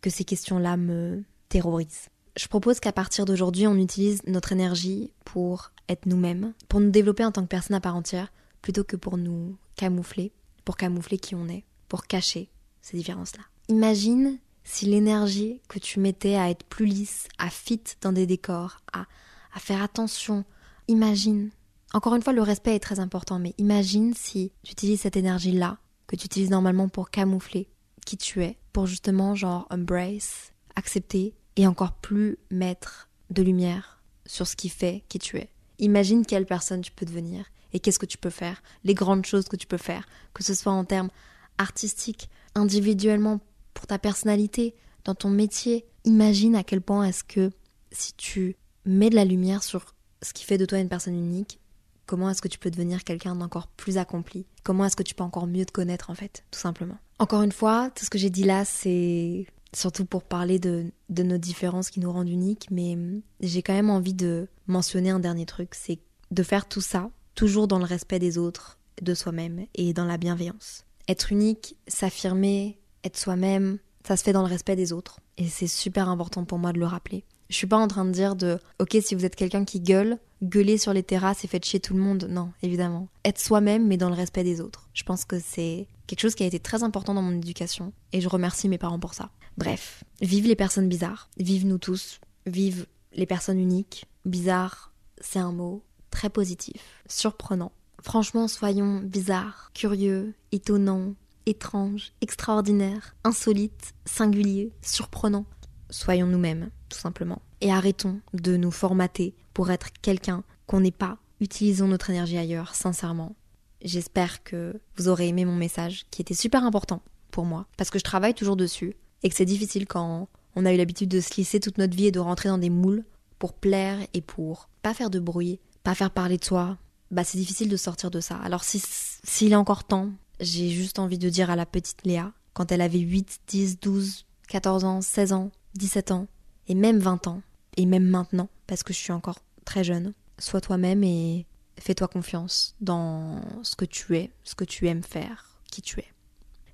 que 0.00 0.10
ces 0.10 0.24
questions-là 0.24 0.76
me 0.76 1.24
terrorisent. 1.48 2.08
Je 2.36 2.48
propose 2.48 2.80
qu'à 2.80 2.92
partir 2.92 3.24
d'aujourd'hui, 3.24 3.66
on 3.66 3.76
utilise 3.76 4.22
notre 4.26 4.52
énergie 4.52 5.12
pour 5.24 5.70
être 5.88 6.06
nous-mêmes, 6.06 6.52
pour 6.68 6.80
nous 6.80 6.90
développer 6.90 7.24
en 7.24 7.30
tant 7.30 7.42
que 7.42 7.48
personne 7.48 7.76
à 7.76 7.80
part 7.80 7.94
entière, 7.94 8.32
plutôt 8.60 8.82
que 8.82 8.96
pour 8.96 9.16
nous 9.16 9.56
camoufler, 9.76 10.32
pour 10.64 10.76
camoufler 10.76 11.18
qui 11.18 11.34
on 11.34 11.48
est, 11.48 11.64
pour 11.88 12.06
cacher 12.06 12.48
ces 12.82 12.96
différences-là. 12.96 13.44
Imagine 13.68 14.38
si 14.64 14.86
l'énergie 14.86 15.60
que 15.68 15.78
tu 15.78 16.00
mettais 16.00 16.34
à 16.34 16.50
être 16.50 16.64
plus 16.64 16.86
lisse, 16.86 17.28
à 17.38 17.50
fit 17.50 17.82
dans 18.00 18.12
des 18.12 18.26
décors, 18.26 18.80
à, 18.92 19.06
à 19.54 19.60
faire 19.60 19.82
attention, 19.82 20.44
imagine. 20.88 21.50
Encore 21.92 22.16
une 22.16 22.22
fois, 22.22 22.32
le 22.32 22.42
respect 22.42 22.74
est 22.74 22.80
très 22.80 22.98
important, 22.98 23.38
mais 23.38 23.54
imagine 23.58 24.12
si 24.14 24.50
tu 24.64 24.72
utilises 24.72 25.02
cette 25.02 25.16
énergie-là, 25.16 25.78
que 26.08 26.16
tu 26.16 26.26
utilises 26.26 26.50
normalement 26.50 26.88
pour 26.88 27.10
camoufler 27.10 27.68
qui 28.04 28.16
tu 28.16 28.42
es, 28.42 28.58
pour 28.72 28.86
justement 28.86 29.34
genre 29.34 29.66
embrace, 29.70 30.52
accepter 30.76 31.34
et 31.56 31.66
encore 31.66 31.92
plus 31.92 32.38
mettre 32.50 33.08
de 33.30 33.42
lumière 33.42 34.02
sur 34.26 34.46
ce 34.46 34.56
qui 34.56 34.68
fait 34.68 35.04
qui 35.08 35.18
tu 35.18 35.36
es. 35.36 35.50
Imagine 35.78 36.24
quelle 36.24 36.46
personne 36.46 36.80
tu 36.80 36.92
peux 36.92 37.06
devenir 37.06 37.46
et 37.72 37.80
qu'est-ce 37.80 37.98
que 37.98 38.06
tu 38.06 38.18
peux 38.18 38.30
faire, 38.30 38.62
les 38.84 38.94
grandes 38.94 39.26
choses 39.26 39.48
que 39.48 39.56
tu 39.56 39.66
peux 39.66 39.76
faire, 39.76 40.06
que 40.32 40.44
ce 40.44 40.54
soit 40.54 40.72
en 40.72 40.84
termes 40.84 41.10
artistiques, 41.58 42.30
individuellement 42.54 43.40
pour 43.74 43.86
ta 43.86 43.98
personnalité, 43.98 44.74
dans 45.04 45.14
ton 45.14 45.28
métier. 45.28 45.84
Imagine 46.04 46.54
à 46.54 46.62
quel 46.62 46.80
point 46.80 47.04
est-ce 47.04 47.24
que 47.24 47.50
si 47.90 48.14
tu 48.14 48.56
mets 48.84 49.10
de 49.10 49.16
la 49.16 49.24
lumière 49.24 49.62
sur 49.62 49.94
ce 50.22 50.32
qui 50.32 50.44
fait 50.44 50.58
de 50.58 50.66
toi 50.66 50.78
une 50.78 50.88
personne 50.88 51.16
unique, 51.16 51.58
comment 52.06 52.30
est-ce 52.30 52.42
que 52.42 52.48
tu 52.48 52.58
peux 52.58 52.70
devenir 52.70 53.04
quelqu'un 53.04 53.34
d'encore 53.34 53.66
plus 53.66 53.98
accompli? 53.98 54.46
Comment 54.62 54.86
est-ce 54.86 54.96
que 54.96 55.02
tu 55.02 55.14
peux 55.14 55.24
encore 55.24 55.46
mieux 55.46 55.66
te 55.66 55.72
connaître 55.72 56.10
en 56.10 56.14
fait, 56.14 56.44
tout 56.50 56.60
simplement? 56.60 56.98
Encore 57.18 57.42
une 57.42 57.52
fois, 57.52 57.90
tout 57.90 58.04
ce 58.04 58.10
que 58.10 58.18
j'ai 58.18 58.30
dit 58.30 58.44
là, 58.44 58.64
c'est 58.64 59.46
surtout 59.76 60.04
pour 60.04 60.22
parler 60.22 60.58
de, 60.58 60.90
nos 61.10 61.38
différences 61.38 61.90
qui 61.90 62.00
nous 62.00 62.12
rendent 62.12 62.28
uniques, 62.28 62.68
mais 62.70 62.96
j'ai 63.40 63.62
quand 63.62 63.74
même 63.74 63.90
envie 63.90 64.14
de 64.14 64.48
mentionner 64.66 65.10
un 65.10 65.20
dernier 65.20 65.46
truc, 65.46 65.74
c'est 65.74 65.98
de 66.30 66.42
faire 66.42 66.68
tout 66.68 66.80
ça, 66.80 67.10
toujours 67.34 67.68
dans 67.68 67.78
le 67.78 67.84
respect 67.84 68.18
des 68.18 68.38
autres, 68.38 68.78
de 69.02 69.14
soi-même 69.14 69.66
et 69.74 69.92
dans 69.92 70.04
la 70.04 70.16
bienveillance. 70.16 70.84
Être 71.08 71.32
unique, 71.32 71.76
s'affirmer, 71.86 72.78
être 73.04 73.18
soi-même, 73.18 73.78
ça 74.06 74.16
se 74.16 74.24
fait 74.24 74.32
dans 74.32 74.42
le 74.42 74.48
respect 74.48 74.76
des 74.76 74.92
autres. 74.92 75.20
Et 75.36 75.48
c'est 75.48 75.66
super 75.66 76.08
important 76.08 76.44
pour 76.44 76.58
moi 76.58 76.72
de 76.72 76.78
le 76.78 76.86
rappeler. 76.86 77.24
Je 77.50 77.56
suis 77.56 77.66
pas 77.66 77.76
en 77.76 77.88
train 77.88 78.04
de 78.04 78.10
dire 78.10 78.36
de 78.36 78.58
OK, 78.78 78.96
si 79.00 79.14
vous 79.14 79.24
êtes 79.24 79.36
quelqu'un 79.36 79.64
qui 79.64 79.80
gueule, 79.80 80.18
gueuler 80.42 80.78
sur 80.78 80.92
les 80.92 81.02
terrasses 81.02 81.44
et 81.44 81.48
faites 81.48 81.64
chier 81.64 81.80
tout 81.80 81.94
le 81.94 82.00
monde. 82.00 82.26
Non, 82.30 82.50
évidemment. 82.62 83.08
Être 83.24 83.38
soi-même, 83.38 83.86
mais 83.86 83.96
dans 83.96 84.08
le 84.08 84.14
respect 84.14 84.44
des 84.44 84.60
autres. 84.60 84.88
Je 84.94 85.02
pense 85.02 85.24
que 85.24 85.38
c'est 85.38 85.86
quelque 86.06 86.20
chose 86.20 86.34
qui 86.34 86.42
a 86.42 86.46
été 86.46 86.58
très 86.58 86.82
important 86.82 87.14
dans 87.14 87.22
mon 87.22 87.36
éducation. 87.36 87.92
Et 88.12 88.20
je 88.20 88.28
remercie 88.28 88.68
mes 88.68 88.78
parents 88.78 88.98
pour 88.98 89.14
ça. 89.14 89.30
Bref, 89.56 90.04
vive 90.20 90.46
les 90.46 90.56
personnes 90.56 90.88
bizarres. 90.88 91.28
Vive 91.36 91.66
nous 91.66 91.78
tous. 91.78 92.20
Vive 92.46 92.86
les 93.12 93.26
personnes 93.26 93.58
uniques. 93.58 94.06
Bizarre, 94.24 94.92
c'est 95.20 95.38
un 95.38 95.52
mot 95.52 95.82
très 96.10 96.30
positif, 96.30 97.02
surprenant. 97.08 97.72
Franchement, 98.02 98.48
soyons 98.48 99.00
bizarres, 99.00 99.70
curieux, 99.74 100.34
étonnants, 100.52 101.14
étranges, 101.46 102.12
extraordinaires, 102.20 103.16
insolites, 103.24 103.94
singuliers, 104.04 104.72
surprenants. 104.82 105.46
Soyons 105.90 106.26
nous-mêmes, 106.26 106.70
tout 106.88 106.98
simplement. 106.98 107.42
Et 107.60 107.70
arrêtons 107.70 108.20
de 108.32 108.56
nous 108.56 108.70
formater 108.70 109.34
pour 109.52 109.70
être 109.70 109.88
quelqu'un 110.02 110.42
qu'on 110.66 110.80
n'est 110.80 110.90
pas. 110.90 111.18
Utilisons 111.40 111.88
notre 111.88 112.10
énergie 112.10 112.38
ailleurs, 112.38 112.74
sincèrement. 112.74 113.36
J'espère 113.82 114.42
que 114.42 114.80
vous 114.96 115.08
aurez 115.08 115.28
aimé 115.28 115.44
mon 115.44 115.56
message, 115.56 116.06
qui 116.10 116.22
était 116.22 116.34
super 116.34 116.64
important 116.64 117.02
pour 117.30 117.44
moi, 117.44 117.66
parce 117.76 117.90
que 117.90 117.98
je 117.98 118.04
travaille 118.04 118.34
toujours 118.34 118.56
dessus, 118.56 118.94
et 119.24 119.30
que 119.30 119.34
c'est 119.34 119.44
difficile 119.44 119.86
quand 119.86 120.28
on 120.54 120.64
a 120.64 120.72
eu 120.72 120.76
l'habitude 120.76 121.08
de 121.08 121.20
se 121.20 121.34
lisser 121.34 121.58
toute 121.58 121.78
notre 121.78 121.96
vie 121.96 122.06
et 122.06 122.12
de 122.12 122.20
rentrer 122.20 122.48
dans 122.50 122.58
des 122.58 122.70
moules 122.70 123.04
pour 123.40 123.54
plaire 123.54 123.98
et 124.12 124.20
pour 124.20 124.68
pas 124.82 124.94
faire 124.94 125.10
de 125.10 125.18
bruit, 125.18 125.58
pas 125.82 125.94
faire 125.94 126.10
parler 126.10 126.38
de 126.38 126.44
soi. 126.44 126.78
Bah 127.10 127.24
c'est 127.24 127.38
difficile 127.38 127.68
de 127.68 127.76
sortir 127.76 128.10
de 128.10 128.20
ça. 128.20 128.36
Alors 128.36 128.62
s'il 128.62 128.82
si, 128.82 129.46
est 129.48 129.54
encore 129.56 129.84
temps, 129.84 130.10
j'ai 130.40 130.68
juste 130.68 130.98
envie 130.98 131.18
de 131.18 131.28
dire 131.28 131.50
à 131.50 131.56
la 131.56 131.66
petite 131.66 132.04
Léa, 132.04 132.32
quand 132.52 132.70
elle 132.70 132.82
avait 132.82 132.98
8, 132.98 133.40
10, 133.48 133.80
12, 133.80 134.26
14 134.48 134.84
ans, 134.84 135.00
16 135.00 135.32
ans, 135.32 135.50
17 135.74 136.12
ans, 136.12 136.26
et 136.68 136.74
même 136.74 136.98
20 136.98 137.26
ans, 137.26 137.42
et 137.76 137.86
même 137.86 138.06
maintenant, 138.06 138.48
parce 138.66 138.82
que 138.82 138.92
je 138.92 138.98
suis 138.98 139.12
encore 139.12 139.38
très 139.64 139.84
jeune, 139.84 140.12
sois 140.38 140.60
toi-même 140.60 141.02
et 141.02 141.46
fais-toi 141.78 142.08
confiance 142.08 142.76
dans 142.80 143.40
ce 143.62 143.74
que 143.74 143.84
tu 143.84 144.16
es, 144.16 144.30
ce 144.44 144.54
que 144.54 144.64
tu 144.64 144.86
aimes 144.86 145.02
faire, 145.02 145.58
qui 145.70 145.82
tu 145.82 146.00
es. 146.00 146.13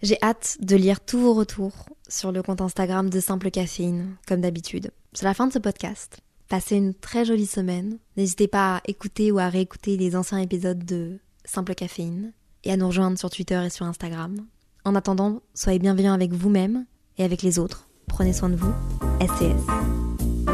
J'ai 0.03 0.17
hâte 0.23 0.57
de 0.61 0.77
lire 0.77 1.01
tous 1.01 1.19
vos 1.19 1.35
retours 1.35 1.87
sur 2.09 2.33
le 2.33 2.43
compte 2.43 2.63
Instagram 2.63 3.11
de 3.11 3.21
Simple 3.21 3.51
Caféine, 3.51 4.17
comme 4.27 4.41
d'habitude. 4.41 4.91
C'est 5.13 5.27
la 5.27 5.35
fin 5.35 5.47
de 5.47 5.53
ce 5.53 5.59
podcast. 5.59 6.21
Passez 6.49 6.77
une 6.77 6.95
très 6.95 7.25
jolie 7.25 7.47
semaine. 7.47 7.99
N'hésitez 8.17 8.49
pas 8.49 8.77
à 8.77 8.81
écouter 8.89 9.31
ou 9.31 9.39
à 9.39 9.49
réécouter 9.49 9.97
les 9.97 10.17
anciens 10.17 10.39
épisodes 10.39 10.85
de 10.85 11.19
Simple 11.45 11.75
Caféine 11.75 12.33
et 12.65 12.73
à 12.73 12.77
nous 12.77 12.87
rejoindre 12.87 13.19
sur 13.19 13.31
Twitter 13.31 13.63
et 13.65 13.71
sur 13.71 13.85
Instagram. 13.87 14.47
En 14.85 14.95
attendant, 14.95 15.43
soyez 15.55 15.79
bienveillants 15.79 16.15
avec 16.15 16.33
vous-même 16.33 16.87
et 17.19 17.25
avec 17.25 17.43
les 17.43 17.59
autres. 17.59 17.87
Prenez 18.09 18.33
soin 18.33 18.49
de 18.49 18.57
vous. 18.57 18.73
SCS. 19.21 19.67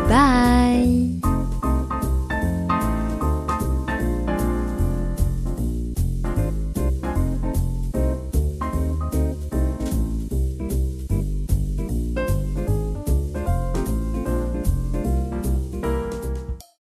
Bye 0.08 1.20